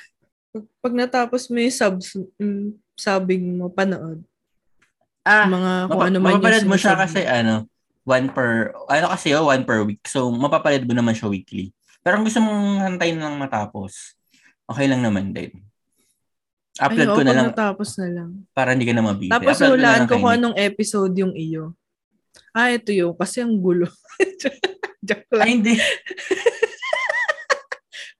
Pag, 0.52 0.64
pag 0.84 0.92
natapos 0.92 1.48
mo 1.48 1.56
yung 1.56 1.72
subs, 1.72 2.20
mm, 2.36 2.76
sabing 2.92 3.56
mo, 3.56 3.72
panood. 3.72 4.20
Ah, 5.24 5.48
mga 5.48 5.88
kung 5.88 5.96
mapa, 5.96 6.08
ano 6.12 6.18
man 6.20 6.36
yung 6.36 6.68
mo 6.68 6.76
siya 6.76 7.00
kasi 7.00 7.24
ano, 7.24 7.64
one 8.04 8.28
per, 8.28 8.76
ano 8.92 9.06
kasi 9.08 9.32
oh, 9.32 9.48
one 9.48 9.64
per 9.64 9.80
week. 9.88 10.04
So, 10.04 10.28
mapapalad 10.28 10.84
mo 10.84 10.92
naman 10.92 11.16
siya 11.16 11.32
weekly. 11.32 11.72
Pero 12.04 12.20
kung 12.20 12.28
gusto 12.28 12.44
mong 12.44 12.84
hantayin 12.84 13.16
lang 13.16 13.40
matapos, 13.40 14.20
okay 14.68 14.84
lang 14.84 15.00
naman 15.00 15.32
din. 15.32 15.64
Upload 16.76 17.08
Ay, 17.08 17.16
ko 17.16 17.22
na 17.24 17.32
lang. 17.32 17.46
natapos 17.54 17.96
na 17.96 18.08
lang. 18.12 18.30
Para 18.52 18.76
hindi 18.76 18.84
ka 18.84 18.92
na 18.92 19.00
mabiti. 19.06 19.32
Tapos 19.32 19.56
hulaan 19.64 20.04
ko 20.04 20.20
kung 20.20 20.34
anong 20.36 20.56
episode 20.60 21.16
yung 21.16 21.32
iyo. 21.32 21.72
Ah, 22.54 22.70
ito 22.70 22.94
yun. 22.94 23.12
Kasi 23.18 23.42
ang 23.42 23.58
gulo. 23.58 23.90
Joke 25.04 25.28
lang. 25.34 25.42
Ay, 25.42 25.50
hindi. 25.58 25.74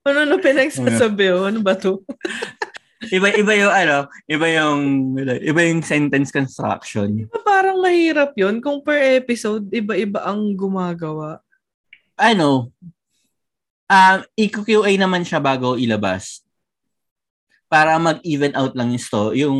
ano 0.05 0.27
na 0.27 0.37
pinagsasabi? 0.37 1.31
Oh? 1.31 1.47
Ano 1.47 1.63
ba 1.63 1.79
to? 1.79 2.03
iba 3.15 3.27
iba 3.31 3.53
yung 3.53 3.73
ano, 3.73 3.97
iba 4.25 4.47
yung 4.49 4.81
iba 5.19 5.61
yung 5.65 5.81
sentence 5.81 6.33
construction. 6.33 7.25
Diba 7.25 7.41
parang 7.43 7.83
mahirap 7.83 8.33
'yon 8.33 8.63
kung 8.63 8.81
per 8.81 9.19
episode 9.19 9.67
iba-iba 9.69 10.25
ang 10.25 10.55
gumagawa. 10.57 11.41
Ano? 12.15 12.71
Um, 13.85 14.19
i-QA 14.33 14.97
naman 14.97 15.21
siya 15.21 15.37
bago 15.37 15.77
ilabas. 15.77 16.41
Para 17.69 18.01
mag-even 18.01 18.55
out 18.57 18.73
lang 18.73 18.93
yung 18.93 19.03
sto, 19.03 19.29
yung 19.35 19.59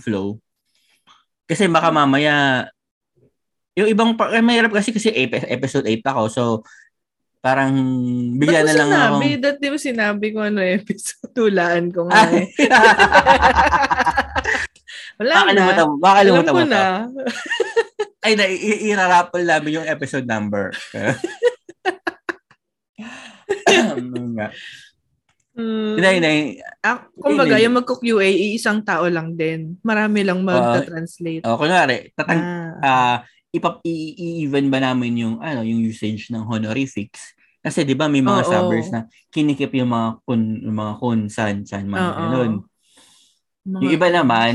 flow. 0.00 0.40
Kasi 1.46 1.70
baka 1.70 1.94
mamaya 1.94 2.66
yung 3.78 3.88
ibang 3.88 4.12
eh, 4.16 4.44
mahirap 4.44 4.72
kasi 4.72 4.92
kasi 4.92 5.08
episode 5.12 5.88
8 5.88 6.04
ako. 6.04 6.22
So 6.28 6.42
Parang 7.42 7.74
bigla 8.38 8.62
na 8.62 8.70
lang 8.70 8.86
sinabi? 8.86 9.34
ako. 9.34 9.42
Ba't 9.42 9.58
di 9.58 9.66
mo 9.66 9.78
sinabi 9.82 10.30
kung 10.30 10.46
ano 10.46 10.62
episode? 10.62 11.26
Tulaan 11.36 11.90
ko 11.90 12.06
nga. 12.06 12.30
Eh. 12.30 12.46
Wala 15.18 15.32
baka 15.34 15.50
na. 15.50 15.66
Mo, 15.66 15.98
baka 15.98 16.22
Alam 16.22 16.38
mo 16.38 16.62
na. 16.62 17.10
Ay, 18.24 18.38
na, 18.38 18.46
i- 18.46 18.94
i-raffle 18.94 19.42
namin 19.42 19.82
yung 19.82 19.90
episode 19.90 20.22
number. 20.22 20.70
Hmm. 25.58 25.98
Hindi, 25.98 26.08
hindi. 26.22 26.62
Ah, 26.86 27.10
kumbaga, 27.18 27.58
yung 27.58 27.82
magko-QA, 27.82 28.54
isang 28.54 28.86
tao 28.86 29.10
lang 29.10 29.34
din. 29.34 29.74
Marami 29.82 30.22
lang 30.22 30.46
magta-translate. 30.46 31.42
Uh, 31.42 31.50
oh, 31.50 31.58
kunwari, 31.58 32.14
tatang, 32.14 32.38
ah. 32.38 32.78
uh, 32.78 33.18
ipap 33.52 33.84
i-even 33.84 34.72
ba 34.72 34.80
namin 34.80 35.12
yung 35.20 35.36
ano 35.44 35.60
yung 35.60 35.84
usage 35.84 36.32
ng 36.32 36.40
honorifics 36.48 37.36
kasi 37.62 37.86
'di 37.86 37.94
ba 37.94 38.10
may 38.10 38.24
mga 38.24 38.42
oh, 38.42 38.48
subbers 38.48 38.88
oh. 38.90 38.92
na 38.96 39.00
kinikip 39.30 39.70
yung 39.76 39.92
mga 39.92 40.08
kun 40.26 40.42
yung 40.66 40.76
mga 40.76 40.94
kun 40.98 41.20
san 41.30 41.62
san 41.62 41.86
mga 41.86 42.02
oh, 42.02 42.16
ganun. 42.18 42.52
Mga... 43.62 43.80
Yung 43.86 43.92
iba 43.94 44.08
naman 44.10 44.54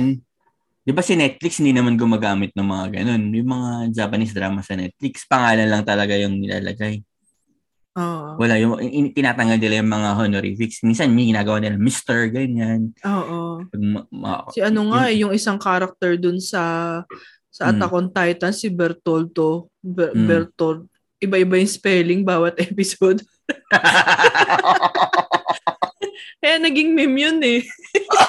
'di 0.84 0.91
ba 0.91 1.00
si 1.06 1.16
Netflix 1.16 1.64
hindi 1.64 1.72
naman 1.72 1.95
gumagamit 1.95 2.52
ng 2.52 2.68
mga 2.68 2.86
ganun. 3.00 3.24
Yung 3.32 3.50
mga 3.54 3.70
Japanese 3.95 4.36
drama 4.36 4.60
sa 4.60 4.76
Netflix 4.76 5.24
pangalan 5.24 5.72
lang 5.72 5.88
talaga 5.88 6.20
yung 6.20 6.36
nilalagay. 6.36 7.00
Oo. 7.98 8.38
Wala 8.38 8.62
yung 8.62 8.78
in, 8.78 9.10
tinatanggal 9.10 9.58
nila 9.58 9.82
yung 9.82 9.89
mga 9.89 10.10
honorifics. 10.22 10.86
Minsan 10.86 11.10
may 11.16 11.34
ginagawa 11.34 11.58
nila 11.58 11.82
Mr. 11.82 12.30
ganyan. 12.30 12.93
Oo. 13.02 13.66
Ma, 13.74 14.02
ma, 14.14 14.32
si 14.54 14.62
ano 14.62 14.93
nga 14.93 15.10
yung, 15.10 15.32
yung 15.32 15.34
isang 15.34 15.58
character 15.58 16.14
dun 16.14 16.38
sa 16.38 16.62
sa 17.58 17.74
Attack 17.74 17.89
mm. 17.89 17.97
on 17.97 18.08
Titan, 18.14 18.53
si 18.53 18.70
Bertoldo. 18.70 19.74
Ber- 19.82 20.14
mm. 20.14 20.30
Bertold. 20.30 20.86
Iba-iba 21.18 21.58
yung 21.58 21.74
spelling 21.74 22.22
bawat 22.22 22.53
episode. 22.70 23.26
Kaya 26.38 26.62
naging 26.62 26.93
meme 26.93 27.18
yun 27.18 27.41
eh. 27.41 27.66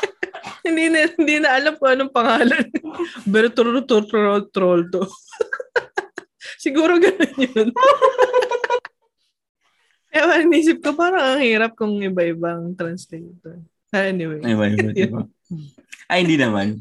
hindi 0.65 0.89
na 0.89 1.13
hindi 1.13 1.45
na 1.45 1.61
alam 1.61 1.77
kung 1.77 1.93
anong 1.93 2.09
pangalan. 2.09 2.65
Bertoldo. 3.29 4.01
Siguro 6.57 6.97
ganun 6.97 7.37
yun. 7.37 7.69
Kaya 10.09 10.41
naisip 10.49 10.81
ko 10.81 10.97
parang 10.97 11.37
ang 11.37 11.45
hirap 11.45 11.77
kung 11.77 12.01
iba-ibang 12.01 12.73
translator. 12.73 13.61
Anyway. 13.93 14.41
Iba-iba, 14.41 14.89
diba? 14.97 15.29
Ay, 16.09 16.25
hindi 16.25 16.41
naman. 16.41 16.81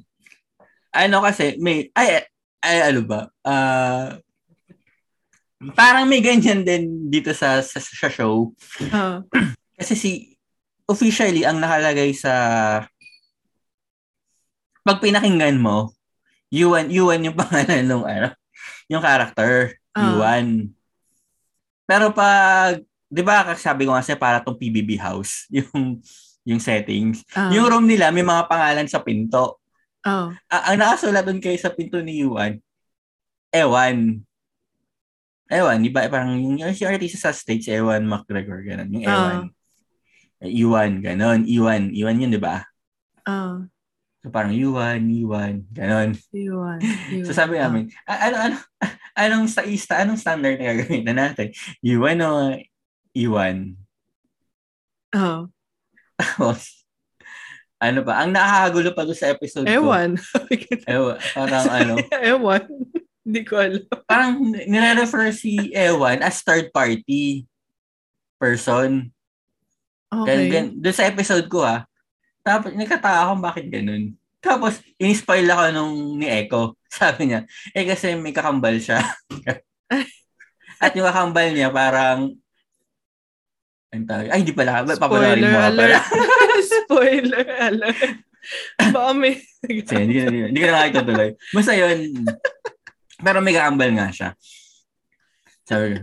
Ano 0.95 1.19
kasi, 1.19 1.59
may, 1.59 1.91
ay, 1.91 2.23
ay 2.61 2.93
ano 2.93 3.01
ba? 3.05 3.21
Uh, 3.45 4.17
parang 5.73 6.05
may 6.05 6.21
ganyan 6.21 6.61
din 6.61 7.09
dito 7.09 7.33
sa 7.33 7.61
sa, 7.61 7.77
sa 7.81 8.09
show. 8.09 8.53
Uh. 8.93 9.21
Kasi 9.77 9.93
si 9.93 10.11
officially 10.87 11.43
ang 11.43 11.59
nakalagay 11.59 12.15
sa 12.15 12.33
pag 14.87 15.03
pinakinggan 15.03 15.59
mo, 15.59 15.91
Yuan, 16.47 16.87
Yuan 16.87 17.27
yung 17.27 17.35
pangalan 17.43 17.83
ng 17.83 18.03
ano, 18.07 18.29
yung 18.87 19.03
character, 19.03 19.75
uh. 19.93 20.01
Yuan. 20.01 20.71
Pero 21.83 22.15
pag 22.15 22.79
'di 23.07 23.23
ba 23.23 23.55
sabi 23.55 23.87
ko 23.87 23.95
kasi 23.95 24.15
para 24.15 24.43
tong 24.43 24.59
PBB 24.59 24.99
house, 24.99 25.47
yung 25.55 25.99
yung 26.47 26.61
settings. 26.63 27.27
Uh. 27.35 27.51
Yung 27.51 27.67
room 27.67 27.85
nila 27.87 28.07
may 28.15 28.23
mga 28.23 28.47
pangalan 28.47 28.87
sa 28.87 29.03
pinto. 29.03 29.59
Oh. 30.07 30.31
Uh, 30.31 30.63
ang 30.71 30.79
nakasulat 30.79 31.27
doon 31.27 31.43
kayo 31.43 31.59
sa 31.59 31.75
pinto 31.75 31.99
ni 31.99 32.23
Yuan, 32.23 32.63
Ewan. 33.51 34.23
Ewan, 35.51 35.79
di 35.83 35.91
ba? 35.91 36.07
Parang 36.07 36.39
yung, 36.39 36.55
yung 36.59 36.71
si 36.71 36.87
artista 36.87 37.27
sa 37.27 37.35
stage, 37.35 37.67
Ewan 37.71 38.07
McGregor, 38.07 38.63
ganun. 38.63 38.87
Yung 38.95 39.03
Ewan. 39.03 39.37
Uh. 40.39 40.47
Iwan, 40.47 40.91
ganun. 41.03 41.43
Iwan. 41.43 41.91
Iwan 41.91 42.21
yun, 42.23 42.31
di 42.31 42.39
ba? 42.39 42.63
Oo. 43.27 43.67
Uh. 43.67 43.67
So 44.23 44.31
parang 44.33 44.55
Iwan, 44.55 45.07
Iwan, 45.07 45.63
ganun. 45.71 46.15
Iwan. 46.35 46.79
so 47.27 47.31
sabi 47.31 47.59
namin, 47.59 47.91
uh. 48.07 48.19
ano, 48.19 48.35
ano, 48.35 48.55
anong 49.15 49.45
sa 49.51 49.63
ista, 49.63 50.03
anong 50.03 50.19
standard 50.19 50.59
na 50.59 50.75
gagamitin 50.75 51.15
natin? 51.15 51.47
Iwan 51.83 52.19
o 52.23 52.31
Iwan? 53.15 53.75
Oo. 55.15 55.47
Uh. 55.47 56.55
Ano 57.77 57.99
ba? 58.01 58.25
Ang 58.25 58.33
nakakagulo 58.33 58.89
pa 58.93 59.05
sa 59.13 59.29
episode 59.33 59.69
Ewan. 59.69 60.17
ko. 60.17 60.37
Ewan. 60.89 61.17
Parang 61.33 61.67
ano. 61.69 61.93
Ewan. 62.33 62.63
Hindi 63.27 63.41
ko 63.45 63.53
alam. 63.59 63.83
Parang 64.07 64.33
nire-refer 64.49 65.29
si 65.35 65.69
Ewan 65.75 66.25
as 66.25 66.41
third 66.41 66.73
party. 66.73 67.45
person. 68.37 69.09
Okay. 70.07 70.53
Gan, 70.53 70.65
doon 70.77 70.95
sa 70.95 71.09
episode 71.09 71.49
ko 71.49 71.65
ah, 71.65 71.83
tapos 72.45 72.71
nagkataka 72.71 73.27
ako 73.27 73.33
bakit 73.43 73.65
ganun. 73.67 74.15
Tapos, 74.39 74.79
in-spoil 74.95 75.43
ako 75.51 75.63
nung 75.75 75.95
ni 76.15 76.31
Echo. 76.31 76.79
Sabi 76.87 77.27
niya, 77.27 77.43
eh 77.75 77.83
kasi 77.83 78.15
may 78.15 78.31
kakambal 78.31 78.79
siya. 78.79 79.03
At 80.79 80.95
yung 80.95 81.09
kakambal 81.09 81.51
niya 81.51 81.67
parang, 81.73 82.31
ang 83.91 84.05
tawag, 84.07 84.31
ay 84.31 84.39
hindi 84.39 84.55
pala, 84.55 84.87
papalarin 84.87 85.43
mo 85.43 85.59
pala. 85.59 85.99
Spoiler 86.87 87.45
alert. 87.59 88.23
Baka 88.95 89.11
may... 89.11 89.43
Sige, 89.67 89.99
hindi, 89.99 90.23
hindi, 90.23 90.39
hindi 90.55 90.59
ko 90.63 90.67
na 90.71 90.75
nga 90.79 90.87
itutuloy. 90.87 91.29
Basta 91.51 91.75
yun, 91.75 92.23
pero 93.19 93.43
may 93.43 93.51
kakambal 93.51 93.91
nga 93.91 94.07
siya. 94.13 94.29
Sabi 95.67 95.99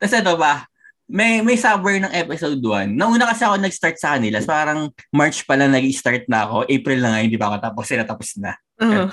Tapos 0.00 0.14
ito 0.18 0.34
ba, 0.34 0.66
may 1.08 1.40
may 1.40 1.56
subway 1.56 2.02
ng 2.02 2.12
episode 2.12 2.60
1. 2.60 2.92
Nauna 2.92 3.30
kasi 3.32 3.46
ako 3.46 3.56
nag-start 3.56 3.96
sa 3.96 4.18
kanila. 4.18 4.44
So 4.44 4.52
parang 4.52 4.92
March 5.08 5.46
pa 5.48 5.56
lang 5.56 5.72
nag-start 5.72 6.28
na 6.28 6.44
ako. 6.44 6.68
April 6.68 7.00
na 7.00 7.16
nga, 7.16 7.24
hindi 7.24 7.38
pa 7.40 7.48
ako 7.48 7.56
tapos. 7.64 7.84
Sila 7.88 8.04
tapos 8.04 8.28
na. 8.36 8.52
Uh-huh. 8.78 9.10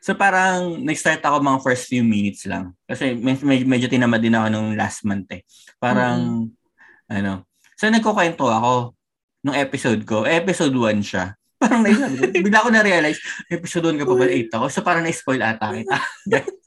so 0.00 0.16
parang 0.16 0.80
nag-start 0.80 1.20
ako 1.20 1.42
mga 1.44 1.60
first 1.60 1.84
few 1.90 2.00
minutes 2.06 2.46
lang. 2.46 2.72
Kasi 2.86 3.18
med- 3.18 3.44
med- 3.44 3.68
medyo 3.68 3.90
tinamad 3.90 4.22
din 4.22 4.32
ako 4.32 4.46
nung 4.48 4.68
last 4.78 5.02
month 5.04 5.28
eh. 5.34 5.42
Parang, 5.82 6.46
uh-huh. 6.46 7.16
ano. 7.18 7.32
So 7.74 7.90
nagkukwento 7.90 8.46
ako 8.46 8.94
nung 9.42 9.58
episode 9.58 10.00
ko. 10.06 10.22
Episode 10.22 10.72
1 10.72 11.02
siya. 11.02 11.34
Parang 11.62 11.82
naisabi 11.82 12.14
ko. 12.18 12.24
Bigla 12.30 12.64
ko 12.64 12.70
na-realize, 12.70 13.18
episode 13.50 13.90
1 13.90 14.00
ka 14.02 14.06
pa 14.06 14.14
ba 14.14 14.26
8 14.26 14.50
ako? 14.50 14.66
So 14.70 14.82
parang 14.82 15.04
na-spoil 15.06 15.42
ata 15.42 15.70
kita. 15.70 15.98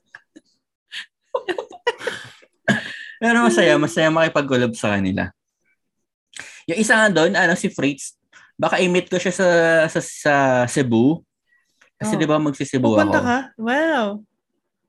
Pero 3.19 3.43
masaya, 3.43 3.75
masaya 3.79 4.07
makipag-collab 4.11 4.75
sa 4.75 4.95
kanila. 4.95 5.31
Yung 6.67 6.79
isa 6.79 6.95
nga 6.95 7.09
doon, 7.11 7.35
ano, 7.35 7.55
si 7.59 7.67
Fritz, 7.71 8.15
baka 8.55 8.79
i-meet 8.79 9.11
ko 9.11 9.19
siya 9.19 9.33
sa, 9.35 9.47
sa, 9.91 9.99
sa 9.99 10.33
Cebu. 10.67 11.23
Kasi 11.95 12.15
oh. 12.15 12.19
di 12.19 12.27
ba 12.27 12.39
Pupunta 12.39 13.19
ako. 13.19 13.27
ka? 13.27 13.37
Wow. 13.59 14.05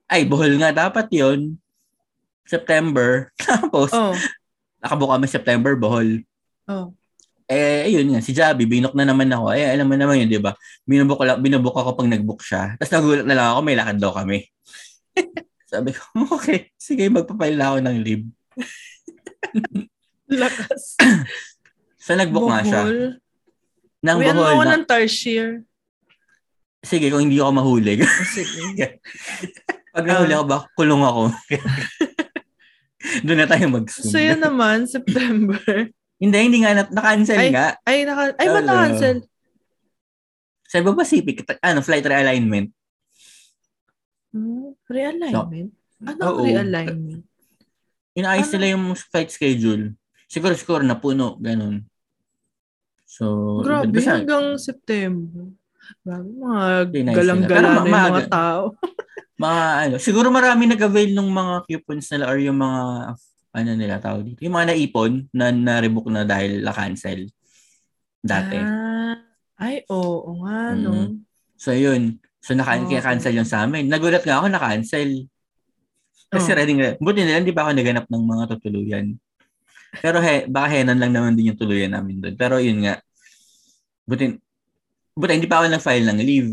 Ay, 0.06 0.22
Bohol 0.26 0.58
nga 0.58 0.70
dapat 0.74 1.06
yon 1.10 1.58
September. 2.46 3.30
Tapos, 3.42 3.90
oh. 3.94 4.14
nakabuka 4.78 5.18
kami 5.18 5.26
September, 5.26 5.72
Bohol. 5.74 6.22
Oh. 6.66 6.94
Eh, 7.46 7.86
ayun 7.86 8.10
nga, 8.10 8.18
si 8.18 8.34
Javi, 8.34 8.66
binok 8.66 8.98
na 8.98 9.06
naman 9.06 9.30
ako. 9.30 9.54
Eh, 9.54 9.70
alam 9.70 9.86
mo 9.86 9.94
naman 9.94 10.18
yun, 10.18 10.28
di 10.34 10.42
ba? 10.42 10.50
Binubok, 10.82 11.22
binubok 11.38 11.78
ako 11.78 11.94
pag 11.94 12.10
nag-book 12.10 12.42
siya. 12.42 12.74
Tapos 12.74 12.90
nagulat 12.90 13.22
na 13.22 13.38
lang 13.38 13.46
ako, 13.54 13.60
may 13.62 13.78
lakad 13.78 13.98
daw 14.02 14.10
kami. 14.10 14.50
Sabi 15.70 15.94
ko, 15.94 16.02
okay, 16.38 16.74
sige, 16.74 17.06
magpapail 17.06 17.54
na 17.54 17.66
ako 17.70 17.78
ng 17.86 17.96
leave. 18.02 18.26
Lakas. 20.42 20.98
so, 22.02 22.18
nag-book 22.18 22.50
nga 22.50 22.66
siya. 22.66 22.82
Nang 24.02 24.18
Uyan 24.18 24.34
Bohol. 24.34 24.58
mo 24.58 24.66
Na, 24.66 24.74
ng 24.78 24.86
tarsier. 24.86 25.62
sige, 26.82 27.14
kung 27.14 27.30
hindi 27.30 27.38
ako 27.38 27.62
mahuli. 27.62 28.02
Sige. 28.26 28.98
Pag 29.94 30.06
nahuli 30.06 30.34
ako, 30.34 30.44
baka 30.50 30.66
kulong 30.74 31.02
ako. 31.06 31.22
Doon 33.22 33.38
na 33.38 33.46
tayo 33.46 33.66
mag-zoom. 33.70 34.10
So, 34.10 34.18
yun 34.18 34.42
naman, 34.42 34.90
September. 34.90 35.62
Hindi, 36.16 36.36
hindi 36.38 36.58
nga, 36.60 36.72
na- 36.74 36.92
na-cancel 36.92 37.38
Ay, 37.38 37.50
nga. 37.50 37.66
Ay, 37.82 37.98
naka, 38.04 38.22
ay, 38.36 38.46
ba't 38.46 38.64
na-cancel? 38.64 39.16
Sa 40.64 40.76
Cebu 40.76 40.92
Pacific, 40.92 41.36
ano, 41.60 41.78
flight 41.80 42.02
realignment. 42.02 42.72
Hmm, 44.30 44.74
realignment? 44.86 45.70
ano 46.02 46.20
oo. 46.28 46.44
realignment? 46.44 47.24
Inaayos 48.12 48.48
Ano? 48.48 48.54
nila 48.54 48.66
yung 48.74 48.84
flight 48.92 49.30
schedule. 49.30 49.92
Siguro, 50.26 50.52
siguro, 50.52 50.82
napuno, 50.82 51.36
ganun. 51.38 51.84
So, 53.06 53.60
Grabe, 53.62 53.94
basta- 53.94 54.18
hanggang 54.18 54.58
September. 54.58 55.52
Grabe, 56.02 56.28
mga 56.28 56.60
Hindi, 56.82 56.98
nice 57.04 57.16
galang-gala 57.16 57.46
nila. 57.46 57.54
Pero 57.54 57.62
na 57.62 57.70
yung 57.70 57.76
ma- 57.76 57.86
mga 57.86 58.10
maaga. 58.10 58.28
tao. 58.28 58.62
mga 59.46 59.62
ano, 59.78 59.94
siguro 60.00 60.28
marami 60.28 60.62
nag-avail 60.66 61.12
ng 61.14 61.28
mga 61.30 61.54
coupons 61.64 62.06
nila 62.10 62.24
or 62.26 62.36
yung 62.36 62.58
mga 62.58 62.82
ano 63.56 63.72
nila 63.72 63.96
tawag 63.96 64.28
dito. 64.28 64.44
Yung 64.44 64.52
mga 64.52 64.76
naipon 64.76 65.32
na 65.32 65.48
na-rebook 65.48 66.12
na 66.12 66.28
dahil 66.28 66.60
na-cancel 66.60 67.24
dati. 68.20 68.60
Ah, 68.60 69.16
ay, 69.56 69.88
oo 69.88 70.44
nga, 70.44 70.76
no? 70.76 70.92
Mm. 70.92 71.24
So 71.56 71.72
yun. 71.72 72.20
So 72.44 72.52
naka 72.52 72.76
Oo. 72.76 72.84
kaya 72.84 73.00
cancel 73.00 73.32
yung 73.32 73.48
sa 73.48 73.64
amin. 73.64 73.88
Nagulat 73.88 74.28
nga 74.28 74.44
ako 74.44 74.52
na-cancel. 74.52 75.24
Kasi 76.28 76.52
Oh. 76.52 76.56
ready 76.58 76.72
nga. 76.76 76.88
Buti 77.00 77.24
nila 77.24 77.40
hindi 77.40 77.56
pa 77.56 77.64
ako 77.64 77.72
naganap 77.72 78.06
ng 78.12 78.24
mga 78.28 78.44
tutuluyan. 78.52 79.06
Pero 80.04 80.20
he, 80.20 80.44
baka 80.44 80.68
henan 80.76 81.00
lang 81.00 81.16
naman 81.16 81.32
din 81.32 81.48
yung 81.54 81.58
tuluyan 81.58 81.96
namin 81.96 82.20
doon. 82.20 82.36
Pero 82.36 82.60
yun 82.60 82.84
nga. 82.84 83.00
Buti, 84.04 84.36
buti 85.16 85.32
hindi 85.32 85.48
pa 85.48 85.64
ako 85.64 85.72
nag-file 85.72 86.06
ng 86.12 86.20
leave. 86.20 86.52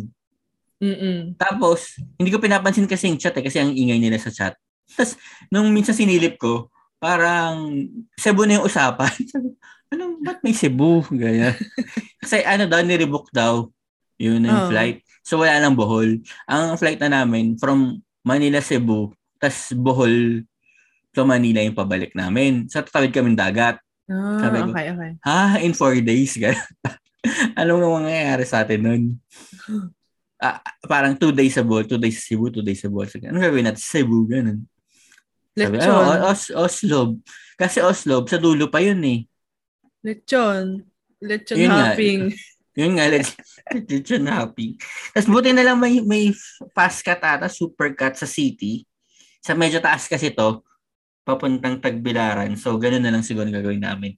Mm-mm. 0.79 1.35
Tapos, 1.35 1.99
hindi 2.15 2.31
ko 2.31 2.39
pinapansin 2.39 2.87
kasi 2.87 3.11
yung 3.11 3.19
chat 3.19 3.35
eh, 3.35 3.43
kasi 3.43 3.59
ang 3.59 3.75
ingay 3.75 3.99
nila 3.99 4.15
sa 4.19 4.31
chat. 4.31 4.55
Tapos, 4.95 5.19
nung 5.51 5.67
minsan 5.71 5.95
sinilip 5.95 6.39
ko, 6.39 6.72
parang 7.03 7.83
Cebu 8.15 8.47
na 8.47 8.55
yung 8.57 8.67
usapan. 8.67 9.11
Ano, 9.93 10.17
ba't 10.25 10.41
may 10.41 10.57
Cebu? 10.57 11.05
Ganyan. 11.05 11.53
kasi 12.25 12.41
ano 12.41 12.65
daw, 12.65 12.81
nirebook 12.81 13.29
daw. 13.29 13.69
Yun 14.17 14.41
yung 14.41 14.65
Oh. 14.65 14.69
flight. 14.73 15.05
So, 15.21 15.37
wala 15.37 15.61
nang 15.61 15.77
Bohol. 15.77 16.17
Ang 16.49 16.81
flight 16.81 16.97
na 16.97 17.21
namin, 17.21 17.61
from 17.61 18.01
Manila, 18.25 18.57
Cebu, 18.57 19.13
tas 19.37 19.69
Bohol 19.69 20.41
to 21.13 21.21
Manila 21.29 21.61
yung 21.61 21.77
pabalik 21.77 22.09
namin. 22.17 22.65
Sa 22.73 22.81
tatawid 22.81 23.13
kaming 23.13 23.37
dagat. 23.37 23.77
Ah, 24.09 24.41
Sabi 24.41 24.65
ko, 24.65 24.73
okay, 24.73 24.87
okay. 24.97 25.11
Ha? 25.21 25.61
In 25.61 25.77
four 25.77 25.93
days? 26.01 26.41
Anong 27.61 27.85
mangyayari 28.01 28.49
sa 28.49 28.65
atin 28.65 28.79
nun? 28.81 29.03
Ah, 30.43 30.59
parang 30.83 31.15
two 31.15 31.31
days 31.31 31.55
sa 31.55 31.63
Bohol, 31.63 31.87
two 31.87 31.95
days 31.95 32.19
sa 32.19 32.33
Cebu, 32.33 32.51
two 32.51 32.65
days 32.65 32.81
sa 32.83 32.89
Bohol. 32.91 33.07
Anong 33.07 33.45
gagawin 33.45 33.63
natin 33.63 33.79
sa 33.79 34.01
Cebu? 34.01 34.27
Ganun. 34.27 34.65
Sabi, 35.53 35.77
Lechon. 35.77 35.93
ano, 35.93 36.25
Os, 36.27 36.43
Oslob. 36.49 37.09
Kasi 37.53 37.77
Oslob, 37.79 38.25
sa 38.25 38.37
dulo 38.37 38.67
pa 38.67 38.81
yun 38.81 39.01
eh. 39.03 39.19
Lechon. 40.01 40.81
Lechon 41.21 41.57
Yun 41.57 41.69
nga. 41.69 41.93
hopping. 41.93 42.21
Yun 42.73 42.97
nga, 42.97 43.05
let's 43.05 43.37
yun 44.09 44.25
happy. 44.25 44.81
Tapos 45.13 45.29
buti 45.29 45.53
na 45.53 45.61
lang 45.61 45.77
may, 45.77 46.01
may 46.01 46.33
fast 46.73 47.05
cut 47.05 47.21
ata, 47.21 47.45
super 47.45 47.93
cut 47.93 48.17
sa 48.17 48.25
city. 48.25 48.81
Sa 49.45 49.53
medyo 49.53 49.77
taas 49.77 50.09
kasi 50.09 50.33
to, 50.33 50.65
papuntang 51.21 51.77
Tagbilaran. 51.77 52.57
So, 52.57 52.73
ganun 52.81 53.05
na 53.05 53.13
lang 53.13 53.21
siguro 53.21 53.45
gagawin 53.45 53.77
namin. 53.77 54.17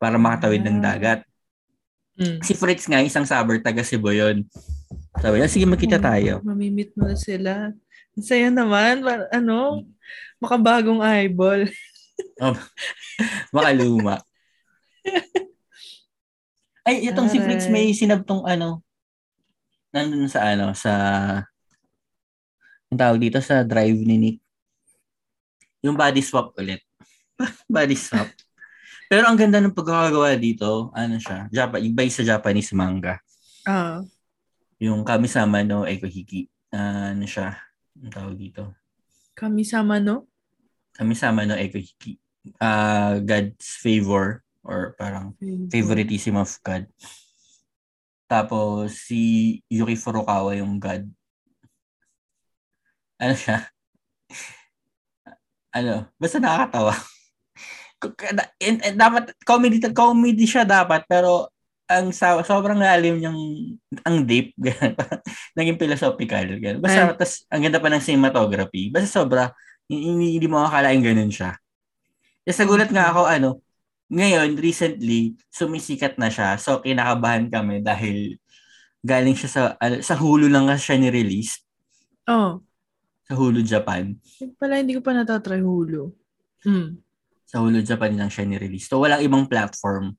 Para 0.00 0.16
makatawid 0.16 0.64
ng 0.64 0.80
Ah. 0.80 0.84
dagat. 0.96 1.20
Mm. 2.16 2.40
Si 2.40 2.56
Fritz 2.56 2.88
nga, 2.88 3.04
isang 3.04 3.28
saber, 3.28 3.60
taga 3.60 3.84
Cebu 3.84 4.16
yun. 4.16 4.48
Sabi 5.20 5.36
niya, 5.36 5.52
sige, 5.52 5.68
magkita 5.68 6.00
tayo. 6.00 6.40
Mamimit 6.40 6.96
mo 6.96 7.04
na 7.04 7.20
sila. 7.20 7.68
Ang 8.16 8.24
saya 8.24 8.48
naman. 8.48 9.04
Ano? 9.28 9.84
Makabagong 10.38 11.02
eyeball. 11.02 11.66
Makaluma. 13.54 14.22
Ay, 16.88 17.10
itong 17.10 17.28
si 17.28 17.42
Fritz 17.42 17.68
may 17.68 17.92
sinabtong 17.92 18.48
ano, 18.48 18.80
nandun 19.92 20.28
sa 20.28 20.40
ano, 20.54 20.72
sa, 20.72 20.92
ang 22.88 22.98
tawag 22.98 23.20
dito, 23.20 23.42
sa 23.44 23.60
drive 23.60 24.00
ni 24.04 24.16
Nick. 24.16 24.38
Yung 25.84 25.96
body 25.96 26.24
swap 26.24 26.56
ulit. 26.56 26.80
body 27.70 27.96
swap. 27.96 28.28
Pero 29.08 29.24
ang 29.24 29.36
ganda 29.40 29.60
ng 29.60 29.72
pagkakagawa 29.72 30.36
dito, 30.36 30.92
ano 30.92 31.16
siya, 31.16 31.48
Japa, 31.48 31.80
iba 31.80 32.04
sa 32.08 32.24
Japanese 32.24 32.76
manga. 32.76 33.20
Ah. 33.64 34.04
Yung 34.80 35.02
Kamisama 35.02 35.64
no 35.64 35.88
Ekohiki. 35.88 36.48
Ah, 36.68 37.16
ano 37.16 37.24
siya, 37.24 37.56
ang 38.00 38.12
tawag 38.12 38.36
dito. 38.36 38.76
Kami 40.98 41.14
sama, 41.14 41.46
no 41.46 41.54
Ekohiki. 41.54 42.18
Ah, 42.58 43.22
God's 43.22 43.78
favor 43.78 44.42
or 44.66 44.98
parang 44.98 45.38
favoritism 45.70 46.34
of 46.36 46.50
God. 46.60 46.84
Tapos 48.28 48.92
si 49.08 49.62
Yuki 49.72 49.96
Furukawa 49.96 50.52
yung 50.58 50.76
God. 50.76 51.08
Ano 53.18 53.34
siya? 53.34 53.70
ano, 55.74 56.08
basta 56.18 56.38
nakakatawa. 56.42 56.94
And, 58.62 58.78
and 58.78 58.94
dapat 58.94 59.34
comedy 59.42 59.82
comedy 59.90 60.46
siya 60.46 60.62
dapat 60.62 61.02
pero 61.10 61.50
ang 61.90 62.14
sa, 62.14 62.38
sobrang 62.46 62.78
lalim 62.78 63.18
yung 63.18 63.38
ang 64.06 64.22
deep 64.22 64.54
ganun. 64.60 64.94
naging 65.58 65.80
philosophical 65.82 66.46
ganun. 66.62 66.78
Basta 66.78 67.10
Ay. 67.10 67.18
tas 67.18 67.42
ang 67.50 67.58
ganda 67.58 67.82
pa 67.82 67.90
ng 67.90 68.04
cinematography. 68.04 68.94
Basta 68.94 69.10
sobra 69.10 69.50
hindi, 69.88 70.36
hindi 70.36 70.46
mo 70.46 70.62
akalain 70.62 71.00
ganun 71.00 71.32
siya. 71.32 71.56
Tapos 72.44 72.58
nagulat 72.60 72.90
nga 72.92 73.10
ako 73.12 73.20
ano, 73.28 73.50
ngayon 74.08 74.56
recently 74.56 75.36
sumisikat 75.52 76.16
na 76.16 76.28
siya. 76.28 76.56
So 76.60 76.80
kinakabahan 76.80 77.48
kami 77.52 77.80
dahil 77.84 78.36
galing 79.04 79.36
siya 79.36 79.50
sa 79.50 79.62
ano, 79.80 80.00
sa 80.00 80.16
Hulu 80.16 80.48
lang 80.48 80.68
kasi 80.68 80.92
siya 80.92 80.98
ni-release 81.00 81.64
Oh. 82.28 82.60
sa 83.24 83.32
Hulu 83.36 83.64
Japan. 83.64 84.16
Pala, 84.60 84.80
hindi 84.84 84.92
ko 84.92 85.00
pa 85.00 85.16
natatry 85.16 85.64
Hulu. 85.64 86.12
Hmm. 86.64 87.00
Sa 87.48 87.64
Hulu 87.64 87.80
Japan 87.80 88.12
lang 88.16 88.28
siya 88.28 88.44
ni-release. 88.44 88.84
So, 88.88 89.00
walang 89.00 89.24
ibang 89.24 89.48
platform. 89.48 90.12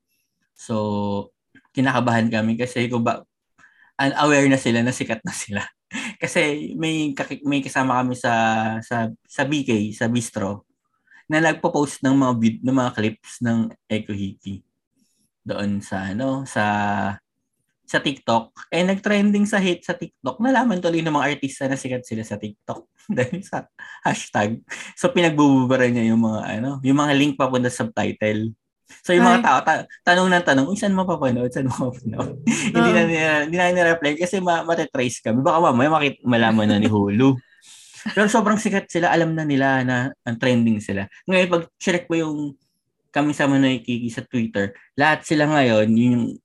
So, 0.57 1.29
kinakabahan 1.73 2.33
kami 2.33 2.57
kasi 2.57 2.89
kung 2.89 3.05
ba, 3.05 3.21
unaware 4.01 4.49
na 4.49 4.57
sila 4.57 4.81
na 4.81 4.89
sikat 4.89 5.21
na 5.21 5.33
sila. 5.33 5.61
Kasi 6.19 6.75
may 6.75 7.15
may 7.47 7.63
kasama 7.63 8.03
kami 8.03 8.13
sa 8.19 8.33
sa 8.83 9.07
sa 9.23 9.43
BK, 9.47 9.95
sa 9.95 10.11
Bistro 10.11 10.67
na 11.31 11.39
nagpo-post 11.39 12.03
ng 12.03 12.15
mga 12.17 12.33
vid- 12.41 12.63
ng 12.65 12.75
mga 12.75 12.91
clips 12.97 13.39
ng 13.39 13.71
Echo 13.87 14.11
Hiki 14.11 14.65
doon 15.45 15.79
sa 15.79 16.11
ano 16.11 16.43
sa 16.43 16.65
sa 17.89 17.97
TikTok, 17.97 18.69
eh 18.69 18.85
nag-trending 18.85 19.49
sa 19.49 19.57
hit 19.57 19.81
sa 19.81 19.97
TikTok. 19.97 20.37
Nalaman 20.37 20.77
tuloy 20.77 21.01
ng 21.01 21.09
mga 21.09 21.25
artista 21.33 21.65
na 21.65 21.73
sikat 21.73 22.05
sila 22.05 22.21
sa 22.21 22.37
TikTok 22.37 22.85
dahil 23.17 23.41
sa 23.41 23.65
hashtag. 24.05 24.61
So 24.93 25.09
pinagbububaran 25.09 25.89
niya 25.89 26.13
yung 26.13 26.21
mga 26.21 26.61
ano, 26.61 26.77
yung 26.85 27.01
mga 27.01 27.13
link 27.17 27.33
papunta 27.33 27.73
sa 27.73 27.89
subtitle. 27.89 28.53
So 29.05 29.13
yung 29.13 29.25
mga 29.25 29.41
tao, 29.45 29.59
ta- 29.61 29.87
tanong 30.05 30.27
ng 30.29 30.45
tanong, 30.45 30.65
saan 30.75 30.97
mo 30.97 31.05
papanood? 31.05 31.49
Saan 31.53 31.69
mo 31.69 31.89
papanood? 31.89 32.41
hindi 32.73 32.91
na 32.93 33.03
nila, 33.05 33.31
hindi 33.45 33.57
na 33.57 33.69
nila 33.71 33.97
kasi 33.97 34.41
ma- 34.41 34.65
matitrace 34.65 35.21
kami. 35.21 35.45
Baka 35.45 35.57
mamaya 35.69 35.89
makit 35.93 36.21
malaman 36.25 36.67
na 36.69 36.81
ni 36.81 36.89
Hulu. 36.89 37.37
Pero 38.15 38.27
sobrang 38.31 38.57
sikat 38.57 38.87
sila, 38.87 39.11
alam 39.11 39.35
na 39.35 39.43
nila 39.43 39.83
na 39.83 40.09
ang 40.25 40.37
trending 40.39 40.79
sila. 40.79 41.05
Ngayon, 41.27 41.47
pag 41.51 41.63
check 41.77 42.07
ko 42.07 42.13
yung 42.15 42.37
kami 43.09 43.33
sa 43.33 43.49
Manoy 43.49 43.81
Kiki 43.81 44.09
sa 44.13 44.21
Twitter, 44.25 44.73
lahat 44.93 45.25
sila 45.25 45.49
ngayon, 45.49 45.87
yung 45.97 46.37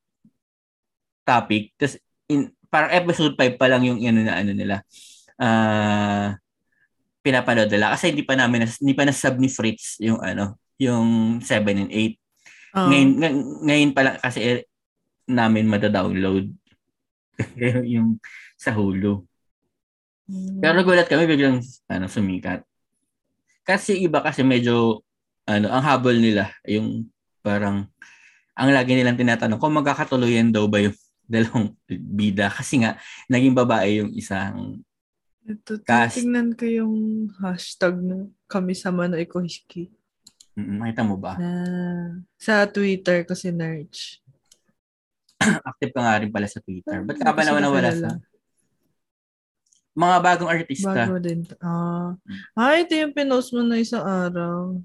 topic. 1.25 1.73
Tapos, 1.77 2.01
in, 2.29 2.53
parang 2.73 2.91
episode 2.93 3.35
5 3.37 3.61
pa 3.61 3.67
lang 3.71 3.83
yung 3.87 4.01
ano 4.03 4.21
na 4.25 4.35
ano 4.41 4.53
nila. 4.53 4.77
Uh, 5.39 6.35
pinapanood 7.25 7.73
nila. 7.73 7.95
Kasi 7.97 8.13
hindi 8.13 8.25
pa 8.27 8.37
namin, 8.37 8.69
hindi 8.69 8.95
pa 8.97 9.05
na-sub 9.09 9.41
ni 9.41 9.49
Fritz 9.49 9.97
yung 10.03 10.21
ano, 10.21 10.61
yung 10.77 11.39
7 11.41 11.87
and 11.87 11.93
8. 11.93 12.24
Uh-huh. 12.75 12.91
Ngayon, 12.91 13.11
ng, 13.23 13.37
ngayon 13.63 13.91
pa 13.95 14.03
lang 14.03 14.17
kasi 14.19 14.39
eh, 14.43 14.61
namin 15.31 15.71
mada-download 15.71 16.51
yung 17.95 18.19
sa 18.59 18.75
Hulu. 18.75 19.23
Mm. 20.27 20.59
Pero 20.59 20.73
nagulat 20.75 21.07
kami 21.07 21.31
biglang 21.31 21.63
ano, 21.87 22.07
sumikat. 22.11 22.67
Kasi 23.65 24.03
iba 24.03 24.21
kasi 24.21 24.43
medyo 24.45 25.07
ano, 25.47 25.71
ang 25.71 25.85
habol 25.85 26.17
nila 26.19 26.53
yung 26.67 27.09
parang 27.45 27.89
ang 28.57 28.71
lagi 28.71 28.97
nilang 28.97 29.19
tinatanong 29.19 29.61
kung 29.61 29.77
magkakatuloyan 29.77 30.51
daw 30.51 30.67
ba 30.69 30.81
yung 30.81 30.97
dalawang 31.33 31.73
bida 31.89 32.53
kasi 32.53 32.85
nga 32.85 33.01
naging 33.33 33.57
babae 33.57 34.05
yung 34.05 34.13
isang 34.13 34.85
ito, 35.45 35.77
tingnan 35.85 36.57
ko 36.57 36.65
yung 36.65 36.97
hashtag 37.37 38.01
na 38.01 38.29
kami 38.49 38.73
sama 38.73 39.13
na 39.13 39.21
Ikohiki. 39.21 39.93
Mm, 40.55 40.79
makita 40.79 41.03
mo 41.03 41.19
ba? 41.19 41.35
Na, 41.35 41.53
sa 42.39 42.63
Twitter 42.71 43.27
ko 43.27 43.35
si 43.35 43.51
Nerch. 43.51 44.23
Active 45.69 45.91
ka 45.91 46.01
nga 46.01 46.19
rin 46.23 46.31
pala 46.31 46.47
sa 46.47 46.63
Twitter. 46.63 47.03
Ba't 47.03 47.19
ka 47.19 47.35
ba 47.35 47.43
naman 47.43 47.63
nawala 47.63 47.91
sa... 47.91 48.11
Mga 49.95 50.17
bagong 50.27 50.51
artista. 50.51 50.91
Bago 50.91 51.23
din. 51.23 51.47
Ah, 51.63 52.19
ah 52.59 52.75
ito 52.75 52.99
yung 52.99 53.15
pinost 53.15 53.55
mo 53.55 53.63
na 53.63 53.79
isang 53.79 54.03
araw. 54.03 54.79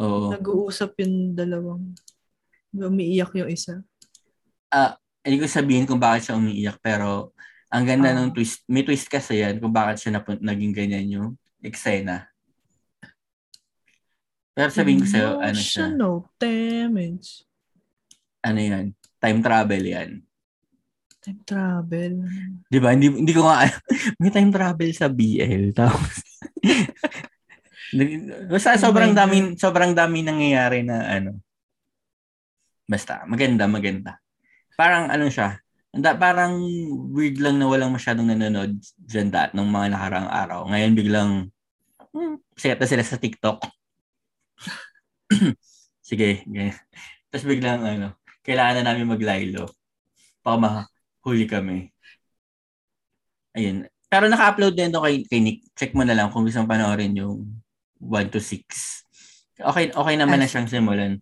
Oo. 0.00 0.28
Nag-uusap 0.32 0.96
yung 1.00 1.32
dalawang. 1.32 1.96
Umiiyak 2.72 3.32
yung 3.36 3.48
isa. 3.48 3.80
Ah, 4.72 4.96
hindi 5.24 5.40
ko 5.40 5.48
sabihin 5.48 5.84
kung 5.84 6.00
bakit 6.00 6.28
siya 6.28 6.40
umiiyak 6.40 6.80
pero 6.80 7.36
ang 7.68 7.84
ganda 7.84 8.12
uh, 8.12 8.16
ng 8.16 8.32
twist. 8.32 8.64
May 8.64 8.84
twist 8.84 9.06
kasi 9.08 9.44
yan 9.44 9.60
kung 9.60 9.72
bakit 9.72 10.00
siya 10.00 10.20
napun- 10.20 10.40
naging 10.40 10.72
ganyan 10.72 11.06
yung 11.08 11.28
eksena. 11.60 12.29
Pero 14.54 14.68
sabihin 14.72 15.00
ko 15.02 15.06
sa'yo, 15.08 15.30
ano 15.38 15.60
siya? 15.60 15.86
Emotional 15.86 16.16
damage. 16.36 17.28
Ano 18.40 18.60
yan? 18.60 18.86
Time 19.20 19.40
travel 19.44 19.82
yan. 19.84 20.10
Time 21.20 21.40
travel. 21.44 22.12
Di 22.66 22.78
ba? 22.80 22.88
Hindi, 22.96 23.06
hindi 23.12 23.32
ko 23.36 23.46
nga, 23.46 23.68
may 24.20 24.32
time 24.32 24.50
travel 24.50 24.90
sa 24.96 25.06
BL. 25.08 25.72
Tapos, 25.78 26.24
basta 28.50 28.78
oh 28.78 28.82
sobrang 28.90 29.12
dami, 29.12 29.54
sobrang 29.54 29.92
dami 29.92 30.24
nangyayari 30.24 30.82
na 30.82 31.04
ano. 31.06 31.38
Basta, 32.88 33.22
maganda, 33.28 33.70
maganda 33.70 34.18
parang 34.80 35.12
ano 35.12 35.28
siya, 35.28 35.60
anda, 35.92 36.16
parang 36.16 36.64
weird 37.12 37.36
lang 37.36 37.60
na 37.60 37.68
walang 37.68 37.92
masyadong 37.92 38.32
nanonood 38.32 38.80
dyan 38.96 39.28
dat 39.28 39.52
nung 39.52 39.68
mga 39.68 39.92
nakarang 39.92 40.24
araw. 40.24 40.64
Ngayon 40.72 40.92
biglang, 40.96 41.30
hmm, 42.16 42.40
na 42.56 42.88
sila 42.88 43.04
sa 43.04 43.20
TikTok. 43.20 43.60
Sige, 46.08 46.42
ganyan. 46.46 46.76
Tapos 47.30 47.46
biglang, 47.46 47.80
ano, 47.86 48.08
kailangan 48.42 48.82
na 48.82 48.84
namin 48.92 49.10
mag-lilo. 49.10 49.70
Baka 50.42 50.56
mahuli 50.58 51.46
kami. 51.46 51.94
Ayun. 53.54 53.86
Pero 54.10 54.26
naka-upload 54.26 54.74
din 54.74 54.90
ito 54.90 55.02
kay, 55.02 55.22
kay 55.26 55.40
Nick. 55.42 55.58
Check 55.78 55.94
mo 55.94 56.02
na 56.02 56.18
lang 56.18 56.34
kung 56.34 56.42
gusto 56.42 56.66
panoorin 56.66 57.14
yung 57.14 57.46
1 58.02 58.32
to 58.34 58.42
6. 58.42 59.06
Okay, 59.60 59.92
okay 59.92 60.14
naman 60.16 60.40
na 60.40 60.48
siyang 60.50 60.66
simulan. 60.66 61.20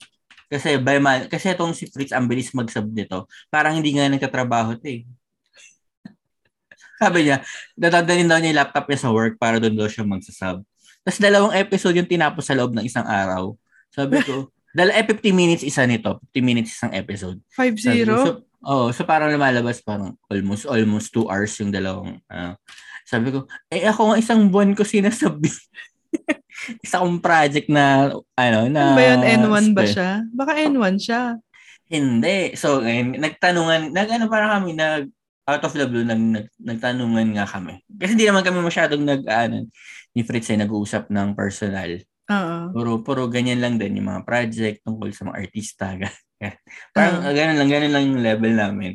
Kasi 0.49 0.81
by 0.81 0.97
man, 0.97 1.29
kasi 1.29 1.53
itong 1.53 1.77
si 1.77 1.85
Fritz 1.93 2.15
ang 2.17 2.25
bilis 2.25 2.55
mag-sub 2.57 2.89
nito. 2.89 3.29
Parang 3.53 3.77
hindi 3.77 3.93
nga 3.93 4.09
nagtatrabaho 4.09 4.81
'to 4.81 4.89
eh. 4.89 5.01
Sabi 7.03 7.29
niya, 7.29 7.45
dadalhin 7.77 8.29
daw 8.31 8.41
niya 8.41 8.51
yung 8.57 8.61
laptop 8.65 8.89
niya 8.89 9.01
sa 9.05 9.13
work 9.13 9.37
para 9.37 9.61
doon 9.61 9.77
daw 9.77 9.89
siya 9.91 10.09
magsasub. 10.09 10.65
Tapos 11.07 11.19
dalawang 11.21 11.55
episode 11.57 11.97
yung 11.97 12.11
tinapos 12.11 12.45
sa 12.47 12.57
loob 12.57 12.75
ng 12.75 12.85
isang 12.85 13.07
araw. 13.07 13.55
Sabi 13.93 14.21
ko, 14.23 14.49
dala 14.79 14.95
eh 14.95 15.05
50 15.05 15.33
minutes 15.33 15.65
isa 15.65 15.89
nito, 15.89 16.21
50 16.35 16.45
minutes 16.45 16.77
isang 16.77 16.93
episode. 16.93 17.39
5-0? 17.57 18.07
So, 18.07 18.31
oh, 18.63 18.89
so 18.93 19.03
parang 19.03 19.33
lumalabas 19.33 19.81
parang 19.81 20.15
almost 20.29 20.69
almost 20.69 21.11
2 21.17 21.27
hours 21.27 21.53
yung 21.59 21.73
dalawang 21.73 22.21
uh, 22.29 22.55
sabi 23.09 23.33
ko, 23.33 23.49
eh 23.73 23.89
ako 23.89 24.13
nga 24.13 24.21
isang 24.21 24.53
buwan 24.53 24.77
ko 24.77 24.85
sinasabi. 24.85 25.49
isa 26.85 27.01
kong 27.01 27.25
project 27.25 27.73
na, 27.73 28.13
ano, 28.37 28.59
na... 28.69 28.93
Ano 28.93 28.99
ba 29.01 29.05
yun? 29.09 29.21
N1 29.25 29.67
ba 29.73 29.85
siya? 29.89 30.11
Baka 30.29 30.53
N1 30.69 30.95
siya. 31.01 31.41
Hindi. 31.89 32.53
So, 32.53 32.85
ngayon, 32.85 33.17
nagtanungan, 33.17 33.97
nag, 33.97 34.09
ano 34.13 34.29
parang 34.29 34.61
kami, 34.61 34.77
nag, 34.77 35.09
out 35.49 35.65
of 35.65 35.73
the 35.73 35.89
blue, 35.89 36.05
nag, 36.05 36.21
nag, 36.21 36.47
nagtanungan 36.61 37.33
nga 37.33 37.49
kami. 37.49 37.81
Kasi 37.89 38.13
hindi 38.13 38.29
naman 38.29 38.45
kami 38.45 38.61
masyadong 38.61 39.01
nag, 39.01 39.25
ano, 39.25 39.65
ni 40.13 40.21
Fritz 40.21 40.53
ay 40.53 40.61
nag-uusap 40.61 41.09
ng 41.09 41.33
personal. 41.33 42.05
Oo. 42.29 42.57
Puro, 42.77 42.91
puro 43.01 43.23
ganyan 43.33 43.65
lang 43.65 43.81
din, 43.81 43.97
yung 43.97 44.13
mga 44.13 44.29
project 44.29 44.85
tungkol 44.85 45.09
sa 45.17 45.25
mga 45.25 45.37
artista. 45.41 45.97
parang 46.95 47.25
uh-huh. 47.25 47.33
ganun 47.33 47.57
lang, 47.57 47.71
ganun 47.73 47.93
lang 47.97 48.05
yung 48.13 48.21
level 48.21 48.53
namin. 48.53 48.93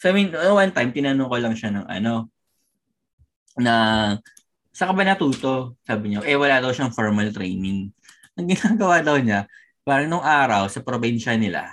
So, 0.00 0.08
I 0.08 0.16
mean, 0.16 0.32
one 0.32 0.72
time, 0.72 0.90
tinanong 0.96 1.28
ko 1.28 1.36
lang 1.36 1.52
siya 1.52 1.70
ng 1.76 1.86
ano, 1.86 2.32
na 3.60 3.74
sa 4.74 4.90
ka 4.90 4.92
ba 4.96 5.04
natuto? 5.06 5.78
Sabi 5.86 6.16
niya, 6.16 6.26
eh 6.26 6.34
wala 6.34 6.58
daw 6.58 6.72
siyang 6.72 6.90
formal 6.90 7.30
training. 7.30 7.92
Ang 8.34 8.46
ginagawa 8.50 9.04
daw 9.04 9.20
niya, 9.20 9.46
parang 9.86 10.10
nung 10.10 10.24
araw 10.24 10.66
sa 10.66 10.82
probinsya 10.82 11.38
nila, 11.38 11.70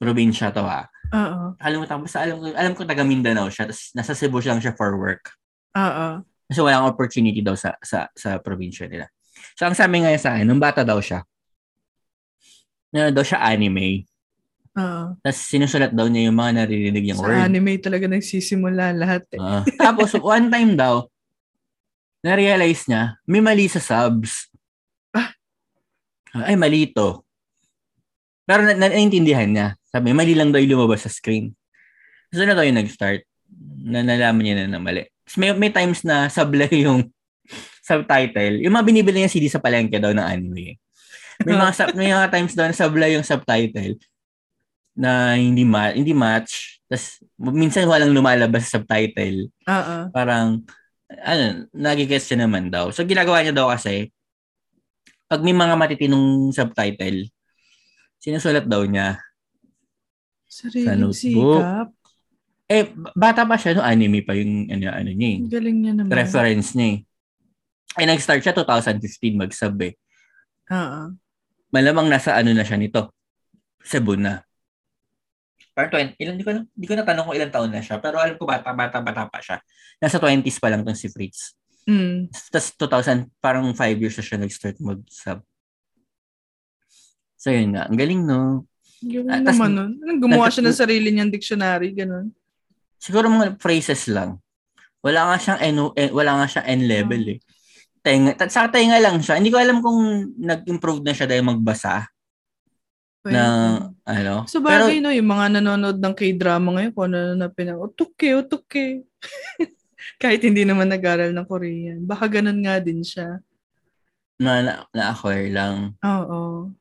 probinsya 0.00 0.54
to 0.54 0.64
ha, 0.64 0.88
Oo. 1.14 1.54
Kalimutan 1.60 1.98
ko, 1.98 2.02
basta 2.06 2.18
alam 2.24 2.36
ko, 2.40 2.44
alam 2.50 2.72
ko 2.74 2.82
taga 2.82 3.04
Mindanao 3.06 3.46
siya, 3.52 3.70
tapos 3.70 3.94
nasa 3.94 4.12
Cebu 4.16 4.42
siya 4.42 4.56
lang 4.56 4.62
siya 4.64 4.74
for 4.74 4.94
work. 4.98 5.34
Oo. 5.76 6.24
Kasi 6.46 6.58
walang 6.62 6.86
opportunity 6.86 7.42
daw 7.42 7.58
sa 7.58 7.74
sa 7.82 8.06
sa 8.14 8.38
probinsya 8.38 8.86
nila. 8.86 9.10
So 9.58 9.66
ang 9.66 9.74
sabi 9.74 10.02
nga 10.02 10.14
sa 10.16 10.38
akin, 10.38 10.46
nung 10.46 10.62
bata 10.62 10.86
daw 10.86 11.02
siya, 11.02 11.26
na 12.94 13.10
daw 13.10 13.26
siya 13.26 13.42
anime. 13.42 14.06
Oo. 14.78 15.18
Tapos 15.20 15.40
sinusulat 15.50 15.90
daw 15.90 16.06
niya 16.06 16.30
yung 16.30 16.38
mga 16.38 16.64
naririnig 16.64 17.02
niyang 17.02 17.20
sa 17.20 17.26
word. 17.26 17.34
Sa 17.34 17.46
anime 17.50 17.72
talaga 17.82 18.06
nagsisimula 18.06 18.94
lahat 18.94 19.24
eh. 19.34 19.40
Uh, 19.42 19.62
tapos 19.74 20.14
one 20.22 20.46
time 20.48 20.78
daw, 20.78 21.10
na-realize 22.22 22.86
niya, 22.86 23.18
may 23.26 23.42
mali 23.42 23.66
sa 23.66 23.82
subs. 23.82 24.46
Ah. 25.10 25.34
Ay, 26.46 26.54
mali 26.54 26.86
ito. 26.86 27.25
Pero 28.46 28.62
na- 28.62 28.78
naiintindihan 28.78 29.50
niya. 29.50 29.68
Sabi, 29.90 30.14
mali 30.14 30.32
lang 30.32 30.54
daw 30.54 30.62
yung 30.62 30.78
lumabas 30.78 31.04
sa 31.04 31.10
screen. 31.10 31.52
So 32.30 32.46
na 32.46 32.54
daw 32.54 32.62
yung 32.62 32.78
nag-start. 32.78 33.26
Na 33.82 34.06
nalaman 34.06 34.42
niya 34.42 34.56
na 34.64 34.78
na 34.78 34.80
mali. 34.80 35.02
May, 35.34 35.50
may 35.58 35.70
times 35.74 36.06
na 36.06 36.30
sablay 36.30 36.70
yung 36.86 37.10
subtitle. 37.88 38.62
Yung 38.62 38.74
mga 38.74 38.86
binibili 38.86 39.18
niya 39.22 39.30
CD 39.30 39.50
sa 39.50 39.58
palengke 39.58 39.98
daw 39.98 40.14
ng 40.14 40.22
anime. 40.22 40.78
May 41.42 41.54
mga, 41.54 41.72
sub, 41.74 41.90
may 41.92 42.08
mga 42.08 42.30
times 42.32 42.54
daw 42.54 42.64
na 42.70 42.74
sablay 42.74 43.18
yung 43.18 43.26
subtitle 43.26 43.98
na 44.96 45.36
hindi 45.36 45.66
ma- 45.66 45.92
hindi 45.92 46.16
match. 46.16 46.80
Tapos 46.88 47.20
minsan 47.38 47.84
walang 47.84 48.14
lumalabas 48.14 48.70
sa 48.70 48.80
subtitle. 48.80 49.50
Oo. 49.68 49.96
Parang 50.14 50.62
ano, 51.06 51.70
nagigets 51.70 52.26
siya 52.26 52.46
naman 52.46 52.66
daw. 52.72 52.90
So, 52.90 53.06
ginagawa 53.06 53.42
niya 53.42 53.54
daw 53.54 53.70
kasi, 53.70 54.10
pag 55.30 55.42
may 55.42 55.54
mga 55.54 55.74
matitinong 55.78 56.50
subtitle, 56.50 57.30
sinusulat 58.20 58.66
daw 58.66 58.82
niya 58.86 59.20
Sariling 60.56 60.86
sa 60.88 60.94
notebook. 60.96 61.60
Sikap. 61.60 61.88
Eh, 62.66 62.84
bata 63.14 63.46
pa 63.46 63.54
siya, 63.54 63.78
no? 63.78 63.84
Anime 63.86 64.26
pa 64.26 64.34
yung 64.34 64.66
ano, 64.66 64.90
ano 64.90 65.10
niya 65.12 65.28
eh. 65.36 65.38
Galing 65.46 65.78
niya 65.84 65.92
naman. 65.94 66.10
Reference 66.10 66.74
niya 66.74 66.98
eh. 66.98 66.98
Ay, 67.94 68.04
nag-start 68.10 68.42
siya 68.42 68.56
2015 68.56 69.38
mag-sub 69.38 69.76
eh. 69.86 69.94
Oo. 70.72 71.14
Malamang 71.70 72.10
nasa 72.10 72.34
ano 72.34 72.50
na 72.50 72.66
siya 72.66 72.80
nito. 72.80 73.14
Cebu 73.86 74.18
na. 74.18 74.42
Parang 75.76 75.92
20, 75.92 76.18
ilan, 76.18 76.34
di 76.40 76.44
ko, 76.44 76.50
na, 76.56 76.60
di 76.64 76.86
ko 76.88 76.94
na 76.96 77.04
tanong 77.04 77.24
kung 77.30 77.36
ilang 77.36 77.52
taon 77.52 77.70
na 77.70 77.84
siya. 77.84 78.00
Pero 78.02 78.18
alam 78.18 78.34
ko 78.34 78.48
bata, 78.48 78.72
bata, 78.72 78.98
bata 78.98 79.28
pa 79.30 79.38
siya. 79.38 79.60
Nasa 80.00 80.18
20s 80.18 80.58
pa 80.58 80.72
lang 80.72 80.82
tong 80.82 80.98
si 80.98 81.06
Fritz. 81.12 81.54
Mm. 81.86 82.32
Tapos 82.50 82.74
2000, 82.74 83.30
parang 83.38 83.68
5 83.70 83.78
years 84.00 84.16
na 84.18 84.24
siya 84.24 84.38
nag-start 84.42 84.76
mag-sub. 84.82 85.38
So 87.46 87.54
yun 87.54 87.78
nga. 87.78 87.86
Ang 87.86 87.94
galing, 87.94 88.26
no? 88.26 88.66
Yung 89.06 89.30
Ah, 89.30 89.38
tas- 89.38 89.54
naman 89.54 89.70
nun. 89.70 89.90
Anong 90.02 90.18
gumawa 90.18 90.50
siya 90.50 90.66
ng 90.66 90.74
sarili 90.74 91.14
niyang 91.14 91.30
dictionary, 91.30 91.94
ganun. 91.94 92.34
Siguro 92.98 93.30
mga 93.30 93.54
phrases 93.62 94.10
lang. 94.10 94.42
Wala 94.98 95.30
nga 95.30 95.36
siyang 95.38 95.60
N, 95.62 95.76
eh, 95.94 96.10
wala 96.10 96.42
nga 96.42 96.46
siyang 96.50 96.66
N 96.66 96.80
level 96.90 97.22
eh. 97.30 97.38
Tenga, 98.02 98.34
sa 98.50 98.66
tenga 98.66 98.98
lang 98.98 99.22
siya. 99.22 99.38
Hindi 99.38 99.54
ko 99.54 99.62
alam 99.62 99.78
kung 99.78 99.98
nag-improve 100.34 101.06
na 101.06 101.14
siya 101.14 101.30
dahil 101.30 101.46
magbasa 101.46 102.10
Pwede. 103.22 103.34
na 103.38 103.42
ano. 104.02 104.42
So 104.50 104.58
Pero 104.58 104.90
bagay 104.90 104.98
no, 104.98 105.14
yung 105.14 105.30
mga 105.30 105.46
nanonood 105.62 106.02
ng 106.02 106.14
K-drama 106.18 106.68
ngayon, 106.74 106.92
kung 106.98 107.06
ano 107.14 107.38
na 107.38 107.46
pinag, 107.46 107.78
utuke, 107.78 108.42
utuke. 108.42 109.06
Kahit 110.22 110.42
hindi 110.42 110.66
naman 110.66 110.90
nag-aral 110.90 111.30
ng 111.30 111.46
Korean. 111.46 112.02
Baka 112.02 112.26
ganun 112.26 112.58
nga 112.66 112.82
din 112.82 113.06
siya. 113.06 113.38
na, 114.42 114.50
na, 114.66 114.72
na-acquire 114.90 115.54
lang. 115.54 115.94
Oo. 116.02 116.74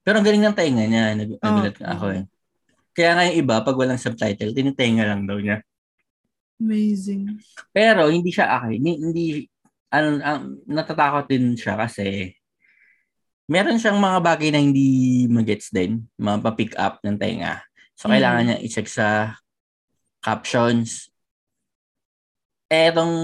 Pero 0.00 0.18
ang 0.18 0.26
galing 0.26 0.44
ng 0.44 0.56
tenga 0.56 0.84
niya. 0.88 1.04
Nag, 1.14 1.30
nagulat 1.38 1.76
nga 1.76 1.88
ako 1.92 2.06
eh. 2.16 2.24
Kaya 2.96 3.10
nga 3.14 3.22
yung 3.28 3.38
iba, 3.40 3.54
pag 3.62 3.78
walang 3.78 4.00
subtitle, 4.00 4.56
tinitenga 4.56 5.04
lang 5.06 5.28
daw 5.28 5.38
niya. 5.38 5.62
Amazing. 6.60 7.40
Pero 7.72 8.08
hindi 8.12 8.28
siya 8.32 8.60
akin. 8.60 8.76
Hindi, 8.76 8.92
hindi 9.00 9.26
ano, 9.90 10.08
ang, 10.22 10.40
natatakot 10.66 11.26
din 11.26 11.58
siya 11.58 11.74
kasi 11.74 12.30
meron 13.50 13.80
siyang 13.82 13.98
mga 13.98 14.18
bagay 14.22 14.48
na 14.54 14.62
hindi 14.62 15.26
magets 15.26 15.74
din, 15.74 16.06
mga 16.14 16.38
pa-pick 16.44 16.72
up 16.78 17.02
ng 17.02 17.18
tenga. 17.18 17.58
So, 17.98 18.06
Mm. 18.06 18.12
kailangan 18.14 18.42
niya 18.46 18.58
i-check 18.62 18.86
sa 18.86 19.34
captions. 20.22 21.10
Itong 22.70 23.14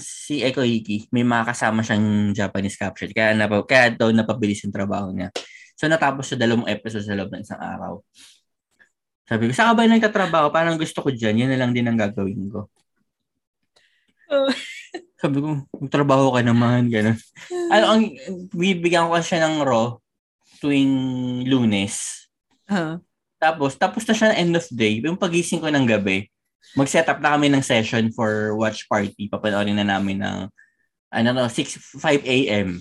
si 0.00 0.40
Eko 0.40 0.64
Hiki, 0.64 1.12
may 1.12 1.20
mga 1.20 1.52
kasama 1.52 1.84
siyang 1.84 2.32
Japanese 2.32 2.80
caption. 2.80 3.12
Kaya, 3.12 3.36
napa, 3.36 3.60
kaya 3.68 3.92
daw 3.92 4.08
napabilis 4.08 4.64
yung 4.64 4.72
trabaho 4.72 5.12
niya. 5.12 5.28
So, 5.74 5.90
natapos 5.90 6.30
sa 6.30 6.38
dalawang 6.38 6.70
episode 6.70 7.02
sa 7.02 7.18
loob 7.18 7.34
ng 7.34 7.42
isang 7.42 7.58
araw. 7.58 7.98
Sabi 9.24 9.48
ko, 9.48 9.52
saan 9.56 9.72
ka 9.72 9.74
ba 9.74 9.88
nagtatrabaho? 9.88 10.46
Parang 10.52 10.76
gusto 10.76 11.00
ko 11.00 11.08
dyan. 11.08 11.44
Yan 11.44 11.50
na 11.56 11.60
lang 11.60 11.72
din 11.72 11.88
ang 11.88 11.98
gagawin 11.98 12.46
ko. 12.52 12.68
Oh. 14.30 14.50
Sabi 15.22 15.40
ko, 15.40 15.64
magtrabaho 15.80 16.36
ka 16.36 16.40
naman, 16.44 16.92
gano'n. 16.92 17.18
Ano, 17.72 17.84
ang, 17.88 18.02
bibigyan 18.52 19.08
ko 19.08 19.16
siya 19.18 19.48
ng 19.48 19.64
raw 19.64 19.96
tuwing 20.60 20.92
lunes. 21.48 22.28
Ah. 22.68 23.00
Tapos, 23.40 23.76
tapos 23.80 24.04
na 24.04 24.14
siya 24.14 24.28
ng 24.32 24.38
end 24.38 24.54
of 24.60 24.66
day. 24.68 25.00
Yung 25.00 25.16
pagising 25.16 25.64
ko 25.64 25.72
ng 25.72 25.88
gabi, 25.88 26.28
mag-set 26.76 27.08
up 27.08 27.20
na 27.24 27.36
kami 27.36 27.48
ng 27.48 27.64
session 27.64 28.12
for 28.12 28.52
watch 28.56 28.84
party. 28.84 29.28
Papanoorin 29.32 29.76
na 29.80 29.88
namin 29.88 30.20
ng, 30.20 30.38
ano 31.12 31.28
no, 31.32 31.48
6, 31.48 31.96
5 31.96 32.24
a.m. 32.24 32.76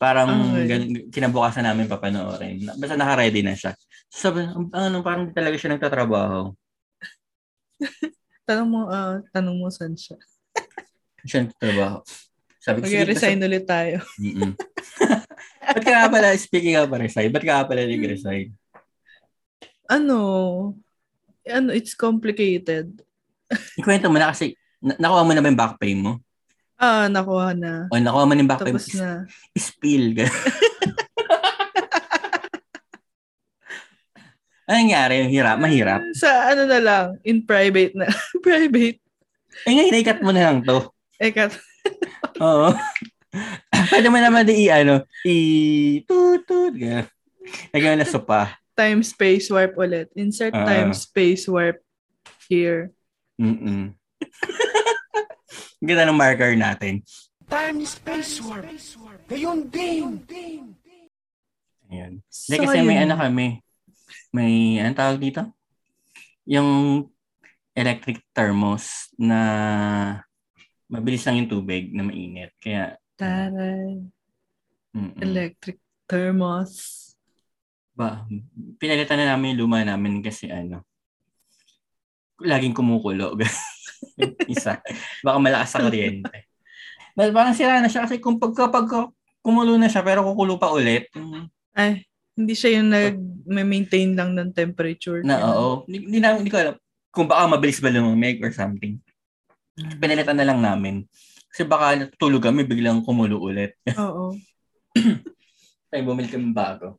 Parang 0.00 0.56
Okay. 0.56 0.64
gan- 0.64 1.12
kinabukasan 1.12 1.60
namin 1.68 1.84
papanoorin. 1.84 2.64
Basta 2.80 2.96
naka-ready 2.96 3.44
na 3.44 3.52
siya. 3.52 3.76
So, 4.08 4.32
ano, 4.72 5.04
parang 5.04 5.28
di 5.28 5.36
talaga 5.36 5.60
siya 5.60 5.76
nagtatrabaho. 5.76 6.56
Tanong 8.48 8.68
mo, 8.68 8.80
ah, 8.88 9.20
tanong 9.30 9.60
mo 9.60 9.68
saan 9.68 9.94
siya. 9.94 10.16
Siya 11.22 11.44
nagtatrabaho. 11.44 12.00
Sabi 12.60 12.80
ko, 12.80 12.88
sige, 12.88 13.04
Mag-resign 13.04 13.40
ulit 13.44 13.64
tayo. 13.68 14.00
Mm-mm. 14.16 14.52
ba't 15.76 15.84
ka 15.84 16.08
pala, 16.08 16.32
speaking 16.40 16.80
of 16.80 16.88
resign, 16.92 17.28
ba't 17.28 17.44
ka 17.44 17.68
pala 17.68 17.84
nag-resign? 17.84 18.56
Ano, 19.84 20.16
ano, 21.44 21.70
it's 21.76 21.92
complicated. 21.92 23.04
Ikwento 23.76 24.08
mo 24.08 24.16
na 24.16 24.32
kasi, 24.32 24.56
na- 24.80 24.96
nakuha 24.96 25.22
mo 25.28 25.32
na 25.36 25.44
ba 25.44 25.48
yung 25.52 25.60
back 25.60 25.76
pay 25.76 25.92
mo? 25.92 26.20
Ah, 26.80 27.12
nakuha 27.12 27.52
na. 27.52 27.84
O 27.92 28.00
nakuha 28.00 28.24
mo 28.24 28.32
na 28.32 28.40
yung 28.40 28.48
back 28.48 28.64
pay 28.64 28.72
mo? 28.72 28.80
Tapos 28.80 28.96
na. 28.96 29.28
Spill. 29.52 30.16
ano 34.64 34.76
nangyari? 34.80 35.20
Yung 35.20 35.32
hirap? 35.32 35.56
Mahirap? 35.60 36.00
Sa 36.16 36.30
ano 36.48 36.64
na 36.64 36.80
lang, 36.80 37.06
in 37.20 37.44
private 37.44 37.92
na. 37.92 38.08
private. 38.46 38.96
Eh 39.66 39.72
ngayon, 39.76 40.00
ikat 40.00 40.18
mo 40.22 40.30
na 40.32 40.48
lang 40.48 40.64
to. 40.64 40.88
Eh, 41.20 41.34
kat, 41.34 41.52
Oo. 42.44 42.72
Pwede 43.90 44.08
mo 44.08 44.16
naman 44.16 44.46
di 44.48 44.66
i-ano, 44.66 45.04
i 45.26 45.36
tut 46.08 46.48
tut 46.48 46.74
mo 46.74 47.04
na 47.94 48.06
sopa. 48.08 48.56
time 48.72 49.04
space 49.04 49.52
warp 49.52 49.76
ulit. 49.76 50.08
Insert 50.16 50.56
Ah. 50.56 50.64
time 50.64 50.96
space 50.96 51.44
warp 51.44 51.84
here. 52.48 52.96
Mm-mm. 53.36 53.92
Ganda 55.80 56.04
ng 56.04 56.20
marker 56.20 56.52
natin. 56.60 57.00
Time 57.48 57.82
space 57.82 58.38
warp. 58.44 58.68
Gayon 59.26 59.64
din. 59.72 60.22
Ayan. 61.90 62.22
Hindi 62.22 62.56
kasi 62.60 62.76
may 62.84 63.00
Sayang. 63.00 63.04
ano 63.08 63.14
kami. 63.18 63.46
May, 64.30 64.78
anong 64.78 64.98
tawag 65.00 65.18
dito? 65.18 65.42
Yung 66.46 67.02
electric 67.74 68.22
thermos 68.30 69.10
na 69.18 69.40
mabilis 70.86 71.24
lang 71.26 71.42
yung 71.42 71.50
tubig 71.50 71.90
na 71.90 72.06
mainit. 72.06 72.54
Kaya, 72.60 72.94
Taray. 73.18 74.04
mm 74.94 75.18
Electric 75.18 75.78
thermos. 76.06 76.98
ba, 77.90 78.24
pinalitan 78.78 79.18
na 79.20 79.34
namin 79.34 79.54
yung 79.54 79.66
luma 79.66 79.84
namin 79.84 80.22
kasi 80.22 80.48
ano, 80.48 80.86
laging 82.42 82.74
kumukulo. 82.76 83.36
Isa. 84.52 84.80
Baka 85.24 85.38
malakas 85.38 85.70
sa 85.72 85.84
kuryente. 85.84 86.48
Dahil 87.14 87.32
parang 87.34 87.54
sira 87.56 87.82
na 87.82 87.90
siya 87.90 88.06
kasi 88.06 88.22
kung 88.22 88.40
pagka, 88.40 88.70
pagka 88.72 89.12
kumulo 89.44 89.76
na 89.76 89.88
siya 89.88 90.04
pero 90.04 90.24
kukulo 90.24 90.60
pa 90.60 90.72
ulit, 90.72 91.08
mm, 91.12 91.48
Ay, 91.76 92.04
hindi 92.34 92.54
siya 92.56 92.80
yung 92.80 92.88
nag-maintain 92.90 94.16
lang 94.16 94.34
ng 94.34 94.50
temperature. 94.56 95.20
Na, 95.22 95.54
oo. 95.54 95.84
Hindi, 95.84 96.18
namin, 96.18 96.44
hindi 96.44 96.52
ko 96.52 96.58
alam. 96.58 96.76
Kung 97.10 97.26
baka 97.26 97.46
mabilis 97.46 97.82
ba 97.82 97.92
lumamig 97.92 98.40
or 98.40 98.50
something. 98.54 98.96
Pinalitan 99.98 100.38
na 100.38 100.46
lang 100.46 100.58
namin. 100.62 101.04
Kasi 101.50 101.66
baka 101.66 101.98
natutulog 101.98 102.42
kami, 102.42 102.62
biglang 102.62 103.02
kumulo 103.02 103.42
ulit. 103.42 103.74
Oo. 104.02 104.38
Tayo 105.90 106.02
bumili 106.06 106.30
kami 106.30 106.54
bago. 106.54 106.96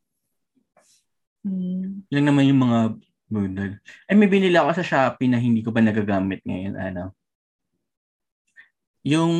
Hmm. 1.41 2.05
Lang 2.11 2.25
naman 2.27 2.45
yung 2.45 2.61
mga 2.61 2.79
budol. 3.31 3.79
Ay, 4.05 4.15
may 4.19 4.27
binili 4.27 4.53
ako 4.53 4.75
sa 4.75 4.83
Shopee 4.83 5.31
na 5.31 5.39
hindi 5.39 5.63
ko 5.63 5.71
pa 5.71 5.79
nagagamit 5.79 6.43
ngayon. 6.43 6.75
Ano? 6.75 7.15
Yung 9.01 9.33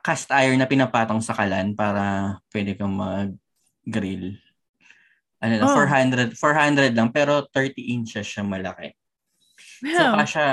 cast 0.00 0.32
iron 0.32 0.56
na 0.56 0.70
pinapatong 0.70 1.20
sa 1.20 1.36
kalan 1.36 1.76
para 1.76 2.36
pwede 2.54 2.72
kang 2.72 2.94
mag-grill. 2.94 4.38
Ano 5.44 5.52
lang, 5.60 5.68
Oh. 5.68 5.76
400, 5.76 6.32
400 6.38 6.96
lang, 6.96 7.12
pero 7.12 7.44
30 7.52 7.92
inches 7.92 8.24
siya 8.24 8.40
malaki. 8.40 8.96
So, 9.84 9.92
Wow. 9.92 10.24
kasha, 10.24 10.44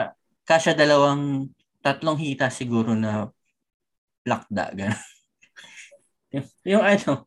kasha 0.44 0.72
dalawang, 0.76 1.48
tatlong 1.80 2.20
hita 2.20 2.52
siguro 2.52 2.92
na 2.92 3.32
lakda. 4.28 4.76
Ganun. 4.76 5.00
yung, 6.36 6.46
yung 6.76 6.84
ano, 6.84 7.26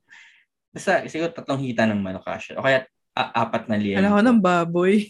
basta 0.70 1.08
siguro 1.08 1.32
tatlong 1.32 1.62
hita 1.64 1.88
ng 1.88 1.98
manok 2.04 2.22
kasha. 2.22 2.54
O 2.60 2.62
kaya 2.62 2.84
a- 3.16 3.32
apat 3.42 3.66
na 3.66 3.80
liyan. 3.80 4.04
Alam 4.04 4.12
ko 4.12 4.20
ng 4.20 4.40
baboy. 4.44 5.08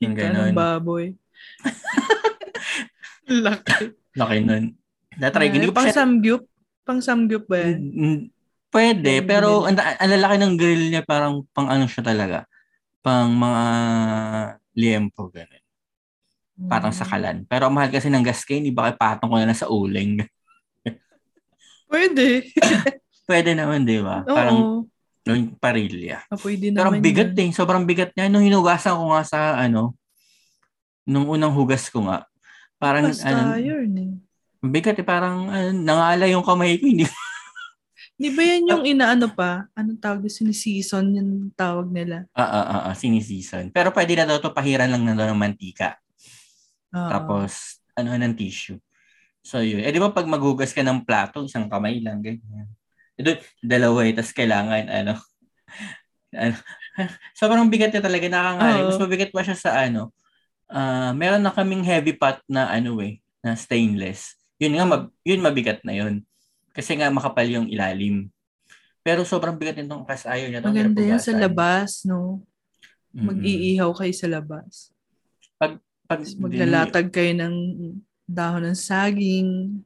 Yung 0.00 0.14
ganun. 0.14 0.52
ng 0.52 0.56
baboy. 0.56 1.16
Laki. 3.46 3.96
Laki 4.14 4.36
nun. 4.42 4.64
Natry, 5.16 5.48
hindi 5.48 5.68
ko 5.68 5.74
pa 5.74 5.80
pang 5.82 5.88
siya... 5.88 5.98
samgyup? 6.04 6.42
Pang 6.86 7.00
samgyup 7.00 7.44
ba 7.48 7.56
yan? 7.64 7.78
Mm, 7.80 8.20
Pwede, 8.68 9.24
Yung 9.24 9.28
pero 9.30 9.48
ang, 9.64 9.72
ang 9.78 10.10
lalaki 10.10 10.36
ng 10.36 10.54
grill 10.60 10.84
niya 10.92 11.00
parang 11.00 11.48
pang 11.56 11.64
ano 11.64 11.88
siya 11.88 12.04
talaga. 12.04 12.44
Pang 13.00 13.32
mga 13.32 13.62
liempo, 14.76 15.32
ganun. 15.32 15.62
Parang 16.68 16.92
Hmm. 16.92 16.98
sa 17.00 17.08
kalan. 17.08 17.44
Pero 17.48 17.68
mahal 17.68 17.88
kasi 17.88 18.08
ng 18.08 18.24
gas 18.24 18.44
kayo, 18.44 18.60
hindi 18.60 18.72
ba 18.72 18.88
kayo 18.88 18.96
patong 19.00 19.28
ko 19.28 19.36
na 19.36 19.48
lang 19.48 19.56
sa 19.56 19.68
uling? 19.68 20.20
Pwede. 21.90 22.48
Pwede 23.28 23.50
naman, 23.52 23.84
di 23.84 24.00
ba? 24.00 24.24
Parang 24.24 24.56
Oo. 24.56 24.76
Yung 25.34 25.58
parilya. 25.58 26.22
Ah, 26.30 26.38
pwede 26.38 26.70
Pero 26.70 26.86
naman 26.92 27.00
ang 27.00 27.02
bigat 27.02 27.30
yun. 27.34 27.42
eh. 27.42 27.50
Sobrang 27.50 27.82
bigat 27.82 28.14
niya. 28.14 28.30
Nung 28.30 28.46
hinugasan 28.46 28.94
ko 28.94 29.10
nga 29.10 29.22
sa 29.26 29.38
ano, 29.58 29.98
nung 31.02 31.26
unang 31.26 31.50
hugas 31.50 31.90
ko 31.90 32.06
nga, 32.06 32.26
parang 32.78 33.10
Basta 33.10 33.26
ano, 33.26 33.58
yun 33.58 33.90
eh. 33.96 34.12
bigat 34.62 34.98
eh. 35.00 35.06
Parang 35.06 35.50
ano, 35.50 35.74
nangala 35.74 36.30
yung 36.30 36.46
kamay 36.46 36.78
ko. 36.78 36.86
Hindi 36.86 37.06
Di 38.16 38.32
ba 38.32 38.40
yan 38.40 38.64
yung 38.64 38.84
inaano 38.88 39.28
pa? 39.28 39.68
Anong 39.76 40.00
tawag 40.00 40.24
doon? 40.24 40.32
Sinisseason 40.32 41.04
yung 41.20 41.30
tawag 41.52 41.92
nila. 41.92 42.24
Ah, 42.32 42.48
ah, 42.48 42.64
ah, 42.64 42.82
ah, 42.88 42.94
sinisison. 42.96 43.68
Pero 43.68 43.92
pwede 43.92 44.16
na 44.16 44.24
daw 44.24 44.40
to 44.40 44.56
pahiran 44.56 44.88
lang 44.88 45.04
na 45.04 45.12
daw 45.12 45.28
ng 45.28 45.36
mantika. 45.36 46.00
Oo. 46.96 47.12
Tapos, 47.12 47.76
ano 47.92 48.16
ng 48.16 48.32
tissue. 48.32 48.80
So, 49.44 49.60
yun. 49.60 49.84
Eh, 49.84 49.92
di 49.92 50.00
ba 50.00 50.16
pag 50.16 50.24
maghugas 50.24 50.72
ka 50.72 50.80
ng 50.80 51.04
plato, 51.04 51.44
isang 51.44 51.68
kamay 51.68 52.00
lang, 52.00 52.24
ganyan. 52.24 52.72
Ito, 53.16 53.40
dalawa 53.64 54.04
eh. 54.04 54.12
Tapos 54.12 54.32
kailangan, 54.36 54.84
ano, 54.92 55.14
ano, 56.36 56.56
sobrang 57.40 57.68
bigat 57.68 57.92
niya 57.92 58.04
talaga, 58.04 58.26
nakangali. 58.28 58.80
Mas 58.86 59.00
mabigat 59.00 59.30
pa 59.32 59.42
siya 59.44 59.56
sa 59.56 59.70
ano, 59.76 60.12
ah 60.66 61.14
meron 61.14 61.44
na 61.44 61.54
kaming 61.54 61.86
heavy 61.86 62.12
pot 62.16 62.42
na 62.50 62.68
ano 62.72 62.98
eh, 63.00 63.22
na 63.44 63.54
stainless. 63.54 64.34
Yun 64.58 64.76
nga, 64.76 64.84
mab- 64.88 65.12
yun 65.22 65.44
mabigat 65.44 65.84
na 65.84 65.94
yun. 65.94 66.24
Kasi 66.72 66.96
nga 66.96 67.08
makapal 67.12 67.46
yung 67.48 67.68
ilalim. 67.68 68.28
Pero 69.06 69.22
sobrang 69.22 69.54
bigat 69.56 69.78
nitong 69.78 70.02
kas 70.04 70.26
ayaw 70.26 70.50
niya. 70.50 70.60
Maganda 70.64 71.00
yan 71.00 71.22
sa 71.22 71.32
labas, 71.36 72.02
no? 72.04 72.42
Mag-iihaw 73.14 73.94
kayo 73.96 74.12
sa 74.12 74.28
labas. 74.28 74.90
Pag, 75.56 75.80
Tapos 76.10 76.34
maglalatag 76.36 77.08
kayo 77.14 77.32
ng 77.32 77.54
dahon 78.26 78.66
ng 78.66 78.78
saging, 78.78 79.80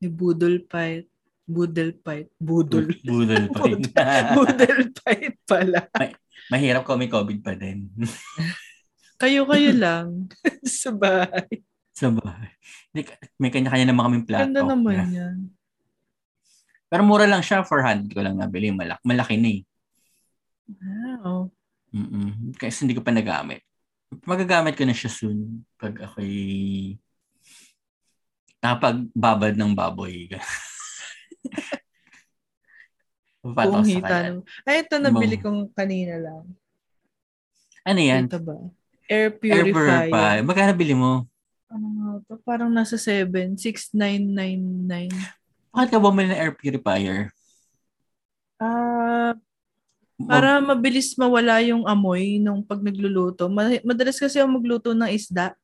ni 0.00 0.08
budol 0.08 0.60
pipe. 0.64 1.08
Budol 1.46 1.94
pipe. 1.94 2.34
Budol. 2.36 2.90
Pa 3.06 3.62
rin. 3.70 3.82
budol 4.34 4.80
pipe 4.92 5.38
pala. 5.46 5.86
Mahirap 6.50 6.82
kung 6.82 6.98
may 6.98 7.06
COVID 7.06 7.38
pa 7.38 7.54
din. 7.54 7.86
Kayo-kayo 9.22 9.70
lang 9.72 10.26
sa 10.66 10.90
bahay. 10.90 11.62
sa 11.94 12.10
bahay. 12.10 12.50
May 13.38 13.48
kanya-kanya 13.48 13.88
naman 13.88 14.04
kaming 14.10 14.26
plato. 14.26 14.44
Ganda 14.50 14.60
naman 14.60 14.92
Yeah. 14.92 15.08
yan. 15.08 15.36
Pero 16.86 17.02
mura 17.02 17.26
lang 17.26 17.42
siya, 17.42 17.62
400 17.62 18.10
ko 18.10 18.20
lang 18.20 18.36
nabili. 18.36 18.70
Malak 18.70 19.00
malaki 19.02 19.38
na 19.38 19.48
eh. 19.48 19.62
Wow. 20.66 21.48
Mm-mm. 21.90 22.52
Kasi 22.54 22.84
hindi 22.84 22.94
ko 22.94 23.02
pa 23.02 23.10
nagamit. 23.10 23.62
Magagamit 24.22 24.74
ko 24.74 24.84
na 24.84 24.94
siya 24.94 25.10
soon 25.10 25.62
pag 25.74 25.94
ako'y 25.98 26.94
napagbabad 28.60 29.54
ng 29.54 29.72
baboy. 29.72 30.26
Kung 33.46 33.86
hita 33.86 34.16
naman. 34.26 34.42
Ay, 34.66 34.82
ito 34.82 34.98
nabili 34.98 35.38
kong 35.38 35.70
kanina 35.70 36.18
lang. 36.18 36.44
Ano 37.86 38.00
yan? 38.02 38.26
Ito 38.26 38.42
ba? 38.42 38.58
Air 39.06 39.30
Air 39.30 39.38
purifier. 39.38 40.10
purifier. 40.10 40.42
Magkano 40.42 40.74
bili 40.74 40.94
mo? 40.98 41.30
Ano 41.70 41.86
nga 41.94 42.08
to? 42.26 42.34
Parang 42.42 42.70
nasa 42.74 42.98
7. 42.98 43.54
6,999. 43.54 45.14
Bakit 45.70 45.88
ka 45.94 45.98
bumili 46.02 46.34
ng 46.34 46.40
air 46.40 46.54
purifier? 46.58 47.30
Ah, 48.58 49.36
para 50.26 50.58
mabilis 50.58 51.12
mawala 51.14 51.60
yung 51.62 51.86
amoy 51.86 52.40
nung 52.42 52.64
pag 52.64 52.82
nagluluto. 52.82 53.46
Ma- 53.46 53.84
Madalas 53.86 54.18
kasi 54.18 54.40
ako 54.42 54.48
magluto 54.58 54.90
ng 54.96 55.12
isda. 55.12 55.54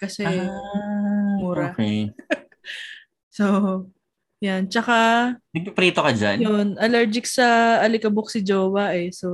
Kasi, 0.00 0.24
Ah, 0.24 1.36
mura. 1.36 1.76
Okay. 1.76 2.08
so, 3.36 3.44
yan. 4.42 4.66
Tsaka, 4.66 4.94
Nagpiprito 5.54 6.02
ka 6.02 6.10
dyan? 6.10 6.38
yun, 6.42 6.66
allergic 6.76 7.24
sa 7.24 7.78
alikabok 7.78 8.26
si 8.26 8.42
Jowa 8.42 8.90
eh. 8.92 9.08
So, 9.08 9.28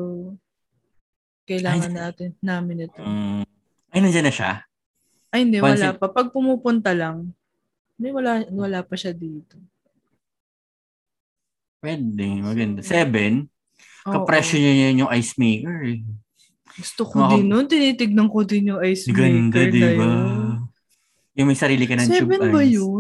kailangan 1.43 1.89
natin, 1.91 2.37
namin 2.39 2.85
ito. 2.85 3.01
Mm. 3.01 3.43
Ay, 3.89 3.99
nandiyan 3.99 4.27
na 4.29 4.35
siya? 4.35 4.53
Ay, 5.29 5.43
hindi, 5.43 5.59
wala 5.59 5.73
Pansin- 5.73 5.97
pa. 5.97 6.07
Pag 6.07 6.29
pumupunta 6.29 6.93
lang, 6.93 7.33
hindi, 7.97 8.09
wala, 8.13 8.45
wala 8.49 8.85
pa 8.85 8.95
siya 8.95 9.11
dito. 9.11 9.57
Pwede. 11.79 12.27
Maganda. 12.39 12.81
Seven? 12.83 13.47
Oo. 14.05 14.13
Kapresyo 14.13 14.59
niya 14.59 14.73
yun 14.85 15.03
yung 15.07 15.13
ice 15.15 15.35
maker 15.37 15.79
eh. 15.87 16.01
Gusto 16.75 17.03
ko 17.07 17.17
Mga- 17.19 17.31
din 17.33 17.45
nun. 17.47 17.65
Tinitignan 17.67 18.29
ko 18.29 18.41
din 18.43 18.71
yung 18.75 18.81
ice 18.83 19.07
Ganda, 19.09 19.57
maker 19.57 19.71
di 19.71 19.79
na 19.79 19.89
ba? 19.89 20.05
yun. 20.05 20.53
Yung 21.33 21.47
may 21.47 21.57
sarili 21.57 21.87
ka 21.87 21.95
ng 21.95 22.03
tube 22.05 22.19
Seven 22.19 22.41
ba 22.51 22.61
ice. 22.61 22.75
yun? 22.75 22.98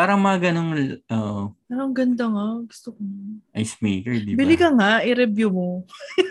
Parang 0.00 0.16
mga 0.16 0.48
ganong 0.48 0.72
oh, 1.12 1.52
Parang 1.68 1.92
ganda 1.92 2.24
nga. 2.24 2.64
Gusto 2.64 2.96
ko. 2.96 3.04
ice 3.52 3.76
maker, 3.84 4.16
di 4.16 4.32
ba? 4.32 4.40
Bili 4.40 4.56
ka 4.56 4.72
nga, 4.72 5.04
i-review 5.04 5.52
mo. 5.52 5.84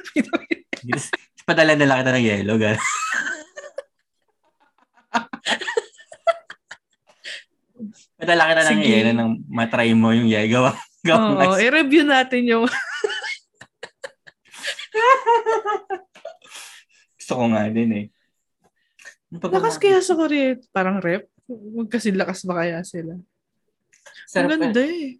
Tapos, 0.81 1.13
Padala-dala 1.45 2.01
kita 2.01 2.17
ng 2.17 2.25
yellow. 2.25 2.57
Gan. 2.57 2.81
Padala 8.17 8.49
kita 8.49 8.73
ng 8.73 8.81
Sige. 8.81 8.89
yellow 8.89 9.13
nang 9.13 9.37
matry 9.45 9.93
mo 9.93 10.17
yung 10.17 10.25
yellow. 10.25 10.49
Gawa, 10.49 10.73
gawa 11.05 11.53
Oo, 11.53 11.61
i-review 11.61 12.09
natin 12.09 12.49
yung 12.49 12.65
Gusto 17.21 17.37
ko 17.37 17.53
nga 17.53 17.69
din 17.69 17.91
eh. 17.93 18.09
Ano 19.29 19.37
pa 19.37 19.53
ba 19.53 19.61
lakas 19.61 19.77
kaya 19.77 20.01
sa 20.01 20.17
Korea. 20.17 20.57
Parang 20.73 20.97
rep. 20.97 21.29
Huwag 21.45 21.93
kasi 21.93 22.09
lakas 22.09 22.41
ba 22.49 22.65
kaya 22.65 22.81
sila? 22.81 23.13
Sarap 24.29 24.53
Ang 24.53 24.69
ganda 24.69 24.85
eh. 24.85 25.17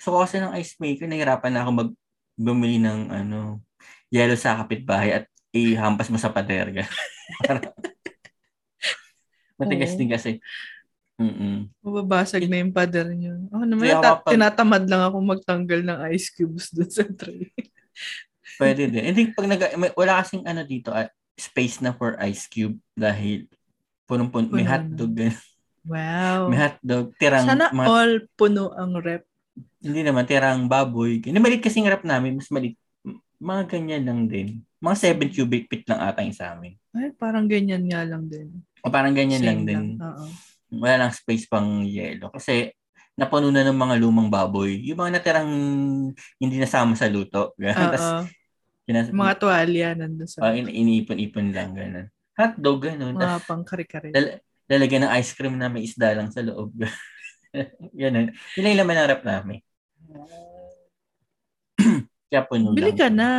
Gusto 0.00 0.08
ko 0.16 0.24
kasi 0.24 0.40
ng 0.40 0.56
ice 0.56 0.72
maker, 0.80 1.04
nahirapan 1.04 1.52
na 1.52 1.60
ako 1.68 1.70
mag 1.76 1.90
bumili 2.32 2.80
ng 2.80 3.12
ano, 3.12 3.60
yellow 4.08 4.40
sa 4.40 4.56
kapitbahay 4.64 5.20
at 5.20 5.24
ihampas 5.52 6.08
mo 6.08 6.16
sa 6.16 6.32
pader. 6.32 6.72
Matigas 9.60 9.92
din 10.00 10.08
kasi. 10.08 10.40
Mm-mm. 11.20 11.68
Mababasag 11.84 12.48
na 12.48 12.64
yung 12.64 12.72
pader 12.72 13.12
niyo. 13.12 13.36
Ako 13.52 13.62
naman, 13.68 13.84
Kaya 13.84 14.00
ta- 14.00 14.16
kapag- 14.16 14.32
tinatamad 14.32 14.84
lang 14.88 15.02
ako 15.04 15.16
magtanggal 15.20 15.80
ng 15.84 15.98
ice 16.16 16.32
cubes 16.32 16.72
dun 16.72 16.88
sa 16.88 17.04
tray. 17.04 17.52
Pwede 18.60 18.88
din. 18.88 19.04
I 19.04 19.12
think 19.12 19.36
pag 19.36 19.44
nag 19.44 19.60
may, 19.76 19.92
wala 19.92 20.24
kasing 20.24 20.48
ano 20.48 20.64
dito, 20.64 20.88
ah, 20.88 21.12
space 21.36 21.84
na 21.84 21.92
for 21.92 22.16
ice 22.16 22.48
cube 22.48 22.80
dahil 22.96 23.44
punong-puno, 24.08 24.48
may 24.56 24.64
hotdog. 24.64 25.12
ganun. 25.12 25.36
Wow. 25.82 26.46
May 26.46 26.58
hotdog, 26.62 27.10
tirang, 27.18 27.42
Sana 27.42 27.74
mga, 27.74 27.86
all 27.86 28.12
puno 28.32 28.70
ang 28.72 28.94
rep. 28.96 29.26
hindi 29.82 30.00
naman, 30.00 30.24
tirang 30.24 30.70
baboy. 30.70 31.18
Hindi 31.18 31.38
malit 31.42 31.58
kasing 31.58 31.90
rap 31.90 32.06
namin, 32.06 32.38
mas 32.38 32.48
malit. 32.48 32.78
Mga 33.42 33.62
ganyan 33.66 34.04
lang 34.06 34.20
din. 34.30 34.62
Mga 34.78 34.96
7 35.18 35.26
cubic 35.28 35.66
feet 35.66 35.84
lang 35.90 35.98
ata 35.98 36.22
yung 36.22 36.34
sa 36.34 36.54
amin. 36.54 36.78
Ay, 36.94 37.10
parang 37.12 37.50
ganyan 37.50 37.82
nga 37.86 38.06
lang 38.06 38.30
din. 38.30 38.62
O 38.82 38.90
parang 38.90 39.10
ganyan 39.10 39.42
Same 39.42 39.48
lang 39.48 39.60
din. 39.66 39.82
Oo. 39.98 40.26
wala 40.72 41.04
lang 41.04 41.12
space 41.12 41.44
pang 41.46 41.82
yelo. 41.84 42.30
Kasi 42.30 42.70
napuno 43.12 43.52
na 43.52 43.60
ng 43.62 43.76
mga 43.76 43.94
lumang 44.00 44.30
baboy. 44.30 44.78
Yung 44.86 44.96
mga 44.96 45.18
natirang 45.18 45.50
hindi 46.38 46.56
nasama 46.56 46.94
sa 46.94 47.10
luto. 47.10 47.52
Tapos, 47.60 48.30
kinas- 48.86 49.10
Mga 49.10 49.34
tuwalya 49.36 49.88
nandun 49.98 50.30
sa 50.30 50.46
ah, 50.46 50.54
in- 50.54 50.70
iniipon-ipon 50.70 51.50
lang. 51.50 51.74
Ganun. 51.74 52.06
Hotdog, 52.32 52.78
ganun. 52.80 53.18
mga 53.18 53.42
pang 53.44 53.66
kare-kare. 53.66 54.14
lal- 54.14 54.38
lalagyan 54.72 55.04
ng 55.04 55.14
ice 55.20 55.36
cream 55.36 55.60
na 55.60 55.68
may 55.68 55.84
isda 55.84 56.16
lang 56.16 56.32
sa 56.32 56.40
loob. 56.40 56.72
ganun. 58.00 58.32
Yun 58.56 58.64
lang 58.64 58.80
laman 58.80 58.96
ng 58.96 59.08
rep 59.12 59.22
namin. 59.28 59.58
Kaya 62.32 62.42
puno 62.48 62.72
Bili 62.72 62.96
lang. 62.96 62.98
ka 62.98 63.08
na. 63.12 63.30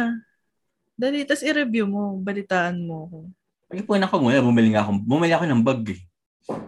Dali, 0.93 1.25
tas 1.25 1.41
i-review 1.41 1.89
mo. 1.89 2.21
Balitaan 2.21 2.85
mo 2.85 3.09
ako. 3.09 3.17
Pag-ipunan 3.73 4.05
ko 4.05 4.15
muna, 4.21 4.45
bumili 4.45 4.69
nga 4.77 4.85
ako. 4.85 5.01
Bumili 5.01 5.33
ako 5.33 5.45
ng 5.49 5.63
bag 5.65 5.83
eh. 5.97 6.01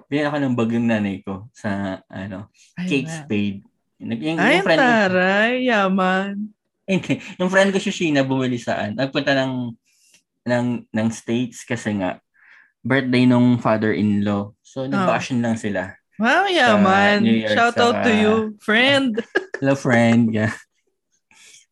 Bili 0.09 0.26
ako 0.26 0.38
ng 0.41 0.55
bag 0.57 0.72
ng 0.74 0.88
nanay 0.89 1.18
ko 1.22 1.45
sa 1.53 2.01
ano, 2.09 2.49
Ay, 2.74 2.89
Kate 2.89 3.05
nga. 3.05 3.18
Spade. 3.22 3.59
Yung, 4.01 4.09
yung, 4.18 4.38
Ay, 4.41 4.57
yung 4.57 4.66
friend 4.66 4.82
ko, 4.82 4.89
taray. 4.89 5.51
Yaman. 5.70 6.34
Hindi. 6.86 7.13
yung 7.41 7.49
friend 7.49 7.70
ko 7.74 7.78
si 7.82 7.89
Sheena 7.93 8.26
bumili 8.26 8.57
saan. 8.57 8.97
Nagpunta 8.97 9.38
ng 9.38 9.74
ng 10.45 10.66
ng 10.93 11.07
States 11.09 11.66
kasi 11.66 11.97
nga 11.97 12.22
birthday 12.86 13.25
nung 13.25 13.57
father-in-law. 13.57 14.53
So 14.61 14.86
nag-vacation 14.86 15.41
lang 15.41 15.57
sila. 15.57 15.97
Wow, 16.21 16.47
yaman. 16.47 17.25
New 17.25 17.43
York, 17.43 17.57
Shout 17.57 17.75
out 17.81 18.05
to 18.05 18.13
you, 18.13 18.55
friend. 18.63 19.19
Hello 19.59 19.75
friend. 19.75 20.31
Yeah. 20.31 20.53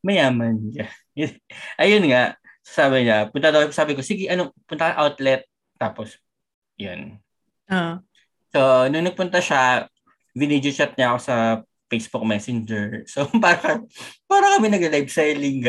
Mayaman. 0.03 0.73
Yeah. 0.75 0.91
Ayun 1.81 2.09
nga. 2.11 2.35
Sabi 2.65 3.07
niya, 3.07 3.31
punta 3.31 3.53
daw, 3.53 3.69
sabi 3.71 3.95
ko, 3.95 4.03
sige, 4.03 4.27
ano, 4.27 4.51
punta 4.67 4.97
outlet. 4.99 5.47
Tapos, 5.79 6.19
yun. 6.75 7.21
Ah. 7.71 8.03
So, 8.51 8.91
nung 8.91 9.07
nagpunta 9.07 9.39
siya, 9.39 9.87
video 10.35 10.59
chat 10.75 10.97
niya 10.99 11.15
ako 11.15 11.19
sa 11.23 11.35
Facebook 11.87 12.25
Messenger. 12.27 12.87
So, 13.13 13.29
para, 13.39 13.79
para 14.27 14.45
kami 14.57 14.67
nag-live 14.73 15.07
selling. 15.07 15.63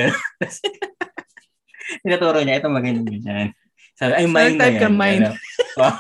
Tinaturo 2.02 2.42
niya, 2.42 2.58
ito 2.58 2.70
maganda 2.72 3.06
ganyan. 3.06 3.54
Sabi, 3.94 4.12
ay, 4.12 4.24
So, 4.24 4.32
mine 4.32 4.54
na 4.54 4.60
type 4.60 4.74
yan. 4.74 4.82
ka, 4.82 4.88
mine. 4.90 5.22
Ano. 5.22 5.30
Oh, 5.76 5.94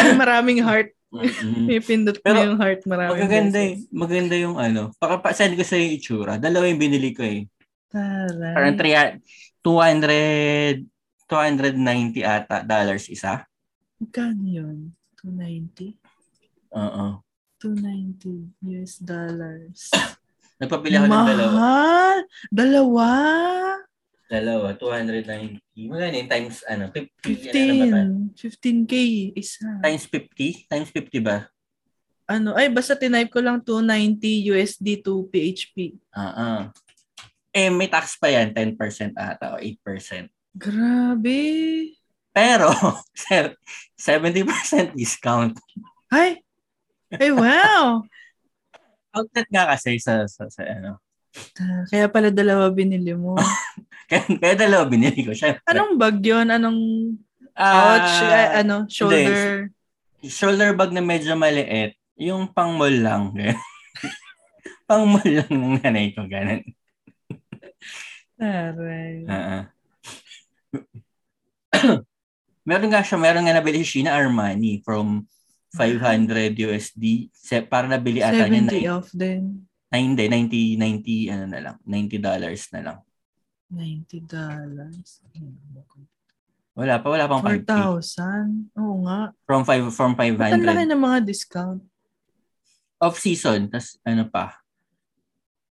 May 0.00 0.14
maraming 0.16 0.60
heart. 0.60 0.90
mm-mm. 1.10 1.66
May 1.66 1.80
pindot 1.80 2.16
mo 2.16 2.24
Pero, 2.24 2.38
yung 2.42 2.56
heart 2.56 2.80
maraming 2.84 3.12
Magaganda 3.18 3.58
eh. 3.60 3.74
Maganda 3.90 4.34
yung 4.36 4.56
ano. 4.56 4.92
Pakapasend 4.96 5.56
ko 5.56 5.62
sa 5.62 5.76
yung 5.76 5.92
itsura. 5.92 6.32
Dalawa 6.36 6.64
yung 6.66 6.80
binili 6.80 7.12
ko 7.12 7.20
eh. 7.20 7.44
Taray. 7.90 8.54
Parang 8.54 8.76
3, 8.78 9.18
200, 9.60 10.86
290 11.26 12.22
ata 12.22 12.62
dollars 12.62 13.06
isa. 13.06 13.44
Magkano 13.98 14.44
yun? 14.44 14.94
290? 15.20 15.98
Oo. 16.72 17.20
290 17.60 18.56
US 18.70 18.92
dollars. 18.98 19.92
Nagpabili 20.56 20.96
ako 20.96 21.06
ng 21.06 21.28
dalawa. 21.28 21.50
Mahal! 21.52 22.18
Dalawa! 22.48 23.08
Dalawa, 24.30 24.78
290. 24.78 25.58
Magkano 25.90 26.14
yung 26.14 26.30
times, 26.30 26.62
ano, 26.70 26.86
50. 26.94 27.50
ano 27.50 27.72
ba 27.74 27.86
tayo? 27.90 28.06
15. 28.38 28.86
15K 28.86 28.94
isa. 29.34 29.66
Times 29.82 30.04
50? 30.06 30.70
Times 30.70 30.90
50 30.94 31.18
ba? 31.18 31.50
ano, 32.30 32.54
ay 32.54 32.70
basta 32.70 32.94
tinype 32.94 33.34
ko 33.34 33.42
lang 33.42 33.58
290 33.66 34.54
USD 34.54 35.02
to 35.02 35.26
PHP. 35.34 35.98
Ah, 36.14 36.30
ah. 36.30 36.60
Eh, 37.50 37.66
may 37.66 37.90
tax 37.90 38.14
pa 38.14 38.30
yan, 38.30 38.54
10% 38.54 39.18
ata 39.18 39.58
o 39.58 39.58
8%. 39.58 40.30
Grabe. 40.54 41.42
Pero, 42.30 42.70
sir, 43.26 43.58
70% 43.98 44.94
discount. 44.94 45.58
Ay. 46.06 46.38
Ay, 47.10 47.34
wow. 47.34 48.06
Outlet 49.10 49.50
nga 49.50 49.74
kasi 49.74 49.98
sa, 49.98 50.22
sa, 50.30 50.46
sa 50.46 50.62
ano. 50.62 51.02
Kaya 51.90 52.06
pala 52.10 52.28
dalawa 52.34 52.70
binili 52.70 53.14
mo. 53.14 53.34
Kaya, 54.10 54.26
kaya 54.42 54.54
dalawa 54.58 54.90
binili 54.90 55.22
ko. 55.22 55.30
Syempre. 55.30 55.62
Anong 55.70 55.94
bag 55.94 56.18
yun? 56.18 56.50
Anong 56.50 56.80
Ah, 57.54 57.94
pouch? 57.94 58.16
ay, 58.26 58.66
ano, 58.66 58.82
shoulder? 58.90 59.70
shoulder 60.26 60.74
bag 60.74 60.90
na 60.90 60.98
medyo 60.98 61.38
maliit. 61.38 61.94
Yung 62.18 62.50
pang 62.50 62.74
mall 62.74 62.90
lang. 62.90 63.30
pang 64.90 65.06
mall 65.06 65.30
lang 65.30 65.46
ng 65.54 65.78
nanay 65.78 66.10
ko. 66.10 66.26
Ganun. 66.26 66.66
Aray. 68.40 69.28
Ah. 69.30 69.70
meron 72.68 72.90
nga 72.90 73.06
siya, 73.06 73.16
meron 73.20 73.44
nga 73.46 73.56
nabili 73.56 73.84
si 73.86 74.00
Sheena 74.02 74.16
Armani 74.18 74.82
from 74.82 75.22
500 75.76 76.56
USD. 76.58 77.30
Se, 77.30 77.62
para 77.62 77.86
nabili 77.86 78.24
ata 78.24 78.48
niya 78.50 78.66
70 78.66 78.74
na, 78.74 78.90
off 78.98 79.08
din. 79.14 79.69
Na 79.90 79.96
hindi, 79.98 80.24
90, 80.30 80.78
90, 80.78 81.34
ano 81.34 81.44
na 81.50 81.60
lang, 81.60 81.76
90 81.82 82.22
dollars 82.22 82.62
na 82.70 82.80
lang. 82.80 82.98
90 83.70 84.26
dollars. 84.26 85.22
Wala 86.78 87.02
pa, 87.02 87.06
wala 87.10 87.26
pang 87.26 87.42
5K. 87.42 87.66
4,000. 87.66 88.78
Oo 88.78 89.02
nga. 89.04 89.34
From, 89.44 89.62
five, 89.66 89.84
from 89.90 90.14
Ba't 90.14 90.54
ang 90.54 90.62
laki 90.62 90.86
500. 90.86 90.94
ng 90.94 91.02
mga 91.02 91.18
discount? 91.26 91.82
Off-season, 93.02 93.66
tas 93.68 93.98
ano 94.06 94.30
pa. 94.30 94.60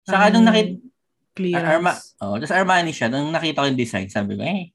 Saka 0.06 0.30
nung 0.30 0.46
nakita, 0.46 0.78
Clearance. 1.34 1.66
Arma, 1.66 1.92
oh, 2.22 2.38
tapos 2.38 2.54
Armani 2.54 2.94
siya. 2.94 3.10
Nung 3.10 3.34
nakita 3.34 3.66
ko 3.66 3.66
yung 3.66 3.80
design, 3.80 4.06
sabi 4.06 4.38
ko, 4.38 4.46
eh, 4.46 4.70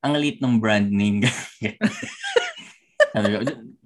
ang 0.00 0.16
lit 0.16 0.40
ng 0.40 0.56
brand 0.56 0.88
name. 0.88 1.20
sabi 3.12 3.26
ko, 3.28 3.38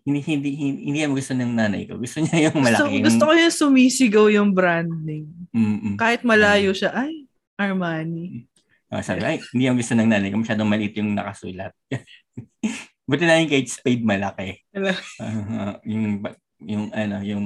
hindi, 0.02 0.20
hindi, 0.26 0.50
hindi, 0.58 0.80
hindi 0.90 0.98
yan 0.98 1.14
gusto 1.14 1.32
ng 1.34 1.52
nanay 1.54 1.82
ko. 1.86 1.94
Gusto 1.94 2.18
niya 2.18 2.50
yung 2.50 2.58
gusto, 2.58 2.84
malaki. 2.84 3.02
gusto 3.06 3.22
ko 3.22 3.32
yung 3.38 3.54
sumisigaw 3.54 4.26
yung 4.34 4.50
brand 4.50 4.90
name. 5.06 5.30
Mm-mm. 5.54 5.94
Kahit 5.94 6.26
malayo 6.26 6.74
siya, 6.74 6.90
ay, 6.90 7.30
Armani. 7.54 8.50
Oh, 8.92 9.00
sabi 9.00 9.24
ay, 9.24 9.38
hindi 9.54 9.70
yung 9.70 9.78
gusto 9.78 9.94
ng 9.94 10.10
nanay 10.10 10.28
ko. 10.28 10.42
Masyadong 10.42 10.68
maliit 10.68 10.98
yung 10.98 11.14
nakasulat. 11.14 11.72
Buti 13.08 13.24
na 13.24 13.38
yung 13.38 13.50
Kate 13.50 13.70
Spade 13.70 14.04
malaki. 14.04 14.48
Wala. 14.74 14.92
Ah, 15.22 15.78
yung, 15.86 16.22
yung, 16.60 16.84
ano, 16.90 17.16
yung, 17.22 17.44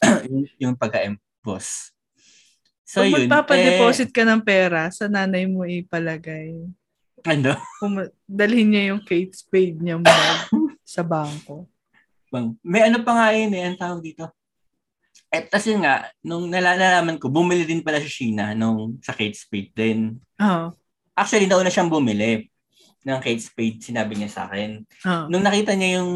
yung, 0.30 0.42
yung 0.58 0.74
pagka-emboss. 0.74 1.92
So, 2.84 3.04
Pag 3.04 3.10
yun. 3.10 3.28
magpapadeposit 3.28 4.10
ka 4.12 4.22
ng 4.24 4.42
pera, 4.44 4.88
sa 4.92 5.08
nanay 5.08 5.44
mo 5.48 5.64
ipalagay. 5.64 6.56
Ano? 7.24 7.56
Kung 7.80 8.04
dalhin 8.28 8.68
niya 8.68 8.92
yung 8.92 9.02
Kate 9.02 9.32
Spade 9.32 9.80
bag 9.80 10.48
sa 10.94 11.00
bangko. 11.00 11.64
Bang, 12.28 12.60
may 12.60 12.84
ano 12.84 13.00
pa 13.00 13.12
nga 13.16 13.26
yun 13.32 13.52
eh, 13.56 13.64
ang 13.64 13.78
tawag 13.80 14.04
dito. 14.04 14.28
Eh, 15.32 15.42
tas 15.48 15.64
yun 15.66 15.82
nga, 15.82 16.06
nung 16.22 16.46
nala- 16.46 16.78
nalaman 16.78 17.18
ko, 17.18 17.32
bumili 17.32 17.66
din 17.66 17.82
pala 17.82 17.98
si 17.98 18.06
Sheena 18.06 18.52
nung 18.54 19.00
sa 19.02 19.16
Kate 19.16 19.34
Spade 19.34 19.72
din. 19.72 20.20
Oo. 20.38 20.76
Actually, 21.16 21.48
nauna 21.48 21.72
siyang 21.72 21.90
bumili 21.90 22.46
ng 23.02 23.18
Kate 23.18 23.42
Spade, 23.42 23.80
sinabi 23.80 24.14
niya 24.14 24.30
sa 24.30 24.42
akin. 24.46 24.84
Oo. 24.84 25.24
Nung 25.32 25.42
nakita 25.42 25.72
niya 25.74 25.98
yung 26.02 26.12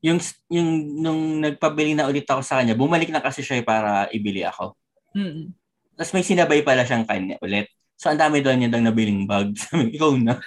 yung 0.00 0.18
yung 0.48 0.68
nung 0.96 1.20
nagpabili 1.44 1.92
na 1.92 2.08
ulit 2.08 2.24
ako 2.24 2.40
sa 2.40 2.60
kanya, 2.60 2.72
bumalik 2.72 3.12
na 3.12 3.20
kasi 3.20 3.44
siya 3.44 3.60
para 3.60 4.08
ibili 4.12 4.40
ako. 4.44 4.72
Mm-mm. 5.12 5.52
Tapos 5.96 6.12
may 6.16 6.24
sinabay 6.24 6.64
pala 6.64 6.88
siyang 6.88 7.04
kanya 7.04 7.36
ulit. 7.44 7.68
So 8.00 8.08
ang 8.08 8.16
dami 8.16 8.40
doon 8.40 8.64
niya 8.64 8.72
daw 8.72 8.80
nabiling 8.80 9.28
bag. 9.28 9.52
Sabi, 9.60 9.92
ikaw 9.92 10.16
na. 10.16 10.40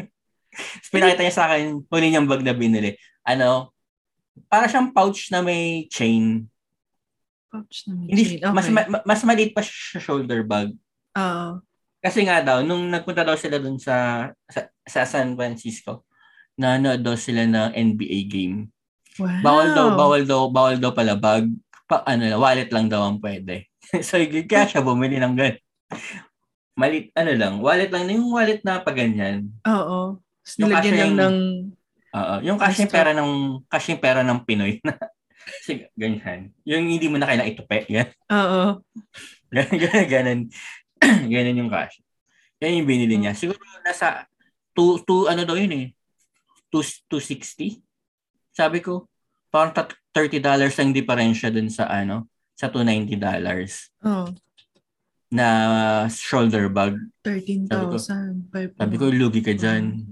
Tapos 0.80 0.88
pinakita 0.88 1.20
niya 1.20 1.36
sa 1.36 1.44
akin, 1.52 1.84
huli 1.84 2.06
niyang 2.08 2.24
bag 2.24 2.40
na 2.40 2.56
binili. 2.56 2.96
Ano, 3.28 3.76
para 4.48 4.64
siyang 4.72 4.88
pouch 4.96 5.28
na 5.28 5.44
may 5.44 5.84
chain. 5.92 6.48
Pouch 7.52 7.84
na 7.84 7.92
may 7.92 8.08
Hindi, 8.08 8.24
chain. 8.24 8.40
Okay. 8.40 8.56
mas, 8.56 8.66
ma- 8.72 9.04
mas 9.04 9.20
maliit 9.20 9.52
pa 9.52 9.60
siya 9.60 10.00
shoulder 10.00 10.40
bag. 10.48 10.72
Oo. 11.12 11.60
Kasi 12.00 12.24
nga 12.24 12.40
daw, 12.40 12.64
nung 12.64 12.88
nagpunta 12.88 13.20
daw 13.20 13.36
sila 13.36 13.60
dun 13.60 13.76
sa, 13.76 14.30
sa, 14.48 14.72
sa 14.88 15.04
San 15.04 15.36
Francisco, 15.36 16.08
nanood 16.56 17.04
daw 17.04 17.20
sila 17.20 17.44
ng 17.44 17.76
NBA 17.76 18.18
game. 18.32 18.72
Wow. 19.20 19.44
Bawal 19.44 19.68
daw, 19.76 19.86
bawal 19.92 20.22
daw, 20.24 20.40
bawal 20.48 20.76
daw 20.80 20.90
pala 20.96 21.20
bag. 21.20 21.52
Pa, 21.84 22.00
ano, 22.08 22.24
wallet 22.40 22.72
lang 22.72 22.88
daw 22.88 23.04
ang 23.04 23.20
pwede. 23.20 23.68
so, 24.08 24.16
kaya 24.48 24.64
siya 24.64 24.80
bumili 24.80 25.20
ng 25.20 25.36
gan. 25.36 25.54
Malit, 26.78 27.10
ano 27.12 27.32
lang, 27.34 27.54
wallet 27.58 27.90
lang. 27.90 28.06
Yung 28.06 28.30
wallet 28.30 28.62
na 28.62 28.78
pa 28.78 28.94
ganyan. 28.94 29.50
Oo. 29.66 30.22
Yung 30.56 30.70
nilagyan 30.70 30.94
lang 30.94 31.10
yung- 31.10 31.18
ng... 31.18 31.36
Oo, 32.08 32.34
yung 32.40 32.56
cash 32.56 32.78
yung 32.80 32.88
pera 32.88 33.10
ng, 33.12 33.30
cash 33.66 33.90
yung 33.90 34.00
pera 34.00 34.22
ng 34.22 34.38
Pinoy. 34.46 34.78
Kasi 34.78 35.90
ganyan. 36.00 36.54
Yung 36.62 36.86
hindi 36.86 37.10
mo 37.10 37.18
na 37.18 37.26
kailangan 37.26 37.50
itupe. 37.50 37.84
Yan. 37.90 38.08
Oo. 38.30 38.62
Ganun, 39.48 40.04
ganun. 40.06 40.40
ganun 41.32 41.60
yung 41.64 41.72
cash. 41.72 42.04
Yan 42.60 42.78
yung 42.78 42.88
binili 42.88 43.16
niya. 43.16 43.32
Siguro 43.32 43.56
nasa 43.80 44.28
2, 44.76 45.02
2 45.02 45.32
ano 45.32 45.42
daw 45.42 45.56
yun 45.56 45.72
eh. 45.72 45.86
2, 46.68 47.08
260. 47.08 47.80
Sabi 48.52 48.84
ko, 48.84 49.08
parang 49.48 49.72
tat- 49.72 49.96
$30 50.12 50.44
lang 50.44 50.92
diferensya 50.92 51.48
dun 51.48 51.72
sa 51.72 51.88
ano, 51.88 52.28
sa 52.52 52.68
$290 52.68 53.16
Oo. 54.04 54.28
Na 55.28 55.46
shoulder 56.08 56.72
bag. 56.72 56.96
13,000. 57.22 58.48
Sabi 58.76 58.94
ko, 58.96 59.12
lugi 59.12 59.44
ka 59.44 59.52
dyan. 59.52 60.04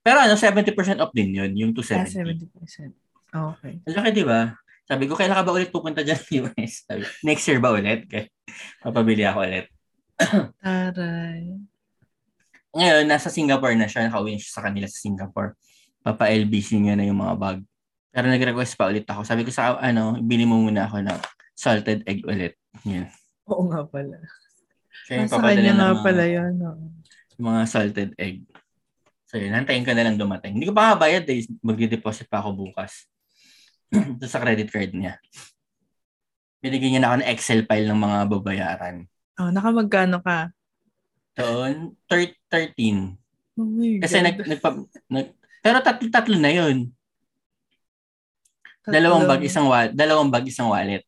Pero 0.00 0.20
ano, 0.20 0.36
70% 0.36 1.00
off 1.00 1.10
din 1.10 1.32
yun, 1.32 1.50
yung 1.56 1.72
Ah, 1.72 2.04
270. 2.06 2.52
70%. 2.52 2.92
Okay. 3.34 3.72
Laki, 3.88 4.10
di 4.14 4.22
ba? 4.22 4.54
Sabi 4.84 5.08
ko, 5.08 5.16
kailan 5.16 5.34
ka 5.34 5.42
ba 5.42 5.56
ulit 5.56 5.72
pupunta 5.72 6.04
dyan 6.04 6.20
sa 6.22 6.28
US? 6.44 6.84
Sabi, 6.84 7.02
next 7.24 7.44
year 7.48 7.58
ba 7.58 7.72
ulit? 7.72 8.04
Kaya, 8.06 8.28
papabili 8.84 9.24
ako 9.24 9.38
ulit. 9.42 9.66
Taray. 10.62 11.56
Ngayon, 12.74 13.04
nasa 13.08 13.32
Singapore 13.32 13.74
na 13.74 13.88
siya. 13.88 14.06
Nakauwi 14.06 14.36
na 14.36 14.40
siya 14.42 14.54
sa 14.54 14.64
kanila 14.68 14.86
sa 14.86 14.98
Singapore. 15.00 15.56
Papa-LBC 16.04 16.78
niya 16.78 16.94
na 16.94 17.06
yung 17.08 17.18
mga 17.18 17.34
bag. 17.40 17.58
Pero 18.12 18.28
nag-request 18.28 18.76
pa 18.76 18.92
ulit 18.92 19.08
ako. 19.08 19.24
Sabi 19.24 19.42
ko 19.42 19.50
sa, 19.50 19.74
ano, 19.80 20.20
bili 20.20 20.44
mo 20.44 20.60
muna 20.60 20.86
ako 20.86 21.00
ng 21.02 21.18
salted 21.56 22.04
egg 22.04 22.22
ulit. 22.22 22.54
Yan. 22.84 23.08
Oo 23.48 23.66
nga 23.72 23.82
pala. 23.82 24.20
Kaya 25.04 25.18
Nasa 25.22 25.36
papadala 25.36 25.60
ng 25.62 25.76
nga 25.76 25.88
mga, 25.90 26.02
pala 26.02 26.24
yun. 26.24 26.54
oo. 26.58 26.84
mga 27.36 27.60
salted 27.66 28.10
egg. 28.16 28.40
So 29.26 29.36
yun, 29.36 29.52
hantayin 29.52 29.82
ko 29.82 29.90
na 29.90 30.04
lang 30.04 30.16
dumating. 30.16 30.54
Hindi 30.54 30.66
ko 30.66 30.72
pa 30.72 30.94
kabayad 30.94 31.26
eh. 31.26 31.44
Magdi-deposit 31.60 32.26
pa 32.26 32.38
ako 32.38 32.54
bukas. 32.64 33.04
Ito 33.90 34.24
sa 34.30 34.38
credit 34.38 34.70
card 34.70 34.94
niya. 34.94 35.18
Binigyan 36.58 36.90
niya 36.90 37.00
na 37.02 37.08
ako 37.10 37.16
ng 37.20 37.30
Excel 37.30 37.60
file 37.62 37.84
ng 37.84 38.00
mga 38.00 38.18
babayaran. 38.30 38.96
Oh, 39.36 39.50
nakamagkano 39.50 40.22
ka? 40.22 40.54
So, 41.34 41.66
thir- 42.06 42.38
13. 42.48 43.18
Oh 43.54 43.66
my 43.66 43.98
Kasi 43.98 44.16
God. 44.16 44.24
nag, 44.24 44.36
nagpa, 44.46 44.68
nag, 45.10 45.26
pero 45.60 45.76
tatlo, 45.78 46.06
tatlo 46.08 46.36
na 46.38 46.50
yun. 46.50 46.88
Dalawang 48.84 49.24
bag, 49.24 49.40
Tatlo. 49.40 49.48
isang 49.48 49.66
wallet. 49.66 49.92
Dalawang 49.92 50.30
bag, 50.30 50.46
isang 50.46 50.68
wallet. 50.68 51.02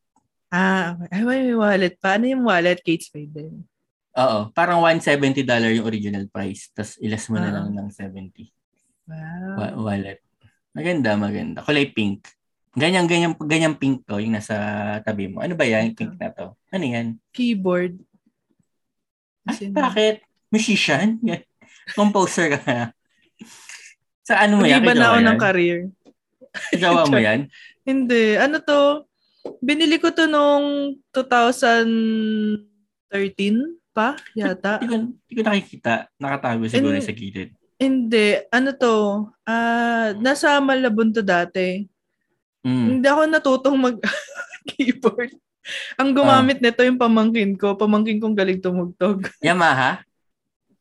Ah, 0.48 0.96
okay. 0.96 1.08
Ay, 1.12 1.22
may 1.22 1.52
wallet 1.52 1.94
pa. 1.96 2.16
Ano 2.16 2.24
yung 2.24 2.42
wallet? 2.42 2.80
Kate 2.80 3.04
Spade 3.04 3.30
din. 3.30 3.54
Oo. 4.16 4.38
Parang 4.50 4.80
$170 4.80 5.44
yung 5.72 5.84
original 5.84 6.24
price. 6.26 6.72
Tapos 6.72 6.96
ilas 6.98 7.24
mo 7.28 7.36
na 7.36 7.48
Ah. 7.48 7.54
lang 7.60 7.68
ng 7.70 7.88
70. 7.90 8.48
Wow. 9.06 9.54
Wa- 9.54 9.76
wallet. 9.84 10.20
Maganda, 10.72 11.14
maganda. 11.14 11.60
Kulay 11.60 11.88
pink. 11.88 12.28
Ganyan, 12.72 13.08
ganyan, 13.08 13.32
ganyan 13.38 13.72
pink 13.72 14.04
to, 14.04 14.20
yung 14.20 14.36
nasa 14.36 14.52
tabi 15.00 15.32
mo. 15.32 15.40
Ano 15.40 15.56
ba 15.56 15.64
yan, 15.64 15.88
yung 15.88 15.96
pink 15.96 16.12
na 16.16 16.28
to? 16.28 16.52
Ano 16.68 16.84
yan? 16.84 17.16
Keyboard. 17.32 17.96
Ay, 19.48 19.56
in, 19.62 19.72
bakit? 19.72 20.20
Musician? 20.52 21.16
Composer 21.94 22.52
ka 22.52 22.60
na. 22.66 22.84
Sa 24.20 24.36
ano 24.36 24.60
mo 24.60 24.68
yan? 24.68 24.84
Kay 24.84 24.92
na 24.92 25.08
ako 25.08 25.18
ng 25.22 25.38
career. 25.40 25.78
Jowa 26.74 27.08
mo 27.08 27.16
yan? 27.24 27.48
Hindi. 27.80 28.36
Ano 28.36 28.60
to? 28.60 29.08
Binili 29.62 29.96
ko 29.96 30.10
to 30.10 30.26
nung 30.26 30.98
2013 31.14 32.68
pa, 33.96 34.12
yata. 34.36 34.76
Hindi 34.76 34.92
ko, 34.92 34.96
hindi 35.08 35.32
ko 35.32 35.42
nakikita. 35.48 35.92
Nakatago 36.20 36.68
siguro 36.68 36.92
In- 36.92 37.00
sa 37.00 37.16
gilid. 37.16 37.50
Hindi. 37.76 38.40
Ano 38.52 38.72
to? 38.76 38.96
Ah, 39.44 40.12
nasa 40.20 40.60
Malabon 40.60 41.12
to 41.12 41.24
dati. 41.24 41.84
Mm. 42.60 43.00
Hindi 43.00 43.06
ako 43.08 43.20
natutong 43.28 43.76
mag 43.76 43.96
keyboard. 44.68 45.32
Ang 45.96 46.12
gumamit 46.12 46.60
nito 46.60 46.80
yung 46.84 47.00
pamangkin 47.00 47.56
ko. 47.56 47.76
Pamangkin 47.76 48.20
kong 48.20 48.36
galing 48.36 48.60
tumugtog. 48.60 49.28
Yamaha? 49.44 50.00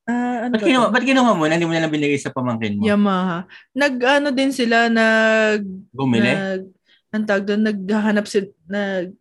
Ah, 0.06 0.46
ano 0.46 0.54
Ba't 0.56 0.62
ba 0.62 0.68
kinuha, 0.70 0.88
ba't 0.94 1.04
kinuha 1.04 1.32
mo? 1.34 1.44
Hindi 1.50 1.66
mo 1.66 1.74
na 1.74 1.82
lang 1.84 1.92
binigay 1.92 2.20
sa 2.22 2.30
pamangkin 2.30 2.78
mo? 2.78 2.86
Yamaha. 2.86 3.50
Nag 3.74 3.96
ano 4.00 4.30
din 4.30 4.54
sila 4.54 4.86
nag 4.86 5.66
Bumili? 5.90 6.30
nag 6.30 6.70
ang 7.16 7.24
tawag 7.24 7.48
doon, 7.48 7.64
naghahanap 7.64 8.28
sila, 8.28 8.52
nag, 8.68 9.16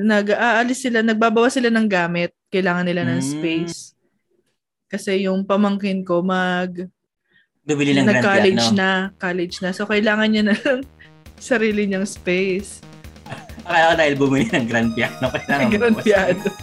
nag-aalis 0.00 0.78
sila, 0.80 1.00
nagbabawa 1.00 1.48
sila 1.48 1.68
ng 1.68 1.84
gamit. 1.84 2.30
Kailangan 2.48 2.84
nila 2.84 3.02
ng 3.02 3.18
Mm. 3.18 3.28
space. 3.28 3.78
Kasi 4.86 5.24
yung 5.24 5.42
pamangkin 5.42 6.00
ko, 6.00 6.20
mag, 6.20 6.88
Bibili 7.60 7.92
ng 7.92 8.02
grand 8.02 8.18
nag-college 8.18 8.64
piano. 8.64 8.78
na, 8.78 8.90
college 9.14 9.56
na. 9.58 9.70
So, 9.70 9.84
kailangan 9.84 10.28
niya 10.28 10.42
na 10.42 10.54
ng 10.54 10.80
sarili 11.38 11.84
niyang 11.84 12.08
space. 12.08 12.80
Akala 13.60 13.92
ko 13.92 13.94
dahil 13.98 14.14
bumili 14.16 14.48
ng 14.48 14.64
grand 14.64 14.90
piano. 14.92 15.28
Kailangan 15.28 15.68
Grand 15.68 15.92
magbawas. 15.92 16.06
piano. 16.06 16.44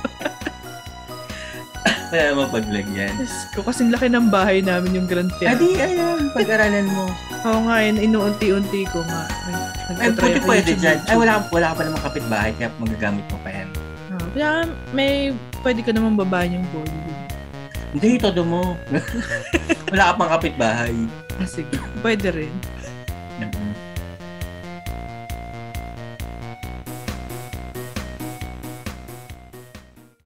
Kaya 2.06 2.32
mapag-vlog 2.34 2.88
yan. 2.92 3.14
Ko, 3.52 3.62
kasing 3.62 3.90
laki 3.90 4.08
ng 4.08 4.30
bahay 4.30 4.62
namin 4.62 4.96
yung 4.96 5.06
grand 5.06 5.30
piano. 5.36 5.58
Adi, 5.58 5.70
ayan. 5.76 6.32
Pag-aralan 6.32 6.88
mo. 6.88 7.06
Oo 7.44 7.60
nga, 7.66 7.78
yun, 7.82 7.98
inuunti-unti 8.00 8.82
ko 8.88 9.04
nga. 9.04 9.26
Nag- 9.46 9.75
Ay, 9.86 10.10
buti 10.12 10.40
pwede 10.42 10.72
dyan. 10.78 10.98
Ay, 11.06 11.16
wala, 11.16 11.46
wala 11.54 11.66
ka 11.72 11.76
pa 11.78 11.82
namang 11.86 12.04
kapitbahay 12.04 12.52
kaya 12.58 12.70
magagamit 12.82 13.26
mo 13.30 13.38
pa 13.46 13.50
yan. 13.54 13.70
Ah, 14.10 14.26
kaya 14.34 14.50
may, 14.96 15.30
pwede 15.62 15.80
ka 15.86 15.92
naman 15.94 16.18
babaan 16.18 16.58
yung 16.58 16.68
volume. 16.74 17.14
Hindi, 17.96 18.20
todo 18.20 18.42
mo. 18.44 18.76
wala 19.94 20.04
ka 20.12 20.14
pang 20.18 20.32
kapitbahay. 20.36 20.96
Ah, 21.38 21.48
sige. 21.48 21.78
Pwede 22.02 22.34
rin. 22.34 22.54